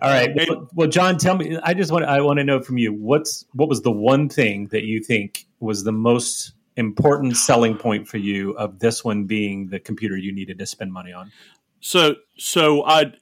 All 0.00 0.10
right. 0.10 0.30
Well, 0.34 0.68
well, 0.74 0.88
John, 0.88 1.18
tell 1.18 1.36
me. 1.36 1.58
I 1.62 1.74
just 1.74 1.90
want 1.90 2.04
I 2.04 2.20
want 2.20 2.38
to 2.38 2.44
know 2.44 2.60
from 2.60 2.78
you 2.78 2.92
what's 2.92 3.44
what 3.52 3.68
was 3.68 3.82
the 3.82 3.90
one 3.90 4.28
thing 4.28 4.68
that 4.68 4.84
you 4.84 5.02
think 5.02 5.46
was 5.58 5.82
the 5.82 5.92
most 5.92 6.52
important 6.76 7.36
selling 7.36 7.76
point 7.76 8.06
for 8.06 8.18
you 8.18 8.52
of 8.52 8.78
this 8.78 9.04
one 9.04 9.24
being 9.24 9.68
the 9.68 9.80
computer 9.80 10.16
you 10.16 10.32
needed 10.32 10.58
to 10.60 10.66
spend 10.66 10.92
money 10.92 11.12
on. 11.12 11.32
So, 11.80 12.16
so 12.36 12.84
I. 12.84 13.12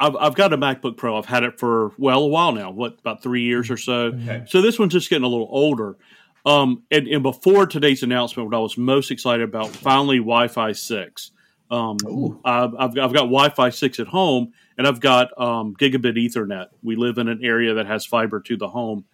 I've, 0.00 0.16
I've 0.16 0.34
got 0.34 0.52
a 0.52 0.58
MacBook 0.58 0.96
Pro. 0.96 1.16
I've 1.16 1.24
had 1.24 1.44
it 1.44 1.60
for 1.60 1.92
well 1.98 2.24
a 2.24 2.26
while 2.26 2.50
now. 2.50 2.72
What 2.72 2.98
about 2.98 3.22
three 3.22 3.42
years 3.42 3.70
or 3.70 3.76
so? 3.76 4.06
Okay. 4.06 4.42
So 4.48 4.60
this 4.60 4.76
one's 4.76 4.92
just 4.92 5.08
getting 5.08 5.24
a 5.24 5.28
little 5.28 5.48
older. 5.48 5.96
Um, 6.44 6.82
and, 6.90 7.06
and, 7.06 7.22
before 7.22 7.66
today's 7.66 8.02
announcement, 8.02 8.50
what 8.50 8.56
I 8.56 8.60
was 8.60 8.76
most 8.76 9.12
excited 9.12 9.44
about, 9.44 9.68
finally 9.68 10.18
Wi-Fi 10.18 10.72
six. 10.72 11.30
Um, 11.74 12.40
I've, 12.44 12.74
I've, 12.78 12.94
got 12.94 13.12
Wi-Fi 13.12 13.70
six 13.70 13.98
at 13.98 14.06
home, 14.06 14.52
and 14.78 14.86
I've 14.86 15.00
got 15.00 15.28
um, 15.40 15.74
gigabit 15.74 16.16
Ethernet. 16.16 16.66
We 16.82 16.96
live 16.96 17.18
in 17.18 17.28
an 17.28 17.40
area 17.42 17.74
that 17.74 17.86
has 17.86 18.06
fiber 18.06 18.40
to 18.40 18.56
the 18.56 18.68
home, 18.68 19.04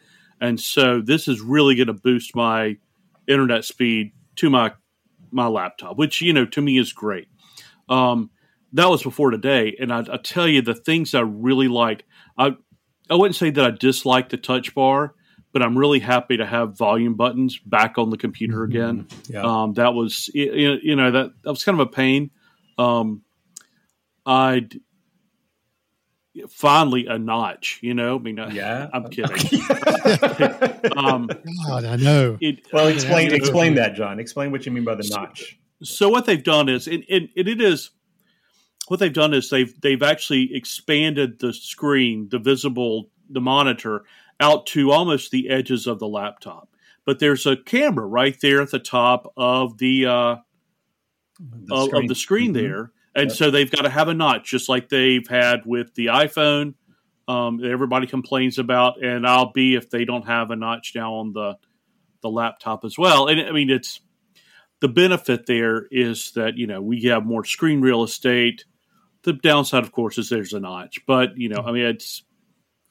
and 0.40 0.60
so 0.60 1.00
this 1.00 1.26
is 1.26 1.40
really 1.40 1.74
going 1.74 1.86
to 1.86 1.94
boost 1.94 2.36
my 2.36 2.76
internet 3.26 3.64
speed 3.64 4.12
to 4.36 4.50
my 4.50 4.72
my 5.30 5.46
laptop, 5.46 5.96
which 5.96 6.20
you 6.20 6.32
know 6.32 6.44
to 6.46 6.60
me 6.60 6.78
is 6.78 6.92
great. 6.92 7.28
Um, 7.88 8.30
that 8.72 8.90
was 8.90 9.02
before 9.02 9.30
today, 9.30 9.76
and 9.80 9.92
I, 9.92 10.00
I 10.00 10.16
tell 10.18 10.46
you 10.46 10.60
the 10.60 10.74
things 10.74 11.14
I 11.14 11.20
really 11.20 11.68
like. 11.68 12.04
I 12.36 12.56
I 13.08 13.14
wouldn't 13.14 13.36
say 13.36 13.50
that 13.50 13.64
I 13.64 13.70
dislike 13.70 14.28
the 14.28 14.36
touch 14.36 14.74
bar 14.74 15.14
but 15.52 15.62
I'm 15.62 15.76
really 15.76 15.98
happy 15.98 16.36
to 16.36 16.46
have 16.46 16.78
volume 16.78 17.14
buttons 17.14 17.58
back 17.58 17.98
on 17.98 18.10
the 18.10 18.16
computer 18.16 18.66
mm-hmm. 18.68 18.76
again. 18.76 19.08
Yeah. 19.28 19.42
Um, 19.42 19.74
that 19.74 19.94
was 19.94 20.30
you 20.32 20.94
know 20.94 21.10
that 21.10 21.30
that 21.42 21.50
was 21.50 21.64
kind 21.64 21.80
of 21.80 21.88
a 21.88 21.90
pain. 21.90 22.30
Um, 22.80 23.22
I'd 24.24 24.80
finally 26.48 27.06
a 27.06 27.18
notch. 27.18 27.80
You 27.82 27.94
know, 27.94 28.16
I 28.16 28.18
mean, 28.18 28.38
uh, 28.38 28.50
Yeah. 28.52 28.88
I'm 28.92 29.08
kidding. 29.10 29.60
um, 30.96 31.28
God, 31.66 31.84
I 31.84 31.96
know. 31.96 32.38
it, 32.40 32.66
well, 32.72 32.88
explain 32.88 33.26
you 33.26 33.30
know, 33.30 33.36
explain 33.36 33.74
that, 33.74 33.94
John. 33.94 34.18
Explain 34.18 34.52
what 34.52 34.66
you 34.66 34.72
mean 34.72 34.84
by 34.84 34.94
the 34.94 35.08
notch. 35.10 35.58
so 35.82 36.08
what 36.08 36.26
they've 36.26 36.42
done 36.42 36.68
is 36.68 36.86
it, 36.86 37.02
it, 37.08 37.30
it 37.36 37.60
is 37.60 37.90
what 38.88 38.98
they've 39.00 39.12
done 39.12 39.34
is 39.34 39.50
they've 39.50 39.78
they've 39.80 40.02
actually 40.02 40.54
expanded 40.54 41.38
the 41.38 41.52
screen 41.52 42.28
the 42.30 42.38
visible 42.38 43.08
the 43.28 43.40
monitor 43.40 44.04
out 44.40 44.66
to 44.66 44.90
almost 44.90 45.30
the 45.30 45.48
edges 45.48 45.86
of 45.86 45.98
the 46.00 46.08
laptop 46.08 46.68
but 47.06 47.18
there's 47.18 47.46
a 47.46 47.56
camera 47.56 48.04
right 48.06 48.36
there 48.42 48.60
at 48.60 48.70
the 48.72 48.78
top 48.80 49.32
of 49.36 49.78
the 49.78 50.06
uh 50.06 50.36
The 51.66 51.74
of, 51.74 51.94
of 51.94 52.08
the 52.08 52.14
screen 52.14 52.50
Mhm. 52.50 52.54
there 52.54 52.92
and 53.14 53.28
Yep. 53.30 53.36
so 53.36 53.50
they've 53.50 53.70
got 53.70 53.82
to 53.82 53.88
have 53.90 54.08
a 54.08 54.14
notch 54.14 54.48
just 54.50 54.68
like 54.68 54.88
they've 54.88 55.26
had 55.26 55.64
with 55.64 55.94
the 55.94 56.06
iphone 56.06 56.74
um, 57.28 57.60
everybody 57.64 58.06
complains 58.06 58.58
about 58.58 59.02
and 59.02 59.26
i'll 59.26 59.52
be 59.52 59.74
if 59.74 59.88
they 59.90 60.04
don't 60.04 60.26
have 60.26 60.50
a 60.50 60.56
notch 60.56 60.92
now 60.94 61.14
on 61.14 61.32
the 61.32 61.54
the 62.22 62.28
laptop 62.28 62.84
as 62.84 62.98
well 62.98 63.26
and 63.28 63.40
i 63.40 63.52
mean 63.52 63.70
it's 63.70 64.00
the 64.80 64.88
benefit 64.88 65.46
there 65.46 65.86
is 65.90 66.32
that 66.32 66.56
you 66.58 66.66
know 66.66 66.80
we 66.82 67.02
have 67.04 67.24
more 67.24 67.44
screen 67.44 67.80
real 67.80 68.02
estate 68.02 68.64
the 69.22 69.32
downside 69.32 69.82
of 69.82 69.92
course 69.92 70.18
is 70.18 70.28
there's 70.28 70.52
a 70.52 70.60
notch 70.60 70.98
but 71.06 71.36
you 71.36 71.48
know 71.48 71.62
i 71.64 71.72
mean 71.72 71.84
it's 71.86 72.22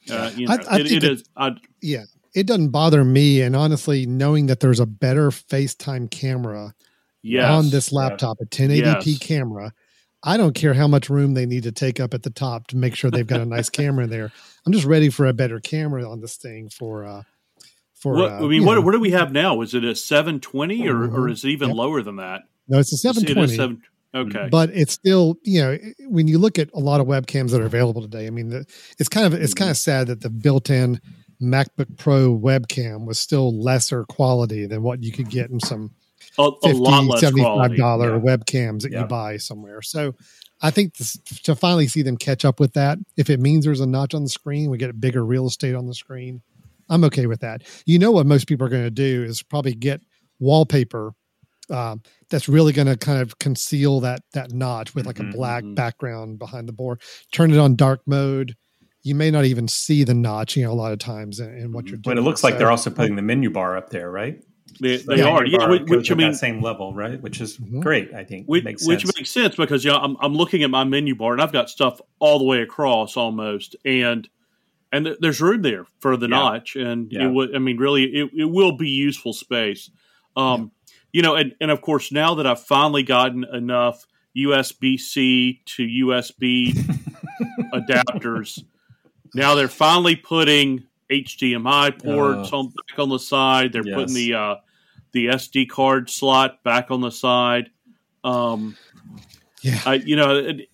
uh, 0.09 0.31
you 0.35 0.47
know, 0.47 0.53
I- 0.53 0.75
I 0.75 0.79
it, 0.79 0.85
it 0.91 1.03
it- 1.03 1.11
is 1.11 1.23
I, 1.37 1.51
Yeah, 1.81 2.03
it 2.33 2.47
doesn't 2.47 2.69
bother 2.69 3.03
me. 3.03 3.41
And 3.41 3.53
honestly, 3.55 4.05
knowing 4.05 4.45
that 4.47 4.61
there's 4.61 4.79
a 4.79 4.85
better 4.85 5.29
FaceTime 5.29 6.09
camera 6.09 6.73
yes 7.21 7.49
on 7.49 7.69
this 7.69 7.91
laptop, 7.91 8.37
a 8.41 8.45
1080p 8.45 9.05
Yes. 9.05 9.17
camera, 9.19 9.71
I 10.23 10.35
don't 10.37 10.53
care 10.53 10.73
how 10.73 10.87
much 10.87 11.09
room 11.09 11.33
they 11.33 11.45
need 11.45 11.63
to 11.63 11.71
take 11.71 11.99
up 11.99 12.13
at 12.13 12.23
the 12.23 12.29
top 12.29 12.67
to 12.67 12.77
make 12.77 12.95
sure 12.95 13.09
they've 13.09 13.25
got 13.25 13.39
a 13.41 13.45
nice 13.45 13.69
camera 13.81 14.05
there. 14.07 14.31
I'm 14.65 14.73
just 14.73 14.85
ready 14.85 15.09
for 15.09 15.25
a 15.25 15.33
better 15.33 15.59
camera 15.59 16.09
on 16.09 16.19
this 16.21 16.35
thing 16.37 16.69
for 16.69 17.05
uh 17.05 17.23
for 17.95 18.13
what, 18.15 18.31
uh, 18.31 18.35
i 18.45 18.47
mean 18.47 18.63
what, 18.65 18.75
know. 18.75 18.81
what 18.81 18.93
do 18.93 18.99
we 18.99 19.11
have 19.11 19.31
now 19.33 19.61
is 19.61 19.73
it 19.73 19.83
a 19.83 19.93
720 19.93 20.87
or, 20.87 21.03
or 21.03 21.07
Mhm. 21.27 21.31
is 21.31 21.43
it 21.43 21.49
even 21.49 21.69
Yep. 21.69 21.77
lower 21.77 22.01
than 22.01 22.15
that 22.17 22.43
no, 22.69 22.79
it's 22.79 22.91
a 22.91 22.95
It 22.95 22.95
is 22.95 23.01
720. 23.01 23.55
seven- 23.57 23.81
okay 24.15 24.47
but 24.49 24.69
it's 24.73 24.93
still 24.93 25.37
you 25.43 25.61
know 25.61 25.77
when 26.07 26.27
you 26.27 26.37
look 26.39 26.57
at 26.57 26.69
a 26.73 26.79
lot 26.79 26.99
of 27.01 27.07
webcams 27.07 27.51
that 27.51 27.61
are 27.61 27.65
available 27.65 28.01
today 28.01 28.25
i 28.25 28.29
mean 28.29 28.49
the, 28.49 28.65
it's 28.99 29.09
kind 29.09 29.25
of 29.27 29.33
it's 29.33 29.53
Mm-hmm. 29.53 29.57
kind 29.59 29.71
of 29.71 29.77
sad 29.77 30.07
that 30.07 30.21
the 30.21 30.29
built-in 30.29 30.99
macbook 31.41 31.95
pro 31.97 32.35
webcam 32.37 33.05
was 33.05 33.19
still 33.19 33.53
lesser 33.61 34.03
quality 34.05 34.65
than 34.65 34.81
what 34.81 35.03
you 35.03 35.11
could 35.11 35.29
get 35.29 35.49
in 35.49 35.59
some 35.59 35.91
a, 36.39 36.47
a 36.47 36.59
50 36.69 36.79
lot 36.79 37.03
less 37.05 37.19
75 37.21 37.43
quality 37.43 37.77
dollar 37.77 38.15
yeah. 38.15 38.21
webcams 38.21 38.81
that 38.81 38.91
Yeah. 38.91 39.01
you 39.01 39.07
buy 39.07 39.37
somewhere 39.37 39.81
so 39.81 40.13
i 40.61 40.71
think 40.71 40.95
this, 40.97 41.17
to 41.43 41.55
finally 41.55 41.87
see 41.87 42.01
them 42.01 42.17
catch 42.17 42.45
up 42.45 42.59
with 42.59 42.73
that 42.73 42.97
if 43.17 43.29
it 43.29 43.39
means 43.39 43.65
there's 43.65 43.79
a 43.81 43.85
notch 43.87 44.13
on 44.13 44.23
the 44.23 44.29
screen 44.29 44.69
we 44.69 44.77
get 44.77 44.99
bigger 44.99 45.23
real 45.25 45.45
estate 45.47 45.75
on 45.75 45.85
the 45.87 45.93
screen 45.93 46.41
i'm 46.89 47.03
okay 47.03 47.25
with 47.27 47.41
that 47.41 47.61
you 47.85 47.99
know 47.99 48.11
what 48.11 48.25
most 48.25 48.47
people 48.47 48.65
are 48.65 48.69
going 48.69 48.83
to 48.83 48.89
do 48.91 49.23
is 49.23 49.43
probably 49.43 49.73
get 49.75 50.01
wallpaper 50.39 51.13
um, 51.71 52.01
that's 52.31 52.49
really 52.49 52.73
going 52.73 52.87
to 52.87 52.97
kind 52.97 53.21
of 53.21 53.37
conceal 53.37 53.99
that 53.99 54.21
that 54.33 54.51
notch 54.51 54.95
with 54.95 55.05
like 55.05 55.17
Mhm, 55.17 55.29
a 55.29 55.33
black 55.37 55.63
mhm. 55.63 55.75
background 55.75 56.39
behind 56.39 56.67
the 56.67 56.73
board 56.73 56.99
turn 57.31 57.51
it 57.51 57.59
on 57.59 57.75
dark 57.75 58.01
mode 58.07 58.55
you 59.03 59.13
may 59.15 59.29
not 59.31 59.45
even 59.45 59.67
see 59.67 60.03
the 60.03 60.13
notch 60.15 60.57
you 60.57 60.63
know 60.63 60.71
a 60.71 60.73
lot 60.73 60.91
of 60.91 60.99
times 60.99 61.39
in, 61.39 61.55
in 61.55 61.71
what 61.71 61.85
you're 61.85 61.97
doing 61.97 62.15
But 62.15 62.17
it 62.17 62.21
looks 62.21 62.43
like 62.43 62.57
they're 62.57 62.71
also 62.71 62.89
putting 62.89 63.15
the 63.15 63.21
menu 63.21 63.49
bar 63.51 63.77
up 63.77 63.91
there, 63.91 64.09
right? 64.11 64.43
They, 64.79 64.97
The 64.97 65.15
they 65.15 65.21
are 65.21 65.45
yeah 65.45 65.69
which, 65.69 65.85
goes 65.85 65.97
which 65.97 66.11
i 66.11 66.13
at 66.13 66.17
mean 66.17 66.31
that 66.31 66.37
same 66.37 66.61
level, 66.61 66.93
right? 66.93 67.21
Which 67.21 67.41
is 67.41 67.57
Mhm. 67.57 67.81
great. 67.81 68.13
I 68.13 68.23
think 68.23 68.45
which 68.47 68.63
makes 68.63 68.85
which 68.87 69.01
sense. 69.03 69.17
makes 69.17 69.31
sense 69.31 69.55
because 69.55 69.83
you 69.83 69.91
know 69.91 69.97
I'm, 69.97 70.15
I'm 70.21 70.33
looking 70.33 70.63
at 70.63 70.69
my 70.69 70.83
menu 70.83 71.15
bar 71.15 71.33
and 71.33 71.41
I've 71.41 71.51
got 71.51 71.69
stuff 71.69 71.99
all 72.19 72.39
the 72.39 72.45
way 72.45 72.61
across 72.61 73.17
almost 73.17 73.75
and 73.85 74.27
and 74.91 75.05
th- 75.05 75.17
there's 75.19 75.39
room 75.41 75.61
there 75.61 75.85
for 75.99 76.17
the 76.17 76.27
Yeah. 76.27 76.35
notch 76.37 76.75
and 76.75 77.11
Yeah. 77.11 77.25
it 77.27 77.31
would 77.31 77.55
I 77.55 77.59
mean 77.59 77.77
really 77.77 78.03
it, 78.05 78.29
it 78.37 78.45
will 78.45 78.77
be 78.77 78.89
useful 78.89 79.33
space 79.33 79.89
um 80.35 80.71
you 81.11 81.21
know 81.21 81.35
and, 81.35 81.53
and 81.61 81.71
of 81.71 81.81
course 81.81 82.11
now 82.11 82.35
that 82.35 82.45
I've 82.47 82.63
finally 82.63 83.03
gotten 83.03 83.43
enough 83.43 84.05
USB 84.37 84.99
C 84.99 85.61
to 85.65 85.83
USB 85.83 86.73
adapters 87.73 88.63
now 89.35 89.55
they're 89.55 89.67
finally 89.67 90.15
putting 90.15 90.83
HDMI 91.09 91.91
ports 92.03 92.53
on 92.53 92.67
back 92.69 92.99
on 92.99 93.09
the 93.09 93.17
side. 93.19 93.73
They're 93.73 93.85
Yes. 93.85 93.95
putting 93.95 94.15
the 94.15 94.33
uh 94.33 94.55
the 95.11 95.27
SD 95.27 95.69
card 95.69 96.09
slot 96.09 96.63
back 96.63 96.91
on 96.91 97.01
the 97.01 97.11
side. 97.11 97.71
Um 98.23 98.75
yeah. 99.61 99.81
I, 99.85 99.95
you 99.95 100.15
know, 100.15 100.37
it, 100.37 100.69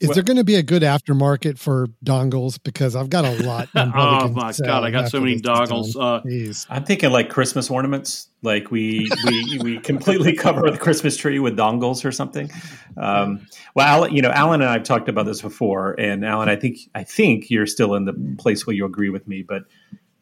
Is 0.00 0.08
Well- 0.08 0.14
there 0.14 0.24
going 0.24 0.38
to 0.38 0.44
be 0.44 0.56
a 0.56 0.62
good 0.62 0.82
aftermarket 0.82 1.56
for 1.56 1.86
dongles? 2.04 2.58
Because 2.62 2.96
I've 2.96 3.10
got 3.10 3.24
a 3.24 3.42
lot. 3.44 3.68
I'm 3.74 3.92
oh 3.94 4.28
my 4.28 4.52
god, 4.64 4.82
I 4.82 4.90
got 4.90 5.08
so 5.08 5.20
many 5.20 5.34
this 5.34 5.42
is 5.42 5.42
doggles. 5.42 5.94
done. 5.94 6.72
Uh, 6.72 6.74
I'm 6.74 6.84
thinking 6.84 7.12
like 7.12 7.30
Christmas 7.30 7.70
ornaments. 7.70 8.28
Like 8.42 8.72
we 8.72 9.08
we 9.24 9.58
we 9.62 9.78
completely 9.78 10.32
cover 10.36 10.68
the 10.68 10.78
Christmas 10.78 11.16
tree 11.16 11.38
with 11.38 11.56
dongles 11.56 12.04
or 12.04 12.10
something. 12.10 12.50
Um, 12.96 13.46
well, 13.76 13.86
Alan, 13.86 14.12
you 14.14 14.20
know, 14.20 14.30
Alan 14.30 14.60
and 14.60 14.68
I 14.68 14.74
have 14.74 14.82
talked 14.82 15.08
about 15.08 15.26
this 15.26 15.40
before, 15.40 15.98
and 15.98 16.24
Alan, 16.24 16.48
I 16.48 16.56
think 16.56 16.78
I 16.94 17.04
think 17.04 17.48
you're 17.48 17.66
still 17.66 17.94
in 17.94 18.04
the 18.04 18.14
place 18.38 18.66
where 18.66 18.74
you 18.74 18.84
agree 18.86 19.10
with 19.10 19.28
me. 19.28 19.42
But 19.42 19.62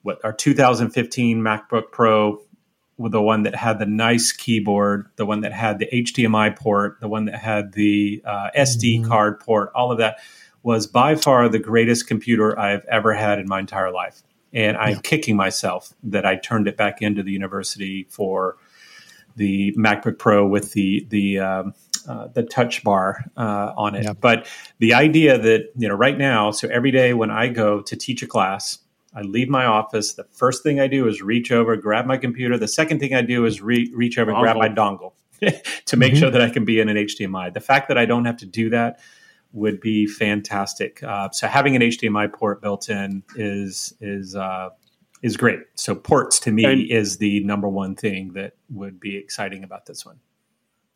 what 0.03 0.23
our 0.23 0.33
2015 0.35 1.39
MacBook 1.41 1.91
Pro, 1.93 2.33
with 2.33 2.41
the 2.99 3.23
one 3.23 3.43
that 3.45 3.55
had 3.55 3.79
the 3.79 3.87
nice 3.87 4.33
keyboard, 4.33 5.07
the 5.17 5.27
one 5.27 5.41
that 5.41 5.53
had 5.53 5.79
the 5.79 5.89
HDMI 5.93 6.55
port, 6.57 6.99
the 7.01 7.09
one 7.09 7.25
that 7.25 7.37
had 7.37 7.73
the 7.73 8.23
uh, 8.25 8.51
SD 8.55 9.01
Mhm. 9.01 9.09
card 9.09 9.41
port, 9.41 9.73
all 9.75 9.91
of 9.91 9.99
that 9.99 10.19
was 10.63 10.87
by 10.87 11.15
far 11.17 11.49
the 11.49 11.59
greatest 11.59 12.07
computer 12.07 12.59
I've 12.59 12.85
ever 12.85 13.15
had 13.15 13.39
in 13.39 13.49
my 13.49 13.59
entire 13.61 13.91
life. 13.91 14.23
And 14.53 14.77
I'm 14.77 14.95
Yeah. 14.97 15.01
kicking 15.03 15.35
myself 15.37 15.93
that 16.05 16.25
I 16.27 16.37
turned 16.37 16.69
it 16.69 16.77
back 16.77 17.03
into 17.03 17.23
the 17.23 17.33
university 17.33 18.07
for 18.11 18.57
the 19.35 19.73
MacBook 19.79 20.19
Pro 20.19 20.47
with 20.47 20.73
the 20.73 21.07
the 21.09 21.39
um, 21.39 21.75
uh, 22.07 22.29
the 22.35 22.43
touch 22.43 22.85
bar 22.85 23.25
uh, 23.37 23.73
on 23.77 23.95
it. 23.95 24.05
Yeah. 24.05 24.13
But 24.13 24.47
the 24.79 24.93
idea 24.93 25.39
that 25.39 25.71
you 25.77 25.89
know 25.89 25.95
right 25.95 26.19
now, 26.19 26.51
so 26.51 26.69
every 26.69 26.91
day 26.91 27.15
when 27.15 27.31
I 27.31 27.49
go 27.49 27.81
to 27.81 27.97
teach 27.97 28.23
a 28.23 28.27
class, 28.27 28.79
I 29.15 29.23
leave 29.23 29.49
my 29.49 29.65
office. 29.67 30.15
The 30.15 30.25
first 30.33 30.63
thing 30.63 30.81
I 30.81 30.87
do 30.87 31.07
is 31.07 31.21
reach 31.23 31.53
over, 31.53 31.77
grab 31.77 32.07
my 32.07 32.17
computer. 32.17 32.57
The 32.59 32.69
second 32.69 32.99
thing 33.01 33.15
I 33.15 33.23
do 33.23 33.45
is 33.45 33.61
re- 33.61 33.91
reach 33.95 34.19
over, 34.19 34.31
and 34.31 34.41
grab 34.41 34.57
my 34.57 34.69
dongle 34.69 35.13
to 35.87 35.97
make 35.97 36.15
Mhm. 36.15 36.19
sure 36.19 36.31
that 36.31 36.41
I 36.41 36.49
can 36.51 36.65
be 36.65 36.81
in 36.81 36.89
an 36.89 36.97
HDMI. 36.97 37.53
The 37.53 37.61
fact 37.61 37.89
that 37.89 37.99
I 37.99 38.07
don't 38.07 38.25
have 38.25 38.37
to 38.39 38.47
do 38.47 38.71
that 38.71 39.01
would 39.53 39.81
be 39.81 40.07
fantastic. 40.07 41.03
Uh, 41.03 41.29
so 41.31 41.47
having 41.47 41.77
an 41.77 41.83
HDMI 41.83 42.33
port 42.33 42.63
built 42.63 42.89
in 42.89 43.23
is 43.37 43.93
is 44.01 44.35
uh, 44.35 44.71
is 45.23 45.37
great. 45.37 45.61
So 45.75 45.95
ports 45.95 46.41
to 46.41 46.51
me 46.51 46.65
And- 46.65 46.91
is 46.91 47.19
the 47.19 47.45
number 47.45 47.69
one 47.69 47.95
thing 47.95 48.33
that 48.33 48.55
would 48.71 48.99
be 48.99 49.17
exciting 49.17 49.63
about 49.63 49.87
this 49.87 50.05
one. 50.07 50.17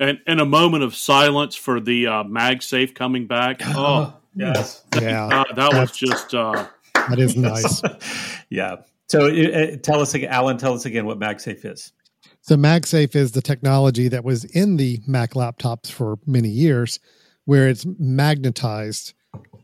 and, 0.01 0.19
and 0.27 0.41
a 0.41 0.45
moment 0.45 0.85
of 0.85 0.95
silence 0.95 1.55
for 1.55 1.81
the 1.81 2.07
uh, 2.07 2.25
MagSafe 2.25 2.95
coming 2.95 3.27
back. 3.27 3.61
Oh, 3.65 4.15
yes, 4.35 4.85
Yeah, 5.01 5.27
uh, 5.27 5.55
that 5.55 5.73
was 5.73 5.93
just. 5.93 6.35
Uh, 6.35 6.67
that 7.11 7.19
is 7.19 7.37
nice. 7.37 7.83
yeah. 8.51 8.77
So 9.09 9.29
uh, 9.29 9.77
tell 9.83 10.01
us 10.01 10.15
again, 10.15 10.31
Alan. 10.31 10.59
Tell 10.59 10.75
us 10.75 10.85
again 10.85 11.07
what 11.07 11.19
MagSafe 11.19 11.65
is. 11.65 11.93
So 12.41 12.57
MagSafe 12.57 13.15
is 13.15 13.33
the 13.33 13.43
technology 13.43 14.09
that 14.09 14.25
was 14.25 14.45
in 14.45 14.77
the 14.77 15.01
Mac 15.07 15.33
laptops 15.33 15.91
for 15.91 16.19
many 16.27 16.49
years, 16.49 17.01
where 17.45 17.69
it's 17.69 17.87
magnetized 17.99 19.15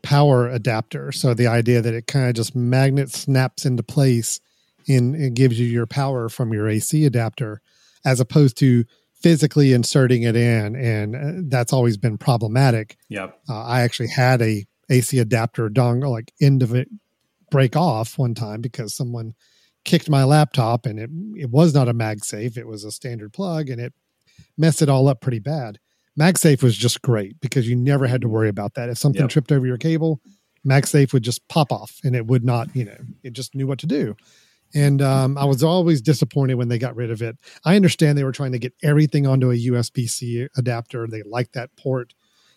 power 0.03 0.49
adapter. 0.49 1.13
So 1.13 1.35
the 1.35 1.47
idea 1.47 1.81
that 1.81 1.95
it 1.95 2.07
kind 2.07 2.29
of 2.29 2.35
just 2.35 2.57
magnet 2.57 3.11
snaps 3.11 3.65
into 3.65 3.83
place 3.83 4.41
and 4.89 5.15
it 5.15 5.35
gives 5.35 5.59
you 5.59 5.67
your 5.67 5.87
power 5.87 6.29
from 6.29 6.53
your 6.53 6.69
AC 6.69 7.05
adapter, 7.05 7.63
as 8.05 8.19
opposed 8.21 8.57
to 8.59 8.85
physically 9.15 9.73
inserting 9.73 10.25
it 10.25 10.35
in, 10.35 10.75
and 10.75 11.15
uh, 11.17 11.43
that's 11.49 11.73
always 11.73 11.97
been 11.97 12.19
problematic. 12.19 12.97
Yep. 13.09 13.39
Uh, 13.49 13.63
I 13.63 13.83
actually 13.83 14.09
had 14.09 14.43
a 14.43 14.67
AC 14.91 15.19
adapter 15.19 15.71
dongle, 15.71 16.11
like 16.11 16.33
end 16.41 16.63
of 16.63 16.75
it, 16.75 16.89
break 17.53 17.77
off 17.77 18.19
one 18.19 18.35
time 18.35 18.61
because 18.61 18.97
someone 18.97 19.35
kicked 19.85 20.09
my 20.11 20.25
laptop 20.25 20.87
and 20.87 20.99
it 20.99 21.11
it 21.37 21.51
was 21.51 21.75
not 21.75 21.89
a 21.89 21.95
MagSafe. 21.95 22.57
It 22.57 22.67
was 22.67 22.83
a 22.83 22.91
standard 22.91 23.33
plug 23.33 23.69
and 23.69 23.81
it 23.81 23.93
messed 24.59 24.83
it 24.83 24.89
all 24.89 25.07
up 25.07 25.21
pretty 25.21 25.39
bad. 25.39 25.79
MagSafe 26.19 26.63
was 26.63 26.77
just 26.77 27.03
great 27.03 27.41
because 27.41 27.69
you 27.69 27.77
never 27.77 28.07
had 28.07 28.21
to 28.23 28.29
worry 28.29 28.49
about 28.49 28.75
that. 28.75 28.89
If 28.89 28.99
something 28.99 29.23
Yep. 29.23 29.31
tripped 29.31 29.53
over 29.53 29.67
your 29.67 29.79
cable, 29.79 30.21
MagSafe 30.67 31.13
would 31.13 31.23
just 31.23 31.47
pop 31.49 31.73
off 31.73 32.01
and 32.05 32.17
it 32.17 32.27
would 32.27 32.45
not, 32.45 32.75
you 32.75 32.85
know, 32.85 32.99
it 33.23 33.33
just 33.33 33.55
knew 33.55 33.67
what 33.67 33.79
to 33.81 33.87
do. 33.87 34.17
And 34.75 35.03
um, 35.03 35.37
I 35.37 35.45
was 35.45 35.63
always 35.63 36.01
disappointed 36.01 36.55
when 36.55 36.69
they 36.69 36.79
got 36.79 36.97
rid 36.97 37.11
of 37.11 37.21
it. 37.21 37.37
I 37.65 37.77
understand 37.77 38.17
they 38.17 38.25
were 38.25 38.33
trying 38.33 38.53
to 38.53 38.59
get 38.59 38.73
everything 38.83 39.27
onto 39.27 39.51
a 39.51 39.57
USB 39.57 40.09
C 40.09 40.49
adapter. 40.57 41.07
They 41.07 41.23
liked 41.23 41.53
that 41.55 41.71
port. 41.77 42.15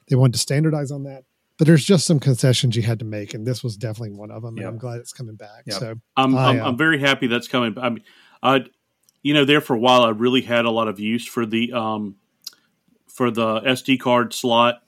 They 0.07 0.15
wanted 0.15 0.33
to 0.33 0.39
standardize 0.39 0.91
on 0.91 1.03
that. 1.03 1.23
But 1.57 1.67
there's 1.67 1.85
just 1.85 2.05
some 2.05 2.19
concessions 2.19 2.75
you 2.75 2.83
had 2.83 2.99
to 2.99 3.05
make, 3.05 3.33
and 3.33 3.47
this 3.47 3.63
was 3.63 3.77
definitely 3.77 4.17
one 4.17 4.29
of 4.29 4.41
them. 4.41 4.57
Yep. 4.57 4.65
And 4.65 4.73
I'm 4.73 4.77
glad 4.77 4.99
it's 4.99 5.13
coming 5.13 5.35
back. 5.35 5.63
Yep. 5.65 5.79
So 5.79 5.95
I'm, 6.17 6.35
I, 6.35 6.47
I'm, 6.47 6.61
uh, 6.61 6.67
I'm 6.67 6.77
very 6.77 6.99
happy 6.99 7.27
that's 7.27 7.47
coming. 7.47 7.77
I 7.77 7.89
mean, 7.89 8.03
I, 8.43 8.65
you 9.23 9.33
know, 9.33 9.45
there 9.45 9.61
for 9.61 9.73
a 9.75 9.79
while, 9.79 10.03
I 10.03 10.09
really 10.09 10.41
had 10.41 10.65
a 10.65 10.71
lot 10.71 10.87
of 10.87 10.99
use 10.99 11.25
for 11.25 11.45
the 11.45 11.71
um, 11.71 12.15
for 13.07 13.31
the 13.31 13.61
SD 13.61 13.99
card 13.99 14.33
slot 14.33 14.81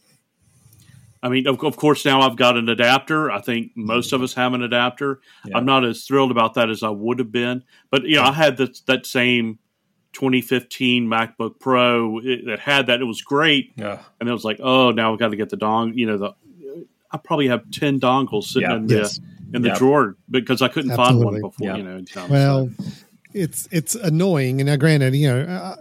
I 1.24 1.30
mean, 1.30 1.48
of, 1.48 1.64
of 1.64 1.76
course, 1.78 2.06
now 2.06 2.22
I've 2.22 2.36
got 2.36 2.58
an 2.58 2.70
adapter. 2.70 3.32
I 3.32 3.42
think 3.42 3.72
most 3.76 4.14
of 4.14 4.22
us 4.22 4.34
have 4.36 4.54
an 4.54 4.62
adapter. 4.62 5.20
Yeah. 5.46 5.58
I'm 5.58 5.66
not 5.66 5.84
as 5.84 6.06
thrilled 6.06 6.32
about 6.32 6.54
that 6.56 6.70
as 6.70 6.84
I 6.84 6.90
would 6.90 7.20
have 7.20 7.32
been, 7.32 7.64
but 7.90 8.04
you 8.04 8.16
know, 8.16 8.24
I 8.24 8.32
had 8.32 8.58
that 8.58 8.80
that 8.86 9.06
same 9.06 9.60
2015 10.14 11.08
MacBook 11.08 11.60
Pro 11.60 12.22
that 12.22 12.60
had 12.60 12.88
that. 12.88 13.02
It 13.02 13.06
was 13.06 13.22
great, 13.22 13.74
Yeah. 13.76 14.00
and 14.20 14.30
it 14.30 14.32
was 14.32 14.46
like, 14.46 14.60
oh, 14.62 14.92
now 14.92 15.12
I've 15.12 15.20
got 15.20 15.30
to 15.30 15.36
get 15.36 15.50
the 15.50 15.58
dong. 15.58 15.94
You 15.96 16.06
know, 16.06 16.18
the 16.18 16.36
I 17.12 17.18
probably 17.18 17.48
have 17.48 17.70
ten 17.72 18.00
dongles 18.00 18.44
sitting 18.46 18.70
Yeah. 18.70 18.76
in 18.78 18.88
the 18.88 18.96
Yes. 18.96 19.20
in 19.54 19.62
the 19.62 19.70
Yeah. 19.70 19.78
drawer 19.78 20.18
because 20.30 20.62
I 20.62 20.68
couldn't 20.68 20.96
find 20.96 21.20
one 21.20 21.36
before. 21.42 21.54
Yeah. 21.68 21.78
You 21.78 21.84
know, 21.84 21.98
in. 21.98 22.06
Well, 22.30 22.70
So, 22.78 22.86
it's 23.34 23.68
it's 23.72 23.96
annoying. 23.96 24.60
And 24.62 24.68
now, 24.68 24.76
granted, 24.76 25.16
you 25.16 25.28
know, 25.28 25.42
uh, 25.42 25.76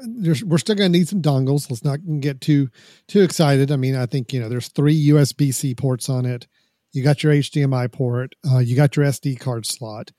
we're 0.44 0.58
still 0.58 0.74
going 0.76 0.92
to 0.92 0.98
need 0.98 1.08
some 1.08 1.22
dongles. 1.22 1.70
Let's 1.70 1.84
not 1.84 1.98
get 2.20 2.40
too 2.40 2.68
too 3.08 3.22
excited. 3.22 3.72
I 3.72 3.76
mean, 3.76 3.96
I 3.96 4.06
think 4.06 4.32
you 4.32 4.40
know, 4.40 4.48
there's 4.48 4.68
three 4.68 4.94
USB 5.08 5.52
C 5.52 5.74
ports 5.74 6.08
on 6.08 6.26
it. 6.26 6.46
You 6.92 7.02
got 7.02 7.22
your 7.22 7.32
HDMI 7.32 7.88
port. 7.90 8.34
Uh, 8.50 8.58
you 8.58 8.74
got 8.76 8.96
your 8.96 9.04
SD 9.06 9.38
card 9.38 9.66
slot. 9.66 10.12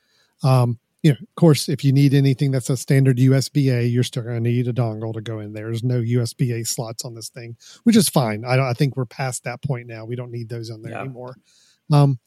Um, 0.43 0.77
you 1.07 1.13
know, 1.13 1.19
of 1.21 1.35
course, 1.37 1.69
if 1.69 1.85
you 1.85 1.93
need 1.93 2.13
anything 2.13 2.51
that's 2.51 2.69
a 2.69 2.75
standard 2.75 3.17
USB 3.17 3.71
A, 3.73 3.85
you're 3.85 4.03
still 4.03 4.23
going 4.23 4.35
to 4.35 4.41
need 4.41 4.67
a 4.67 4.73
dongle 4.73 5.13
to 5.13 5.21
go 5.21 5.39
in 5.39 5.53
there. 5.53 5.67
There's 5.67 5.81
no 5.83 6.01
USB 6.01 6.51
A 6.59 6.65
slots 6.65 7.05
on 7.05 7.15
this 7.15 7.29
thing, 7.29 7.55
which 7.83 7.95
is 7.95 8.09
fine. 8.09 8.43
I, 8.43 8.57
don't, 8.57 8.65
I 8.65 8.73
think 8.73 8.97
we're 8.97 9.05
past 9.05 9.45
that 9.45 9.61
point 9.63 9.87
now. 9.87 10.03
We 10.03 10.17
don't 10.17 10.31
need 10.31 10.49
those 10.49 10.69
on 10.69 10.81
there 10.81 10.91
Yeah. 10.91 11.01
anymore. 11.01 11.37
Um, 11.93 12.19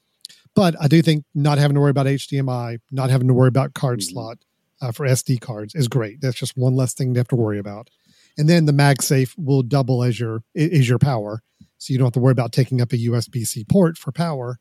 but 0.54 0.74
I 0.80 0.88
do 0.88 1.02
think 1.02 1.26
not 1.34 1.58
having 1.58 1.74
to 1.74 1.80
worry 1.82 1.90
about 1.90 2.06
HDMI, 2.06 2.78
not 2.90 3.10
having 3.10 3.28
to 3.28 3.34
worry 3.34 3.48
about 3.48 3.74
card 3.74 4.00
Mhm. 4.00 4.10
slot 4.12 4.38
uh, 4.80 4.92
for 4.92 5.04
SD 5.06 5.36
cards 5.40 5.74
is 5.74 5.86
great. 5.86 6.22
That's 6.22 6.38
just 6.38 6.56
one 6.56 6.74
less 6.74 6.94
thing 6.94 7.12
to 7.12 7.20
have 7.20 7.28
to 7.28 7.36
worry 7.36 7.58
about. 7.58 7.90
And 8.38 8.48
then 8.48 8.64
the 8.64 8.72
MagSafe 8.72 9.34
will 9.36 9.62
double 9.62 10.02
as 10.02 10.18
your 10.18 10.42
is 10.54 10.88
your 10.88 10.98
power, 10.98 11.42
so 11.76 11.92
you 11.92 11.98
don't 11.98 12.06
have 12.06 12.14
to 12.14 12.20
worry 12.20 12.32
about 12.32 12.52
taking 12.52 12.80
up 12.80 12.92
a 12.94 12.96
USB 12.96 13.44
C 13.44 13.62
port 13.64 13.98
for 13.98 14.10
power 14.10 14.58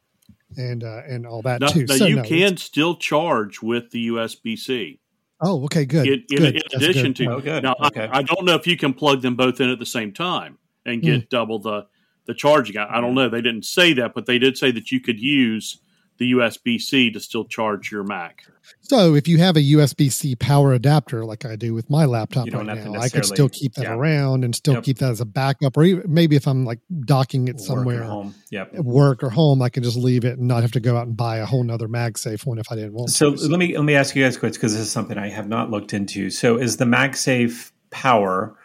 and 0.58 0.84
uh, 0.84 1.02
and 1.08 1.26
all 1.28 1.42
that 1.44 1.62
now, 1.62 1.68
too. 1.68 1.86
now 1.86 1.96
so 1.96 2.06
you 2.06 2.16
no, 2.18 2.24
can 2.24 2.58
still 2.58 2.96
charge 2.96 3.62
with 3.62 3.92
the 3.92 4.08
USB 4.10 4.58
C. 4.58 5.00
Oh, 5.42 5.64
okay, 5.66 5.86
good. 5.86 6.06
in, 6.08 6.14
in, 6.14 6.38
good. 6.38 6.56
in 6.56 6.62
That's 6.72 6.76
addition 6.76 7.14
good. 7.14 7.16
to 7.18 7.32
Oh, 7.34 7.40
good. 7.42 7.64
now 7.64 7.76
Okay. 7.86 8.08
I, 8.12 8.18
I 8.20 8.22
don't 8.24 8.46
know 8.46 8.56
if 8.56 8.68
you 8.68 8.76
can 8.78 8.94
plug 8.94 9.22
them 9.22 9.36
both 9.36 9.62
in 9.62 9.70
at 9.70 9.80
the 9.80 9.86
same 9.86 10.12
time 10.12 10.58
and 10.86 11.02
get 11.02 11.22
Hmm. 11.22 11.26
double 11.30 11.60
the 11.60 11.86
the 12.26 12.34
charging 12.34 12.78
I, 12.78 12.98
I 12.98 13.02
don't 13.02 13.16
know 13.16 13.30
they 13.30 13.42
didn't 13.42 13.66
say 13.66 13.94
that 13.94 14.14
but 14.14 14.26
they 14.26 14.38
did 14.38 14.58
say 14.58 14.70
that 14.72 14.92
you 14.92 15.00
could 15.00 15.20
use 15.20 15.80
the 16.20 16.32
usb-c 16.34 17.12
to 17.12 17.20
still 17.20 17.46
charge 17.46 17.92
your 17.92 18.04
mac 18.04 18.44
So 18.82 19.16
if 19.16 19.28
you 19.28 19.38
have 19.40 19.56
a 19.58 19.62
USB 19.62 20.12
C 20.12 20.36
power 20.36 20.74
adapter, 20.74 21.26
like 21.26 21.44
I 21.46 21.56
do 21.56 21.74
with 21.74 21.90
my 21.90 22.06
laptop 22.06 22.48
right 22.54 22.66
now, 22.66 22.94
I 22.96 23.10
could 23.10 23.26
still 23.26 23.50
keep 23.50 23.74
that 23.76 23.84
yeah. 23.84 23.94
around 23.94 24.44
and 24.44 24.56
still 24.56 24.76
Yep. 24.76 24.84
keep 24.84 24.98
that 25.00 25.10
as 25.12 25.22
a 25.22 25.26
backup, 25.26 25.76
or 25.78 25.84
even, 25.84 26.04
maybe 26.14 26.36
if 26.36 26.48
I'm 26.48 26.66
like 26.66 26.80
docking 27.06 27.48
it 27.48 27.56
Work 27.56 27.62
at 27.62 27.66
somewhere, 27.66 28.04
home. 28.04 28.36
Yep. 28.52 28.76
at 28.76 28.86
work 28.86 29.24
or 29.24 29.30
home, 29.32 29.62
I 29.62 29.70
can 29.70 29.82
just 29.84 29.98
leave 29.98 30.24
it 30.26 30.38
and 30.38 30.48
not 30.48 30.62
have 30.62 30.72
to 30.74 30.80
go 30.80 30.96
out 30.98 31.08
and 31.08 31.18
buy 31.18 31.38
a 31.38 31.46
whole 31.46 31.64
nother 31.64 31.88
MagSafe 31.88 32.46
one 32.46 32.60
if 32.60 32.72
I 32.72 32.76
didn't 32.76 32.94
want 32.94 33.10
So 33.10 33.36
to. 33.36 33.48
let 33.48 33.60
me 33.60 33.76
let 33.76 33.86
me 33.86 33.96
ask 33.96 34.16
you 34.16 34.24
guys 34.24 34.38
quick 34.38 34.54
because 34.54 34.74
this 34.74 34.82
is 34.82 34.92
something 34.92 35.18
I 35.18 35.30
have 35.30 35.48
not 35.48 35.72
looked 35.72 35.94
into. 35.94 36.30
So 36.30 36.58
is 36.58 36.78
the 36.78 36.86
MagSafe 36.86 37.72
power 37.92 38.56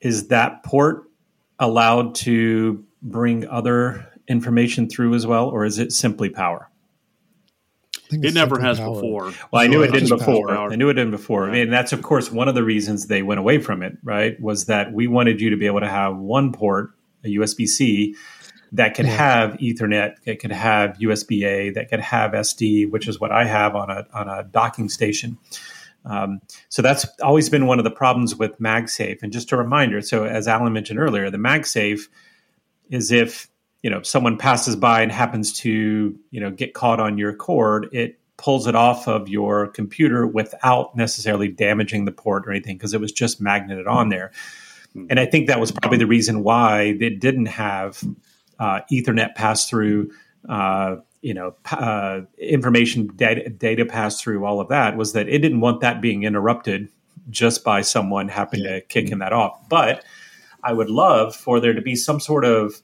is 0.00 0.28
that 0.28 0.62
port 0.64 1.04
allowed 1.58 2.14
to 2.16 2.84
bring 3.02 3.46
other 3.48 4.06
information 4.28 4.88
through 4.88 5.14
as 5.14 5.26
well, 5.26 5.48
or 5.48 5.64
is 5.64 5.78
it 5.78 5.92
simply 5.92 6.28
power? 6.28 6.70
I 8.18 8.20
think 8.22 8.24
it 8.26 8.34
never 8.34 8.60
has 8.60 8.78
power. 8.78 8.94
before 8.94 9.32
Well, 9.52 9.62
I 9.62 9.66
knew 9.66 9.78
No, 9.78 9.82
it 9.84 9.92
didn't 9.92 10.08
before. 10.08 10.48
power. 10.48 10.72
I 10.72 10.76
knew 10.76 10.88
it 10.88 10.94
didn't 10.94 11.10
before. 11.12 11.48
I 11.48 11.52
mean, 11.52 11.70
that's 11.70 11.92
of 11.92 12.02
course 12.02 12.30
one 12.32 12.48
of 12.48 12.54
the 12.54 12.62
reasons 12.64 13.06
they 13.06 13.22
went 13.22 13.40
away 13.40 13.58
from 13.58 13.82
it. 13.82 13.96
Right? 14.02 14.40
Was 14.40 14.66
that 14.66 14.92
we 14.92 15.06
wanted 15.06 15.40
you 15.40 15.50
to 15.50 15.56
be 15.56 15.66
able 15.66 15.80
to 15.80 15.88
have 15.88 16.16
one 16.16 16.52
port, 16.52 16.90
a 17.24 17.28
USB 17.28 17.66
C, 17.66 18.14
that 18.72 18.94
could 18.94 19.06
Yeah. 19.06 19.12
have 19.16 19.52
Ethernet, 19.58 20.16
that 20.26 20.40
could 20.40 20.50
have 20.52 20.96
USB 21.00 21.44
A, 21.44 21.70
that 21.70 21.88
could 21.90 22.00
have 22.00 22.32
SD, 22.34 22.86
which 22.90 23.06
is 23.06 23.20
what 23.20 23.30
I 23.30 23.44
have 23.44 23.76
on 23.76 23.90
a 23.90 24.06
on 24.12 24.28
a 24.28 24.42
docking 24.44 24.88
station. 24.88 25.38
Um, 26.06 26.40
so 26.68 26.82
that's 26.82 27.06
always 27.22 27.48
been 27.48 27.66
one 27.66 27.78
of 27.78 27.84
the 27.84 27.90
problems 27.90 28.36
with 28.36 28.58
MagSafe. 28.60 29.22
And 29.22 29.32
just 29.32 29.52
a 29.52 29.56
reminder, 29.56 30.02
so 30.02 30.24
as 30.24 30.46
Alan 30.46 30.72
mentioned 30.72 30.98
earlier, 30.98 31.30
the 31.30 31.38
MagSafe 31.38 32.08
is 32.90 33.10
if 33.10 33.48
you 33.84 33.90
know 33.90 34.00
someone 34.00 34.38
passes 34.38 34.76
by 34.76 35.02
and 35.02 35.12
happens 35.12 35.52
to 35.52 36.18
you 36.30 36.40
know 36.40 36.50
get 36.50 36.72
caught 36.72 36.98
on 36.98 37.18
your 37.18 37.34
cord, 37.34 37.90
it 37.92 38.18
pulls 38.38 38.66
it 38.66 38.74
off 38.74 39.06
of 39.06 39.28
your 39.28 39.68
computer 39.68 40.26
without 40.26 40.96
necessarily 40.96 41.48
damaging 41.48 42.06
the 42.06 42.10
port 42.10 42.46
or 42.46 42.50
anything 42.50 42.78
because 42.78 42.94
it 42.94 43.00
was 43.00 43.12
just 43.12 43.42
magneted 43.42 43.86
on 43.86 44.08
there. 44.08 44.32
And 45.10 45.20
I 45.20 45.26
think 45.26 45.48
that 45.48 45.60
was 45.60 45.70
probably 45.70 45.98
the 45.98 46.06
reason 46.06 46.42
why 46.42 46.96
they 46.96 47.10
didn't 47.10 47.46
have 47.46 48.02
uh, 48.58 48.80
Ethernet 48.90 49.34
pass 49.34 49.68
through. 49.68 50.10
Uh, 50.48 50.96
you 51.20 51.34
know, 51.34 51.54
uh, 51.72 52.20
information 52.38 53.08
data, 53.16 53.48
data 53.48 53.84
pass 53.84 54.20
through 54.20 54.44
all 54.44 54.60
of 54.60 54.68
that 54.68 54.96
was 54.96 55.12
that 55.14 55.28
it 55.28 55.38
didn't 55.38 55.60
want 55.60 55.80
that 55.80 56.00
being 56.00 56.22
interrupted 56.22 56.88
just 57.30 57.64
by 57.64 57.80
someone 57.80 58.28
happening 58.28 58.64
to 58.64 58.80
kicking 58.82 59.18
that 59.18 59.32
off. 59.32 59.68
But 59.68 60.04
I 60.62 60.72
would 60.72 60.90
love 60.90 61.34
for 61.34 61.60
there 61.60 61.72
to 61.72 61.80
be 61.82 61.96
some 61.96 62.20
sort 62.20 62.44
of 62.44 62.82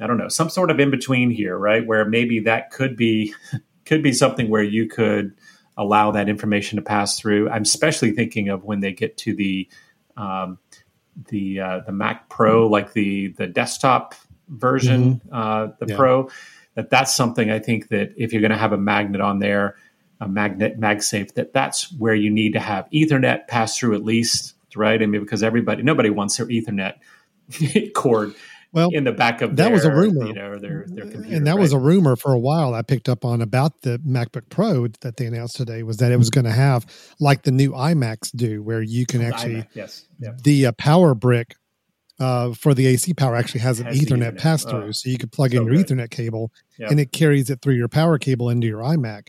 I 0.00 0.06
don't 0.06 0.18
know, 0.18 0.28
some 0.28 0.50
sort 0.50 0.70
of 0.70 0.80
in 0.80 0.90
between 0.90 1.30
here, 1.30 1.56
right? 1.56 1.86
Where 1.86 2.04
maybe 2.04 2.40
that 2.40 2.70
could 2.70 2.96
be 2.96 3.34
could 3.84 4.02
be 4.02 4.12
something 4.12 4.48
where 4.48 4.62
you 4.62 4.88
could 4.88 5.34
allow 5.76 6.12
that 6.12 6.28
information 6.28 6.76
to 6.76 6.82
pass 6.82 7.18
through. 7.18 7.50
I'm 7.50 7.62
especially 7.62 8.12
thinking 8.12 8.48
of 8.48 8.64
when 8.64 8.80
they 8.80 8.92
get 8.92 9.16
to 9.18 9.34
the 9.34 9.68
um, 10.16 10.58
the 11.28 11.60
uh, 11.60 11.80
the 11.86 11.92
Mac 11.92 12.28
Pro, 12.28 12.66
like 12.66 12.92
the 12.92 13.28
the 13.28 13.46
desktop 13.46 14.14
version, 14.48 15.20
uh, 15.32 15.68
the 15.78 15.86
Yeah. 15.88 15.96
Pro. 15.96 16.30
That 16.74 16.90
that's 16.90 17.14
something 17.14 17.50
I 17.50 17.60
think 17.60 17.88
that 17.88 18.14
if 18.16 18.32
you're 18.32 18.42
going 18.42 18.50
to 18.50 18.58
have 18.58 18.72
a 18.72 18.78
magnet 18.78 19.20
on 19.20 19.38
there, 19.38 19.76
a 20.20 20.26
magnet 20.26 20.80
MagSafe, 20.80 21.34
that 21.34 21.52
that's 21.52 21.92
where 21.92 22.16
you 22.16 22.30
need 22.30 22.54
to 22.54 22.60
have 22.60 22.88
Ethernet 22.90 23.46
pass 23.46 23.78
through 23.78 23.94
at 23.94 24.04
least, 24.04 24.54
right? 24.74 25.00
I 25.00 25.06
mean, 25.06 25.20
because 25.20 25.44
everybody, 25.44 25.84
nobody 25.84 26.10
wants 26.10 26.36
their 26.36 26.46
Ethernet 26.46 26.94
cord 27.94 28.34
Well, 28.74 28.90
in 28.92 29.04
the 29.04 29.12
back 29.12 29.40
of 29.40 29.56
that 29.56 29.64
their, 29.64 29.72
was 29.72 29.84
a 29.84 29.92
rumor. 29.92 30.26
you 30.26 30.34
know, 30.34 30.58
their 30.58 30.84
their 30.88 31.06
computer. 31.06 31.36
and 31.36 31.46
that 31.46 31.58
was 31.58 31.72
a 31.72 31.78
rumor 31.78 32.16
for 32.16 32.32
a 32.32 32.38
while 32.38 32.74
I 32.74 32.82
picked 32.82 33.08
up 33.08 33.24
on 33.24 33.40
about 33.40 33.82
the 33.82 33.98
MacBook 34.00 34.48
Pro 34.50 34.88
that 35.00 35.16
they 35.16 35.26
announced 35.26 35.56
today 35.56 35.82
was 35.84 35.98
that 35.98 36.10
it 36.12 36.16
was 36.16 36.28
going 36.30 36.44
to 36.44 36.52
have 36.52 36.84
like 37.20 37.42
the 37.44 37.52
new 37.52 37.70
iMacs 37.72 38.30
do, 38.34 38.62
where 38.62 38.82
you 38.82 39.06
can 39.06 39.22
actually 39.22 39.64
yes, 39.74 40.04
yeah. 40.18 40.32
the 40.42 40.66
uh, 40.66 40.72
power 40.72 41.14
brick 41.14 41.54
uh, 42.20 42.52
for 42.52 42.74
the 42.74 42.86
AC 42.86 43.14
power 43.14 43.34
actually 43.36 43.60
has 43.60 43.80
an 43.80 43.86
Has 43.86 43.98
Ethernet, 44.00 44.32
Ethernet. 44.34 44.38
pass 44.38 44.64
through, 44.64 44.84
Oh, 44.84 44.90
so 44.92 45.08
you 45.08 45.18
could 45.18 45.32
plug 45.32 45.52
so 45.52 45.58
in 45.62 45.66
your 45.66 45.76
good. 45.76 45.86
Ethernet 45.86 46.10
cable, 46.10 46.52
Yep. 46.78 46.90
and 46.90 47.00
it 47.00 47.12
carries 47.12 47.50
it 47.50 47.60
through 47.62 47.74
your 47.74 47.88
power 47.88 48.18
cable 48.18 48.50
into 48.50 48.66
your 48.66 48.80
iMac. 48.82 49.28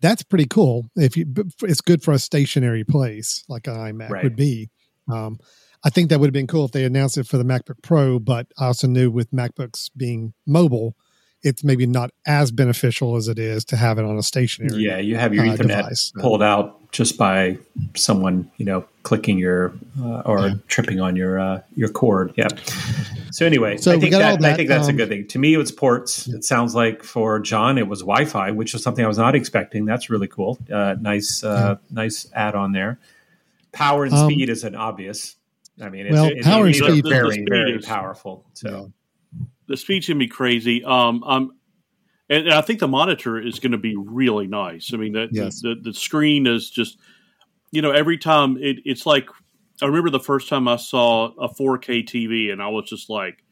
That's 0.00 0.22
pretty 0.22 0.46
cool. 0.46 0.86
If 0.96 1.16
you, 1.16 1.26
it's 1.62 1.80
good 1.80 2.02
for 2.02 2.12
a 2.12 2.18
stationary 2.18 2.84
place 2.84 3.44
like 3.48 3.66
an 3.66 3.74
iMac 3.74 4.10
Right. 4.10 4.24
would 4.24 4.36
be. 4.36 4.70
Um, 5.12 5.38
I 5.84 5.90
think 5.90 6.10
that 6.10 6.20
would 6.20 6.26
have 6.26 6.32
been 6.34 6.46
cool 6.46 6.64
if 6.66 6.72
they 6.72 6.84
announced 6.84 7.16
it 7.16 7.26
for 7.26 7.38
the 7.38 7.44
MacBook 7.44 7.82
Pro, 7.82 8.18
but 8.18 8.46
I 8.58 8.66
also 8.66 8.86
knew 8.86 9.10
with 9.10 9.30
MacBooks 9.30 9.90
being 9.96 10.34
mobile, 10.46 10.94
it's 11.42 11.64
maybe 11.64 11.86
not 11.86 12.10
as 12.26 12.50
beneficial 12.50 13.16
as 13.16 13.26
it 13.28 13.38
is 13.38 13.64
to 13.66 13.76
have 13.76 13.98
it 13.98 14.04
on 14.04 14.18
a 14.18 14.22
stationary. 14.22 14.82
Yeah, 14.82 14.98
you 14.98 15.16
have 15.16 15.32
your 15.32 15.46
uh, 15.46 15.48
Ethernet 15.48 15.68
device. 15.68 16.12
pulled 16.18 16.42
out 16.42 16.76
just 16.92 17.16
by 17.16 17.56
someone, 17.96 18.50
you 18.58 18.66
know, 18.66 18.84
clicking 19.04 19.38
your 19.38 19.72
uh, 20.02 20.20
or 20.26 20.48
Yeah. 20.48 20.54
tripping 20.68 21.00
on 21.00 21.16
your 21.16 21.38
uh, 21.40 21.62
your 21.74 21.88
cord. 21.88 22.34
Yeah. 22.36 22.48
So 23.30 23.46
anyway, 23.46 23.78
So 23.78 23.92
I 23.92 23.98
think 23.98 24.10
got 24.10 24.40
that, 24.40 24.44
I 24.44 24.54
think 24.54 24.68
that's 24.68 24.88
um, 24.88 24.94
a 24.94 24.98
good 24.98 25.08
thing. 25.08 25.26
To 25.28 25.38
me, 25.38 25.54
it 25.54 25.56
was 25.56 25.72
ports. 25.72 26.26
It 26.28 26.44
sounds 26.44 26.74
like 26.74 27.02
for 27.02 27.38
John, 27.40 27.78
it 27.78 27.86
was 27.88 28.00
Wi-Fi, 28.00 28.50
which 28.50 28.74
was 28.74 28.82
something 28.82 29.02
I 29.02 29.08
was 29.08 29.18
not 29.18 29.34
expecting. 29.34 29.86
That's 29.86 30.10
really 30.10 30.28
cool. 30.28 30.58
Uh, 30.70 30.96
nice, 31.00 31.42
uh, 31.42 31.76
nice 31.90 32.26
add 32.34 32.54
on 32.54 32.72
there. 32.72 32.98
Power 33.72 34.04
and 34.04 34.12
Um, 34.12 34.28
speed 34.30 34.50
is 34.50 34.64
an 34.64 34.74
obvious. 34.74 35.36
I 35.80 35.88
mean, 35.90 36.06
it's, 36.06 36.12
Well, 36.12 36.26
it's, 36.26 36.46
power 36.46 36.66
and 36.66 36.74
it's 36.74 36.78
speed- 36.78 37.04
very, 37.08 37.26
The 37.28 37.32
speed 37.34 37.48
very 37.48 37.72
is- 37.76 37.86
powerful. 37.86 38.46
So 38.54 38.92
the 39.66 39.76
speed's 39.76 40.06
gonna 40.08 40.18
be 40.18 40.28
crazy. 40.28 40.84
Um, 40.84 41.22
um, 41.24 41.52
and, 42.28 42.44
and 42.46 42.52
I 42.54 42.60
think 42.60 42.80
the 42.80 42.88
monitor 42.88 43.40
is 43.40 43.58
going 43.58 43.72
to 43.72 43.78
be 43.78 43.96
really 43.96 44.46
nice. 44.46 44.94
I 44.94 44.98
mean, 44.98 45.14
the, 45.14 45.28
Yes. 45.32 45.62
the, 45.62 45.74
the 45.82 45.92
screen 45.92 46.46
is 46.46 46.70
just, 46.70 46.96
you 47.72 47.82
know, 47.82 47.90
every 47.90 48.18
time 48.18 48.56
it, 48.60 48.76
it's 48.84 49.04
like, 49.04 49.28
I 49.82 49.86
remember 49.86 50.10
the 50.10 50.20
first 50.20 50.48
time 50.48 50.68
I 50.68 50.76
saw 50.76 51.32
a 51.40 51.48
4K 51.52 52.04
TV, 52.06 52.52
and 52.52 52.62
I 52.62 52.68
was 52.68 52.88
just 52.88 53.10
like, 53.10 53.42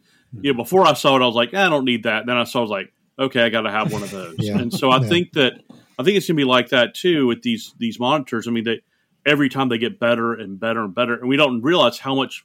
you 0.43 0.53
know, 0.53 0.57
before 0.57 0.87
I 0.87 0.93
saw 0.93 1.17
it, 1.17 1.23
I 1.23 1.27
was 1.27 1.35
like, 1.35 1.55
I 1.55 1.69
don't 1.69 1.85
need 1.85 2.05
that. 2.05 2.27
then 2.27 2.37
I 2.37 2.45
saw, 2.45 2.61
I 2.61 2.63
was 2.63 2.71
like, 2.71 2.93
okay, 3.19 3.43
I 3.43 3.49
got 3.49 3.63
to 3.63 3.71
have 3.73 3.93
one 3.93 4.05
of 4.05 4.11
those. 4.13 4.37
Yeah. 4.39 4.59
And 4.59 4.73
so 4.73 4.91
I 4.91 5.01
Yeah. 5.01 5.09
think 5.09 5.33
that 5.33 5.55
I 5.99 6.05
think 6.05 6.17
it's 6.17 6.29
going 6.29 6.37
to 6.37 6.41
be 6.41 6.45
like 6.45 6.69
that 6.69 6.95
too 6.95 7.27
with 7.27 7.43
these 7.43 7.75
these 7.79 7.99
monitors. 7.99 8.47
I 8.47 8.53
mean, 8.53 8.63
they 8.63 8.81
every 9.29 9.49
time 9.49 9.69
they 9.69 9.79
get 9.79 10.01
better 10.01 10.33
and 10.33 10.59
better 10.59 10.85
and 10.85 10.95
better, 10.95 11.15
and 11.15 11.29
we 11.29 11.37
don't 11.37 11.63
realize 11.63 11.99
how 11.99 12.15
much 12.15 12.45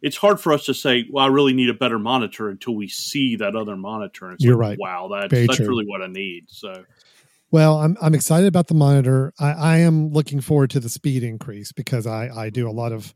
it's 0.00 0.16
hard 0.16 0.40
for 0.40 0.52
us 0.52 0.64
to 0.66 0.74
say, 0.74 1.06
well, 1.10 1.24
I 1.24 1.28
really 1.28 1.52
need 1.52 1.68
a 1.68 1.74
better 1.74 1.98
monitor 1.98 2.48
until 2.48 2.74
we 2.74 2.88
see 2.88 3.36
that 3.36 3.56
other 3.56 3.76
monitor. 3.76 4.26
And 4.26 4.34
it's 4.34 4.44
You're 4.44 4.56
like, 4.56 4.60
right. 4.60 4.78
Wow, 4.78 5.08
that's 5.08 5.32
Very 5.32 5.46
that's 5.46 5.56
true. 5.56 5.68
really 5.68 5.84
what 5.86 6.02
I 6.02 6.06
need. 6.06 6.44
So 6.48 6.84
Well, 7.50 7.78
I'm 7.78 7.96
I'm 8.00 8.14
excited 8.14 8.46
about 8.46 8.68
the 8.68 8.74
monitor. 8.74 9.32
I, 9.38 9.52
I 9.52 9.76
am 9.78 10.10
looking 10.10 10.40
forward 10.40 10.70
to 10.70 10.80
the 10.80 10.88
speed 10.88 11.22
increase 11.22 11.72
because 11.72 12.06
I 12.06 12.28
I 12.28 12.50
do 12.50 12.68
a 12.68 12.72
lot 12.72 12.92
of 12.92 13.14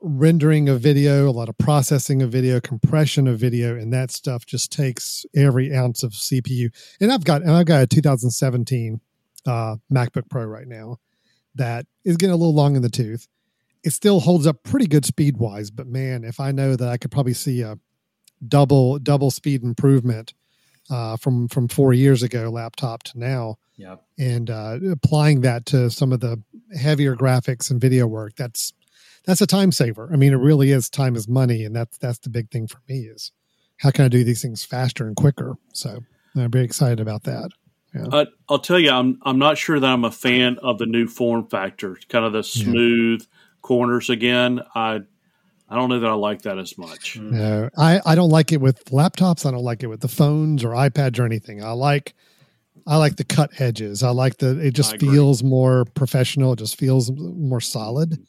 rendering 0.00 0.68
of 0.68 0.80
video, 0.80 1.28
a 1.28 1.30
lot 1.30 1.48
of 1.48 1.56
processing 1.56 2.20
of 2.20 2.30
video, 2.30 2.60
compression 2.60 3.26
of 3.28 3.38
video, 3.38 3.76
and 3.76 3.92
that 3.92 4.10
stuff 4.10 4.44
just 4.44 4.72
takes 4.72 5.24
every 5.34 5.74
ounce 5.74 6.02
of 6.02 6.12
CPU. 6.12 6.68
And 7.00 7.10
I've 7.10 7.24
got 7.24 7.42
and 7.42 7.52
I've 7.52 7.66
got 7.66 7.82
a 7.82 7.86
2017 7.86 9.00
uh, 9.46 9.76
MacBook 9.90 10.28
Pro 10.28 10.44
right 10.44 10.66
now 10.66 10.98
that 11.56 11.86
is 12.04 12.16
getting 12.16 12.32
a 12.32 12.36
little 12.36 12.54
long 12.54 12.76
in 12.76 12.82
the 12.82 12.88
tooth. 12.88 13.26
It 13.84 13.90
still 13.90 14.20
holds 14.20 14.46
up 14.46 14.62
pretty 14.62 14.86
good 14.86 15.04
speed 15.04 15.36
wise, 15.36 15.70
but 15.70 15.86
man, 15.86 16.24
if 16.24 16.40
I 16.40 16.52
know 16.52 16.76
that 16.76 16.88
I 16.88 16.96
could 16.96 17.10
probably 17.10 17.34
see 17.34 17.62
a 17.62 17.78
double 18.46 18.98
double 18.98 19.30
speed 19.30 19.62
improvement 19.62 20.34
uh, 20.90 21.16
from 21.16 21.48
from 21.48 21.68
four 21.68 21.92
years 21.92 22.22
ago 22.22 22.48
laptop 22.50 23.02
to 23.04 23.18
now, 23.18 23.56
Yeah. 23.76 23.96
and 24.18 24.50
uh, 24.50 24.78
applying 24.90 25.40
that 25.42 25.66
to 25.66 25.90
some 25.90 26.12
of 26.12 26.20
the 26.20 26.42
heavier 26.78 27.16
graphics 27.16 27.70
and 27.70 27.80
video 27.80 28.06
work, 28.06 28.34
that's 28.36 28.72
that's 29.24 29.40
a 29.40 29.46
time 29.46 29.72
saver. 29.72 30.08
I 30.12 30.16
mean, 30.16 30.32
it 30.32 30.36
really 30.36 30.70
is 30.70 30.88
time 30.90 31.16
is 31.16 31.28
money, 31.28 31.64
and 31.64 31.74
that's 31.74 31.98
that's 31.98 32.18
the 32.18 32.30
big 32.30 32.50
thing 32.50 32.66
for 32.68 32.78
me 32.88 33.00
is 33.00 33.32
how 33.78 33.90
can 33.90 34.04
I 34.04 34.08
do 34.08 34.24
these 34.24 34.42
things 34.42 34.64
faster 34.64 35.06
and 35.06 35.16
quicker. 35.16 35.56
So 35.72 36.00
I'm 36.36 36.50
very 36.50 36.64
excited 36.64 37.00
about 37.00 37.24
that. 37.24 37.50
Uh, 38.10 38.24
I'll 38.48 38.58
tell 38.58 38.78
you, 38.78 38.90
I'm 38.90 39.18
I'm 39.22 39.38
not 39.38 39.58
sure 39.58 39.78
that 39.78 39.86
I'm 39.86 40.04
a 40.04 40.10
fan 40.10 40.58
of 40.62 40.78
the 40.78 40.86
new 40.86 41.06
form 41.06 41.46
factor, 41.46 41.98
kind 42.08 42.24
of 42.24 42.32
the 42.32 42.42
smooth 42.42 43.24
corners 43.62 44.10
again. 44.10 44.60
I 44.74 45.00
I 45.68 45.74
don't 45.74 45.88
know 45.88 46.00
that 46.00 46.10
I 46.10 46.14
like 46.14 46.42
that 46.42 46.58
as 46.58 46.78
much. 46.78 47.18
No, 47.18 47.68
I, 47.76 48.00
I 48.06 48.14
don't 48.14 48.30
like 48.30 48.52
it 48.52 48.60
with 48.60 48.84
laptops. 48.86 49.44
I 49.44 49.50
don't 49.50 49.64
like 49.64 49.82
it 49.82 49.88
with 49.88 50.00
the 50.00 50.08
phones 50.08 50.62
or 50.62 50.70
iPads 50.70 51.18
or 51.18 51.24
anything. 51.24 51.62
I 51.62 51.72
like 51.72 52.14
I 52.86 52.98
like 52.98 53.16
the 53.16 53.24
cut 53.24 53.60
edges. 53.60 54.02
I 54.02 54.10
like 54.10 54.36
the 54.38 54.58
it 54.60 54.74
just 54.74 54.98
feels 55.00 55.42
more 55.42 55.84
professional. 55.84 56.52
It 56.52 56.60
just 56.60 56.78
feels 56.78 57.10
more 57.12 57.60
solid. 57.60 58.24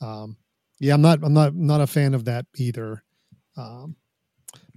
Um, 0.00 0.36
yeah, 0.80 0.94
I'm 0.94 1.02
not 1.02 1.20
I'm 1.22 1.34
not 1.34 1.54
not 1.54 1.80
a 1.80 1.86
fan 1.86 2.14
of 2.14 2.24
that 2.24 2.46
either. 2.56 3.04
Um, 3.56 3.96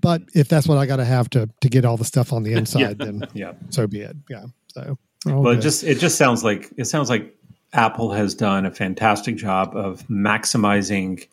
but 0.04 0.22
if 0.36 0.47
that's 0.49 0.68
what 0.68 0.78
I 0.78 0.86
got 0.86 0.97
to 0.97 1.06
have 1.06 1.30
to 1.32 1.49
to 1.62 1.70
get 1.70 1.86
all 1.86 1.97
the 1.97 2.06
stuff 2.06 2.32
on 2.32 2.43
the 2.43 2.54
inside, 2.60 2.99
then 2.99 3.24
Yeah. 3.34 3.54
so 3.70 3.88
be 3.88 4.01
it. 4.01 4.16
Yeah. 4.30 4.45
So 4.68 4.99
Well, 5.26 5.47
it 5.47 5.62
just 5.62 5.84
it 5.84 5.97
just 5.97 6.18
sounds 6.18 6.43
like 6.43 6.72
it 6.78 6.86
sounds 6.86 7.10
like 7.10 7.36
Apple 7.72 8.12
has 8.12 8.36
done 8.36 8.68
a 8.68 8.72
fantastic 8.72 9.36
job 9.38 9.76
of 9.76 10.06
maximizing 10.08 11.28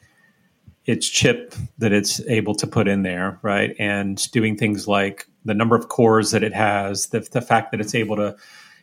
its 0.86 1.06
chip 1.08 1.54
that 1.78 1.92
it's 1.92 2.20
able 2.26 2.54
to 2.54 2.66
put 2.66 2.88
in 2.88 3.02
there, 3.02 3.38
right? 3.42 3.74
And 3.78 4.30
doing 4.32 4.56
things 4.56 4.88
like 4.88 5.26
the 5.44 5.52
number 5.54 5.76
of 5.76 5.88
cores 5.88 6.30
that 6.30 6.42
it 6.42 6.54
has, 6.54 7.08
the 7.08 7.20
the 7.20 7.42
fact 7.42 7.72
that 7.72 7.80
it's 7.80 7.94
able 7.94 8.16
to, 8.16 8.36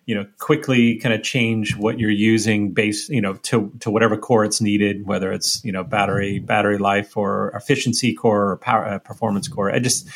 you 0.08 0.16
know, 0.16 0.26
quickly 0.40 0.96
kind 0.96 1.14
of 1.14 1.22
change 1.22 1.76
what 1.76 2.00
you're 2.00 2.10
using 2.10 2.72
based, 2.72 3.10
you 3.10 3.22
know, 3.22 3.34
to 3.34 3.72
to 3.82 3.92
whatever 3.92 4.18
core 4.18 4.46
it's 4.46 4.62
needed, 4.62 5.06
whether 5.06 5.32
it's 5.32 5.64
you 5.64 5.72
know 5.72 5.84
battery 5.84 6.40
battery 6.40 6.78
life 6.80 7.16
or 7.16 7.52
efficiency 7.52 8.14
core 8.14 8.52
or 8.52 8.58
power 8.58 8.86
uh, 8.86 9.00
performance 9.00 9.48
core. 9.48 9.70
I 9.70 9.80
just 9.80 10.08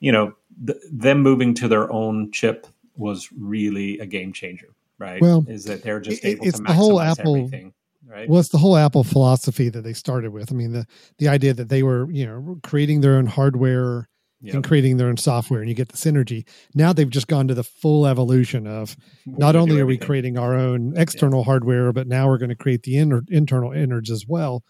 you 0.00 0.10
know, 0.10 0.34
th- 0.66 0.78
them 0.90 1.22
moving 1.22 1.54
to 1.54 1.68
their 1.68 1.90
own 1.90 2.32
chip 2.32 2.66
was 2.96 3.30
really 3.32 3.98
a 4.00 4.06
game 4.06 4.32
changer, 4.32 4.74
right? 4.98 5.22
Well, 5.22 5.44
is 5.48 5.64
that 5.66 5.84
they're 5.84 6.00
just 6.00 6.24
it- 6.24 6.28
able 6.28 6.46
it's 6.46 6.58
to 6.58 6.64
the 6.64 6.74
whole 6.74 7.00
Apple- 7.00 7.36
everything, 7.36 7.72
right? 8.04 8.28
Well, 8.28 8.40
it's 8.40 8.48
the 8.48 8.58
whole 8.58 8.76
Apple 8.76 9.04
philosophy 9.04 9.68
that 9.68 9.82
they 9.82 9.92
started 9.92 10.32
with. 10.32 10.50
I 10.50 10.56
mean, 10.56 10.72
the 10.72 10.84
the 11.18 11.28
idea 11.28 11.54
that 11.54 11.68
they 11.68 11.84
were, 11.84 12.10
you 12.10 12.26
know, 12.26 12.58
creating 12.64 13.02
their 13.02 13.14
own 13.16 13.26
hardware 13.26 14.08
Yep. 14.44 14.54
and 14.56 14.64
creating 14.64 14.96
their 14.96 15.06
own 15.06 15.16
software, 15.16 15.60
and 15.60 15.68
you 15.68 15.74
get 15.74 15.90
the 15.90 15.96
synergy. 15.96 16.46
Now 16.74 16.92
they've 16.92 17.08
just 17.08 17.28
gone 17.28 17.46
to 17.46 17.54
the 17.54 17.62
full 17.62 18.06
evolution 18.06 18.66
of 18.66 18.96
We're 19.24 19.38
not 19.38 19.54
only 19.54 19.78
are 19.78 19.86
we 19.86 19.98
creating 19.98 20.36
our 20.36 20.54
own 20.54 20.94
external 20.96 21.44
hardware, 21.44 21.92
but 21.92 22.08
now 22.08 22.26
we're 22.26 22.38
going 22.38 22.48
to 22.48 22.56
create 22.56 22.82
the 22.82 22.98
inner, 22.98 23.22
internal 23.28 23.70
innards 23.70 24.10
as 24.10 24.24
well, 24.26 24.64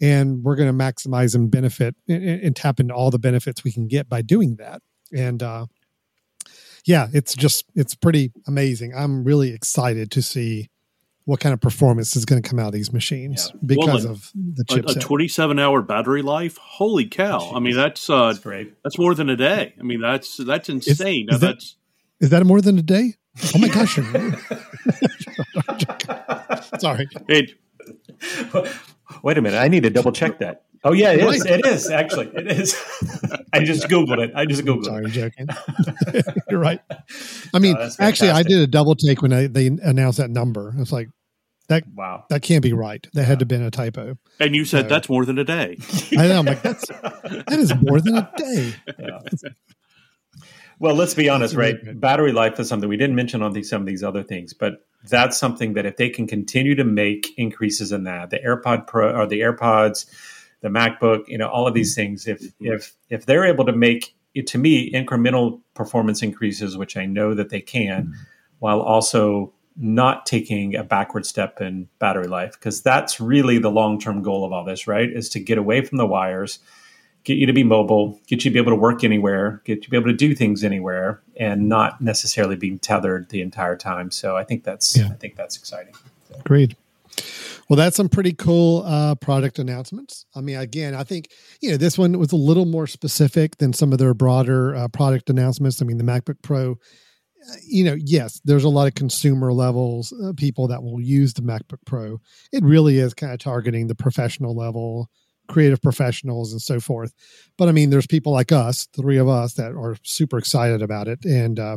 and 0.00 0.44
we're 0.44 0.54
going 0.54 0.68
to 0.68 0.84
maximize 0.84 1.34
and 1.34 1.50
benefit 1.50 1.96
and, 2.08 2.22
and 2.22 2.56
tap 2.56 2.78
into 2.78 2.94
all 2.94 3.10
the 3.10 3.18
benefits 3.18 3.64
we 3.64 3.72
can 3.72 3.88
get 3.88 4.08
by 4.08 4.22
doing 4.22 4.56
that. 4.56 4.80
And 5.12 5.42
uh, 5.42 5.66
yeah, 6.84 7.08
it's 7.12 7.34
just 7.34 7.64
it's 7.74 7.96
pretty 7.96 8.32
amazing. 8.46 8.94
I'm 8.94 9.24
really 9.24 9.52
excited 9.52 10.10
to 10.12 10.22
see 10.22 10.68
what 11.26 11.38
kind 11.40 11.52
of 11.52 11.60
performance 11.60 12.16
is 12.16 12.24
going 12.24 12.40
to 12.42 12.48
come 12.48 12.58
out 12.58 12.68
of 12.68 12.72
these 12.72 12.92
machines 12.92 13.50
Yeah. 13.52 13.60
because 13.66 14.04
Well, 14.04 14.14
of 14.14 14.30
the 14.34 14.84
A, 14.88 14.92
a 14.92 15.00
27 15.00 15.58
hour 15.58 15.82
battery 15.82 16.22
life. 16.22 16.56
Holy 16.56 17.04
cow! 17.06 17.52
I 17.54 17.58
mean, 17.60 17.76
that's 17.76 18.08
uh, 18.08 18.28
That's 18.28 18.38
great. 18.38 18.72
that's 18.82 18.96
more 18.98 19.14
than 19.14 19.28
a 19.28 19.36
day. 19.36 19.74
I 19.78 19.82
mean, 19.82 20.00
that's 20.00 20.38
that's 20.38 20.68
insane. 20.70 21.26
is 21.28 21.40
that- 21.40 21.46
that's 21.56 21.76
Is 22.20 22.30
that 22.30 22.46
more 22.46 22.60
than 22.62 22.78
a 22.78 22.82
day? 22.82 23.14
Oh 23.54 23.58
my 23.58 23.68
gosh! 23.68 23.96
Sorry. 26.78 27.08
it. 27.28 27.50
Wait 29.22 29.38
a 29.38 29.42
minute, 29.42 29.58
I 29.58 29.68
need 29.68 29.82
to 29.82 29.90
double 29.90 30.12
check 30.12 30.38
that. 30.40 30.62
Oh 30.84 30.92
yeah, 30.92 31.12
it 31.12 31.20
is. 31.20 31.44
Right. 31.44 31.58
It 31.60 31.66
is 31.66 31.90
actually. 31.90 32.26
It 32.34 32.46
is. 32.50 32.76
I 33.52 33.64
just 33.64 33.88
googled 33.88 34.18
it. 34.22 34.30
I 34.34 34.46
just 34.46 34.64
googled 34.64 34.84
Sorry, 34.84 35.06
it. 35.06 35.10
joking. 35.10 35.48
You're 36.50 36.60
right. 36.60 36.80
I 37.52 37.58
mean, 37.58 37.74
No, 37.74 37.88
actually, 37.98 38.30
I 38.30 38.42
did 38.42 38.60
a 38.60 38.66
double 38.66 38.94
take 38.94 39.20
when 39.22 39.32
I, 39.32 39.46
they 39.48 39.66
announced 39.66 40.18
that 40.18 40.30
number. 40.30 40.72
I 40.76 40.78
was 40.78 40.92
like, 40.92 41.08
Wow. 41.94 42.24
that 42.28 42.42
can't 42.42 42.62
be 42.62 42.72
right. 42.72 43.06
That 43.14 43.24
had 43.24 43.38
to 43.40 43.42
have 43.42 43.48
been 43.48 43.62
a 43.62 43.70
typo. 43.70 44.18
And 44.38 44.54
you 44.54 44.64
said 44.64 44.84
So- 44.84 44.88
that's 44.88 45.08
more 45.08 45.24
than 45.24 45.38
a 45.38 45.44
day. 45.44 45.78
I 46.18 46.28
know. 46.28 46.38
I'm 46.38 46.46
like, 46.46 46.62
that's 46.62 46.86
that 46.86 47.58
is 47.58 47.74
more 47.82 48.00
than 48.00 48.16
a 48.16 48.30
day. 48.36 48.74
Yeah. 48.98 49.18
Well, 50.78 50.94
let's 50.94 51.14
be 51.14 51.28
honest, 51.28 51.54
right? 51.54 51.76
Battery 51.98 52.32
life 52.32 52.60
is 52.60 52.68
something 52.68 52.88
we 52.88 52.98
didn't 52.98 53.16
mention 53.16 53.42
on 53.42 53.52
these, 53.52 53.70
some 53.70 53.80
of 53.80 53.86
these 53.86 54.02
other 54.04 54.22
things, 54.22 54.52
but 54.52 54.86
that's 55.08 55.38
something 55.38 55.72
that 55.72 55.86
if 55.86 55.96
they 55.96 56.10
can 56.10 56.26
continue 56.26 56.74
to 56.74 56.84
make 56.84 57.32
increases 57.38 57.92
in 57.92 58.04
that, 58.04 58.30
the 58.30 58.38
AirPod 58.38 58.86
Pro 58.86 59.14
or 59.16 59.26
the 59.26 59.40
AirPods, 59.40 60.06
the 60.60 60.68
MacBook, 60.68 61.28
you 61.28 61.38
know, 61.38 61.48
all 61.48 61.66
of 61.66 61.74
these 61.74 61.94
things, 61.94 62.26
if 62.26 62.42
if 62.60 62.94
if 63.08 63.24
they're 63.24 63.46
able 63.46 63.64
to 63.64 63.72
make 63.72 64.14
it 64.34 64.46
to 64.48 64.58
me 64.58 64.92
incremental 64.92 65.60
performance 65.74 66.22
increases, 66.22 66.76
which 66.76 66.96
I 66.96 67.06
know 67.06 67.34
that 67.34 67.48
they 67.48 67.60
can, 67.60 68.04
mm-hmm. 68.04 68.22
while 68.58 68.80
also 68.80 69.54
not 69.76 70.26
taking 70.26 70.74
a 70.74 70.82
backward 70.82 71.26
step 71.26 71.60
in 71.60 71.88
battery 71.98 72.28
life, 72.28 72.52
because 72.52 72.82
that's 72.82 73.20
really 73.20 73.58
the 73.58 73.70
long 73.70 74.00
term 74.00 74.22
goal 74.22 74.44
of 74.44 74.52
all 74.52 74.64
this, 74.64 74.86
right? 74.86 75.10
Is 75.10 75.28
to 75.30 75.40
get 75.40 75.58
away 75.58 75.84
from 75.84 75.98
the 75.98 76.06
wires 76.06 76.58
get 77.26 77.38
you 77.38 77.46
to 77.46 77.52
be 77.52 77.64
mobile, 77.64 78.20
get 78.28 78.44
you 78.44 78.50
to 78.50 78.54
be 78.54 78.60
able 78.60 78.70
to 78.70 78.76
work 78.76 79.02
anywhere, 79.02 79.60
get 79.64 79.78
you 79.78 79.82
to 79.82 79.90
be 79.90 79.96
able 79.96 80.06
to 80.06 80.16
do 80.16 80.32
things 80.32 80.62
anywhere, 80.62 81.20
and 81.36 81.68
not 81.68 82.00
necessarily 82.00 82.54
being 82.54 82.78
tethered 82.78 83.28
the 83.30 83.40
entire 83.40 83.76
time. 83.76 84.12
So 84.12 84.36
I 84.36 84.44
think 84.44 84.62
that's 84.62 84.96
Yeah. 84.96 85.08
I 85.08 85.14
think 85.14 85.34
that's 85.34 85.56
exciting. 85.56 85.92
Agreed. 86.38 86.76
Well, 87.68 87.76
that's 87.76 87.96
some 87.96 88.08
pretty 88.08 88.32
cool 88.32 88.84
uh, 88.86 89.16
product 89.16 89.58
announcements. 89.58 90.24
I 90.36 90.40
mean, 90.40 90.56
again, 90.56 90.94
I 90.94 91.02
think 91.02 91.30
you 91.60 91.70
know 91.70 91.76
this 91.76 91.98
one 91.98 92.16
was 92.16 92.30
a 92.30 92.36
little 92.36 92.64
more 92.64 92.86
specific 92.86 93.56
than 93.56 93.72
some 93.72 93.92
of 93.92 93.98
their 93.98 94.14
broader 94.14 94.76
uh, 94.76 94.86
product 94.86 95.28
announcements. 95.28 95.82
I 95.82 95.84
mean, 95.84 95.98
the 95.98 96.04
MacBook 96.04 96.40
Pro, 96.42 96.78
you 97.66 97.84
know, 97.84 97.96
yes, 97.98 98.40
there's 98.44 98.64
a 98.64 98.68
lot 98.68 98.86
of 98.86 98.94
consumer 98.94 99.52
levels 99.52 100.12
uh, 100.24 100.32
people 100.36 100.68
that 100.68 100.82
will 100.82 101.00
use 101.00 101.34
the 101.34 101.42
MacBook 101.42 101.78
Pro. 101.84 102.20
It 102.52 102.64
really 102.64 102.98
is 102.98 103.14
kind 103.14 103.32
of 103.32 103.38
targeting 103.38 103.86
the 103.86 103.94
professional 103.94 104.54
level, 104.56 105.08
creative 105.48 105.80
professionals, 105.80 106.52
and 106.52 106.60
so 106.60 106.80
forth. 106.80 107.12
But 107.56 107.68
I 107.68 107.72
mean, 107.72 107.90
there's 107.90 108.06
people 108.06 108.32
like 108.32 108.52
us, 108.52 108.86
three 108.96 109.16
of 109.18 109.28
us, 109.28 109.54
that 109.54 109.72
are 109.72 109.96
super 110.02 110.38
excited 110.38 110.82
about 110.82 111.08
it 111.08 111.24
and 111.24 111.58
uh, 111.58 111.76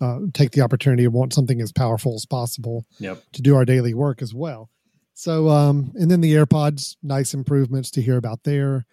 uh, 0.00 0.18
take 0.34 0.50
the 0.52 0.60
opportunity 0.60 1.04
to 1.04 1.10
want 1.10 1.32
something 1.32 1.60
as 1.60 1.72
powerful 1.72 2.14
as 2.14 2.26
possible 2.26 2.84
Yep. 2.98 3.22
to 3.32 3.42
do 3.42 3.56
our 3.56 3.64
daily 3.64 3.94
work 3.94 4.22
as 4.22 4.34
well. 4.34 4.70
So, 5.14 5.48
um, 5.48 5.92
and 5.94 6.10
then 6.10 6.20
the 6.20 6.34
AirPods, 6.34 6.96
nice 7.02 7.32
improvements 7.32 7.90
to 7.92 8.02
hear 8.02 8.18
about 8.18 8.42
there. 8.44 8.84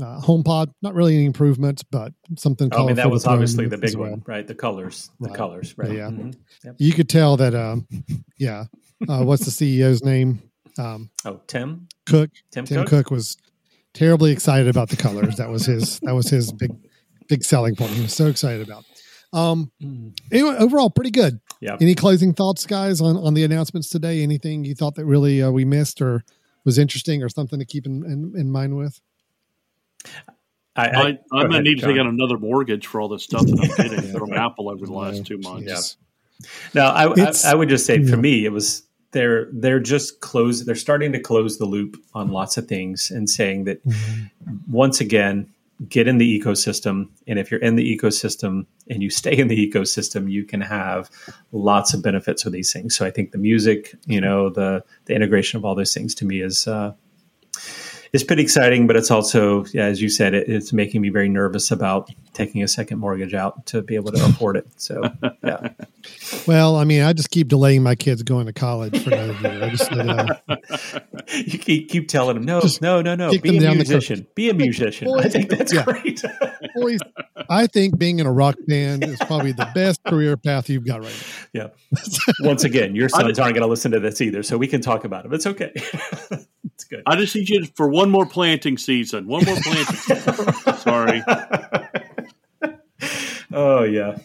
Uh, 0.00 0.20
HomePod, 0.20 0.72
not 0.82 0.94
really 0.94 1.14
any 1.14 1.24
improvements, 1.24 1.82
but 1.82 2.12
something. 2.36 2.68
Oh, 2.72 2.84
I 2.84 2.86
mean 2.88 2.96
that 2.96 3.10
was 3.10 3.26
obviously 3.26 3.66
the 3.66 3.78
big 3.78 3.94
well. 3.96 4.10
one, 4.10 4.22
right? 4.26 4.46
The 4.46 4.54
colors, 4.54 5.10
the 5.20 5.28
Right. 5.28 5.36
colors, 5.36 5.74
right? 5.78 5.90
Yeah. 5.90 6.08
Mhm. 6.10 6.34
Yep. 6.64 6.74
You 6.78 6.92
could 6.92 7.08
tell 7.08 7.36
that, 7.38 7.54
um, 7.54 7.86
yeah. 8.38 8.64
Uh, 9.08 9.24
what's 9.24 9.44
the 9.46 9.50
CEO's 9.50 10.04
name? 10.04 10.42
Um, 10.78 11.08
Oh, 11.24 11.40
Tim, 11.46 11.88
Cook. 12.04 12.30
Tim, 12.50 12.66
Tim 12.66 12.82
Cook. 12.82 12.88
Cook 12.88 13.10
was 13.10 13.38
terribly 13.94 14.32
excited 14.32 14.68
about 14.68 14.90
the 14.90 14.96
colors. 14.96 15.36
That 15.36 15.48
was 15.48 15.64
his. 15.64 15.98
That 16.00 16.14
was 16.14 16.28
his 16.28 16.52
big, 16.52 16.72
big 17.28 17.42
selling 17.42 17.74
point. 17.74 17.92
He 17.92 18.02
was 18.02 18.12
so 18.14 18.26
excited 18.26 18.66
about. 18.68 18.84
Um, 19.32 19.70
Mm. 19.82 20.12
anyway, 20.30 20.56
overall, 20.58 20.90
pretty 20.90 21.10
good. 21.10 21.40
Yeah. 21.62 21.76
Any 21.80 21.94
closing 21.94 22.34
thoughts, 22.34 22.66
guys, 22.66 23.00
on 23.00 23.16
on 23.16 23.32
the 23.32 23.44
announcements 23.44 23.88
today? 23.88 24.22
Anything 24.22 24.64
you 24.64 24.74
thought 24.74 24.94
that 24.96 25.06
really 25.06 25.40
uh, 25.42 25.50
we 25.50 25.64
missed 25.64 26.02
or 26.02 26.22
was 26.66 26.78
interesting 26.78 27.22
or 27.22 27.30
something 27.30 27.58
to 27.58 27.64
keep 27.64 27.86
in, 27.86 28.04
in, 28.04 28.38
in 28.38 28.50
mind 28.52 28.76
with? 28.76 29.00
I, 30.76 30.88
I, 30.88 30.90
go 30.92 30.98
I'm 31.00 31.18
gonna 31.32 31.48
ahead, 31.48 31.64
need 31.64 31.80
to 31.80 31.86
take 31.86 31.98
out 31.98 32.06
another 32.06 32.38
mortgage 32.38 32.86
for 32.86 33.00
all 33.00 33.08
this 33.08 33.22
stuff 33.22 33.46
that 33.46 33.60
I'm 33.80 33.90
getting 33.90 34.12
from 34.12 34.32
Apple 34.34 34.68
over 34.68 34.84
the 34.84 34.92
last 34.92 35.18
No, 35.18 35.22
two 35.24 35.38
months. 35.38 35.68
Jesus. 35.68 35.96
No, 36.74 36.84
I, 36.84 37.06
I, 37.14 37.32
I 37.46 37.54
would 37.54 37.68
just 37.68 37.86
say 37.86 38.02
for 38.04 38.16
me, 38.16 38.44
it 38.44 38.50
was 38.52 38.82
they're 39.12 39.48
they're 39.52 39.80
just 39.80 40.20
close. 40.20 40.64
They're 40.64 40.74
starting 40.74 41.12
to 41.12 41.20
close 41.20 41.58
the 41.58 41.64
loop 41.64 41.96
on 42.14 42.28
lots 42.28 42.58
of 42.58 42.68
things 42.68 43.10
and 43.10 43.30
saying 43.30 43.64
that 43.64 43.80
once 44.68 45.00
again, 45.00 45.50
get 45.88 46.06
in 46.06 46.18
the 46.18 46.40
ecosystem, 46.40 47.08
and 47.26 47.38
if 47.38 47.50
you're 47.50 47.60
in 47.60 47.76
the 47.76 47.96
ecosystem 47.98 48.66
and 48.90 49.02
you 49.02 49.08
stay 49.08 49.36
in 49.36 49.48
the 49.48 49.70
ecosystem, 49.70 50.30
you 50.30 50.44
can 50.44 50.60
have 50.60 51.10
lots 51.52 51.94
of 51.94 52.02
benefits 52.02 52.44
with 52.44 52.52
these 52.52 52.70
things. 52.72 52.94
So 52.94 53.06
I 53.06 53.10
think 53.10 53.32
the 53.32 53.38
music, 53.38 53.94
you 54.04 54.20
know, 54.20 54.50
the 54.50 54.84
the 55.06 55.14
integration 55.14 55.56
of 55.56 55.64
all 55.64 55.74
those 55.74 55.94
things 55.94 56.14
to 56.16 56.26
me 56.26 56.42
is. 56.42 56.68
Uh, 56.68 56.92
it's 58.16 58.24
pretty 58.24 58.42
exciting, 58.42 58.86
but 58.86 58.96
it's 58.96 59.10
also, 59.10 59.66
yeah, 59.74 59.84
as 59.84 60.00
you 60.00 60.08
said, 60.08 60.32
it, 60.32 60.48
it's 60.48 60.72
making 60.72 61.02
me 61.02 61.10
very 61.10 61.28
nervous 61.28 61.70
about 61.70 62.10
taking 62.32 62.62
a 62.62 62.68
second 62.68 62.98
mortgage 62.98 63.34
out 63.34 63.66
to 63.66 63.82
be 63.82 63.94
able 63.94 64.10
to 64.10 64.24
afford 64.24 64.56
it. 64.56 64.66
So, 64.76 65.02
yeah. 65.44 65.68
Well, 66.46 66.76
I 66.76 66.84
mean, 66.84 67.02
I 67.02 67.12
just 67.12 67.30
keep 67.30 67.48
delaying 67.48 67.82
my 67.82 67.96
kids 67.96 68.22
going 68.22 68.46
to 68.46 68.52
college 68.52 69.02
for 69.02 69.12
another 69.12 69.32
year. 69.32 69.64
I 69.64 69.70
just 69.70 69.90
uh, 69.90 70.36
you 71.34 71.58
keep, 71.58 71.88
keep 71.88 72.06
telling 72.06 72.36
them, 72.36 72.44
no, 72.44 72.62
no, 72.80 73.02
no, 73.02 73.16
no, 73.16 73.36
be 73.36 73.56
a 73.56 73.74
musician. 73.74 74.24
Be 74.36 74.48
a 74.48 74.54
musician. 74.54 75.08
I 75.18 75.28
think 75.28 75.50
that's 75.50 75.72
yeah. 75.72 75.82
great. 75.82 76.22
Boys, 76.76 77.00
I 77.50 77.66
think 77.66 77.98
being 77.98 78.20
in 78.20 78.26
a 78.26 78.32
rock 78.32 78.54
band 78.68 79.02
is 79.02 79.18
probably 79.18 79.50
the 79.50 79.68
best 79.74 80.04
career 80.04 80.36
path 80.36 80.70
you've 80.70 80.86
got 80.86 81.02
right 81.02 81.26
now. 81.52 81.70
Yeah. 81.92 81.98
Once 82.40 82.62
again, 82.62 82.94
your 82.94 83.08
sons 83.08 83.40
aren't 83.40 83.54
going 83.54 83.66
to 83.66 83.70
listen 83.70 83.90
to 83.90 83.98
this 83.98 84.20
either, 84.20 84.44
so 84.44 84.56
we 84.56 84.68
can 84.68 84.80
talk 84.80 85.04
about 85.04 85.26
it. 85.26 85.32
It's 85.32 85.46
okay. 85.46 85.74
Good. 86.86 87.02
I 87.06 87.16
just 87.16 87.34
need 87.34 87.48
you 87.48 87.66
for 87.74 87.88
one 87.88 88.10
more 88.10 88.26
planting 88.26 88.78
season. 88.78 89.26
One 89.26 89.44
more 89.44 89.56
planting 89.62 89.96
season. 89.96 90.76
Sorry. 90.78 91.22
oh 93.52 93.84
yeah. 93.84 94.18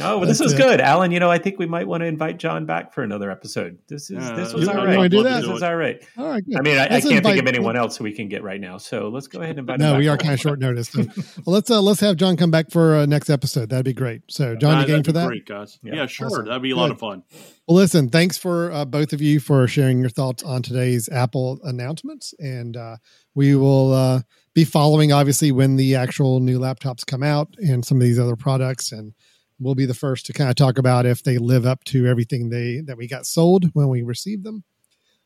Oh, 0.00 0.18
well, 0.18 0.28
this 0.28 0.40
was 0.40 0.54
good, 0.54 0.80
Alan. 0.80 1.10
You 1.10 1.20
know, 1.20 1.30
I 1.30 1.38
think 1.38 1.58
we 1.58 1.66
might 1.66 1.86
want 1.86 2.02
to 2.02 2.06
invite 2.06 2.38
John 2.38 2.66
back 2.66 2.92
for 2.92 3.02
another 3.02 3.30
episode. 3.30 3.78
This 3.88 4.10
is 4.10 4.18
uh, 4.18 4.34
this 4.34 4.52
was 4.52 4.68
all 4.68 4.84
right. 4.86 5.10
Do 5.10 5.22
that? 5.22 5.40
This 5.40 5.48
was 5.48 5.62
all 5.62 5.76
right. 5.76 6.00
All 6.16 6.28
right. 6.28 6.44
Good. 6.44 6.58
I 6.58 6.62
mean, 6.62 6.78
I, 6.78 6.84
I 6.84 7.00
can't 7.00 7.24
think 7.24 7.40
of 7.40 7.46
anyone 7.46 7.76
else 7.76 7.96
who 7.96 8.04
we 8.04 8.12
can 8.12 8.28
get 8.28 8.42
right 8.42 8.60
now. 8.60 8.78
So 8.78 9.08
let's 9.08 9.26
go 9.26 9.40
ahead 9.40 9.50
and 9.50 9.60
invite. 9.60 9.80
No, 9.80 9.96
we 9.98 10.08
are 10.08 10.16
kind 10.16 10.34
of 10.34 10.40
short 10.40 10.58
notice. 10.58 10.88
So, 10.88 11.02
well, 11.44 11.54
let's 11.54 11.70
uh, 11.70 11.80
let's 11.82 12.00
have 12.00 12.16
John 12.16 12.36
come 12.36 12.50
back 12.50 12.70
for 12.70 12.96
uh, 12.96 13.06
next 13.06 13.30
episode. 13.30 13.70
That'd 13.70 13.84
be 13.84 13.92
great. 13.92 14.22
So, 14.28 14.54
John, 14.56 14.76
uh, 14.76 14.80
you 14.82 14.86
game 14.86 15.02
for 15.02 15.12
that? 15.12 15.26
Great, 15.26 15.46
guys. 15.46 15.78
Yeah, 15.82 15.94
yeah 15.96 16.06
sure. 16.06 16.26
Awesome. 16.28 16.46
That'd 16.46 16.62
be 16.62 16.70
a 16.70 16.74
good. 16.74 16.80
lot 16.80 16.90
of 16.90 16.98
fun. 16.98 17.22
Well, 17.66 17.76
listen, 17.76 18.08
thanks 18.08 18.38
for 18.38 18.72
uh, 18.72 18.84
both 18.84 19.12
of 19.12 19.20
you 19.20 19.40
for 19.40 19.66
sharing 19.68 20.00
your 20.00 20.08
thoughts 20.10 20.42
on 20.42 20.62
today's 20.62 21.08
Apple 21.08 21.58
announcements, 21.64 22.34
and 22.38 22.76
uh, 22.76 22.96
we 23.34 23.54
will 23.54 23.92
uh, 23.92 24.22
be 24.54 24.64
following 24.64 25.12
obviously 25.12 25.52
when 25.52 25.76
the 25.76 25.94
actual 25.94 26.40
new 26.40 26.58
laptops 26.58 27.06
come 27.06 27.22
out 27.22 27.54
and 27.58 27.84
some 27.84 27.98
of 27.98 28.02
these 28.02 28.18
other 28.18 28.36
products 28.36 28.90
and 28.90 29.12
we'll 29.60 29.74
be 29.74 29.86
the 29.86 29.94
first 29.94 30.26
to 30.26 30.32
kind 30.32 30.50
of 30.50 30.56
talk 30.56 30.78
about 30.78 31.06
if 31.06 31.22
they 31.22 31.38
live 31.38 31.66
up 31.66 31.84
to 31.84 32.06
everything 32.06 32.50
they 32.50 32.80
that 32.80 32.96
we 32.96 33.06
got 33.06 33.26
sold 33.26 33.66
when 33.74 33.88
we 33.88 34.02
received 34.02 34.44
them. 34.44 34.64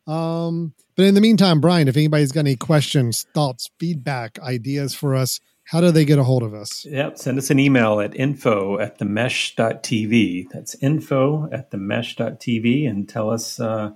Um, 0.06 0.74
but 0.96 1.04
in 1.04 1.14
the 1.14 1.20
meantime, 1.20 1.60
Brian, 1.60 1.88
if 1.88 1.96
anybody's 1.96 2.32
got 2.32 2.40
any 2.40 2.56
questions, 2.56 3.26
thoughts, 3.34 3.70
feedback, 3.78 4.38
ideas 4.40 4.94
for 4.94 5.14
us, 5.14 5.40
how 5.64 5.80
do 5.80 5.90
they 5.90 6.04
get 6.04 6.18
a 6.18 6.24
hold 6.24 6.42
of 6.42 6.54
us? 6.54 6.84
Yep, 6.84 7.18
send 7.18 7.38
us 7.38 7.50
an 7.50 7.58
email 7.58 8.00
at 8.00 8.14
info 8.16 8.78
at 8.78 8.98
the 8.98 9.04
mesh.tv. 9.04 10.48
That's 10.50 10.74
info 10.82 11.48
at 11.52 11.70
the 11.70 11.78
mesh.tv 11.78 12.88
and 12.88 13.08
tell 13.08 13.30
us 13.30 13.60
uh, 13.60 13.92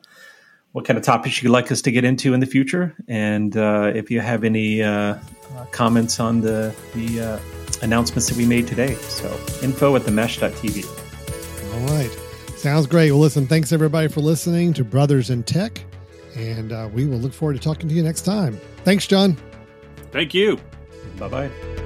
what 0.76 0.84
kind 0.84 0.98
of 0.98 1.02
topics 1.02 1.42
you'd 1.42 1.48
like 1.48 1.72
us 1.72 1.80
to 1.80 1.90
get 1.90 2.04
into 2.04 2.34
in 2.34 2.40
the 2.40 2.46
future. 2.46 2.94
And 3.08 3.56
uh, 3.56 3.92
if 3.94 4.10
you 4.10 4.20
have 4.20 4.44
any 4.44 4.82
uh, 4.82 5.16
comments 5.70 6.20
on 6.20 6.42
the, 6.42 6.74
the 6.92 7.18
uh, 7.18 7.38
announcements 7.80 8.28
that 8.28 8.36
we 8.36 8.44
made 8.44 8.66
today. 8.68 8.92
So 8.96 9.26
info 9.62 9.96
at 9.96 10.04
the 10.04 10.10
mesh.tv. 10.10 10.84
All 11.72 11.96
right. 11.96 12.10
Sounds 12.58 12.86
great. 12.86 13.10
Well, 13.10 13.20
listen, 13.20 13.46
thanks 13.46 13.72
everybody 13.72 14.08
for 14.08 14.20
listening 14.20 14.74
to 14.74 14.84
Brothers 14.84 15.30
in 15.30 15.44
Tech. 15.44 15.82
And 16.36 16.70
uh, 16.70 16.90
we 16.92 17.06
will 17.06 17.20
look 17.20 17.32
forward 17.32 17.54
to 17.54 17.58
talking 17.58 17.88
to 17.88 17.94
you 17.94 18.02
next 18.02 18.26
time. 18.26 18.60
Thanks, 18.84 19.06
John. 19.06 19.38
Thank 20.12 20.34
you. 20.34 20.58
Bye 21.18 21.28
bye. 21.28 21.85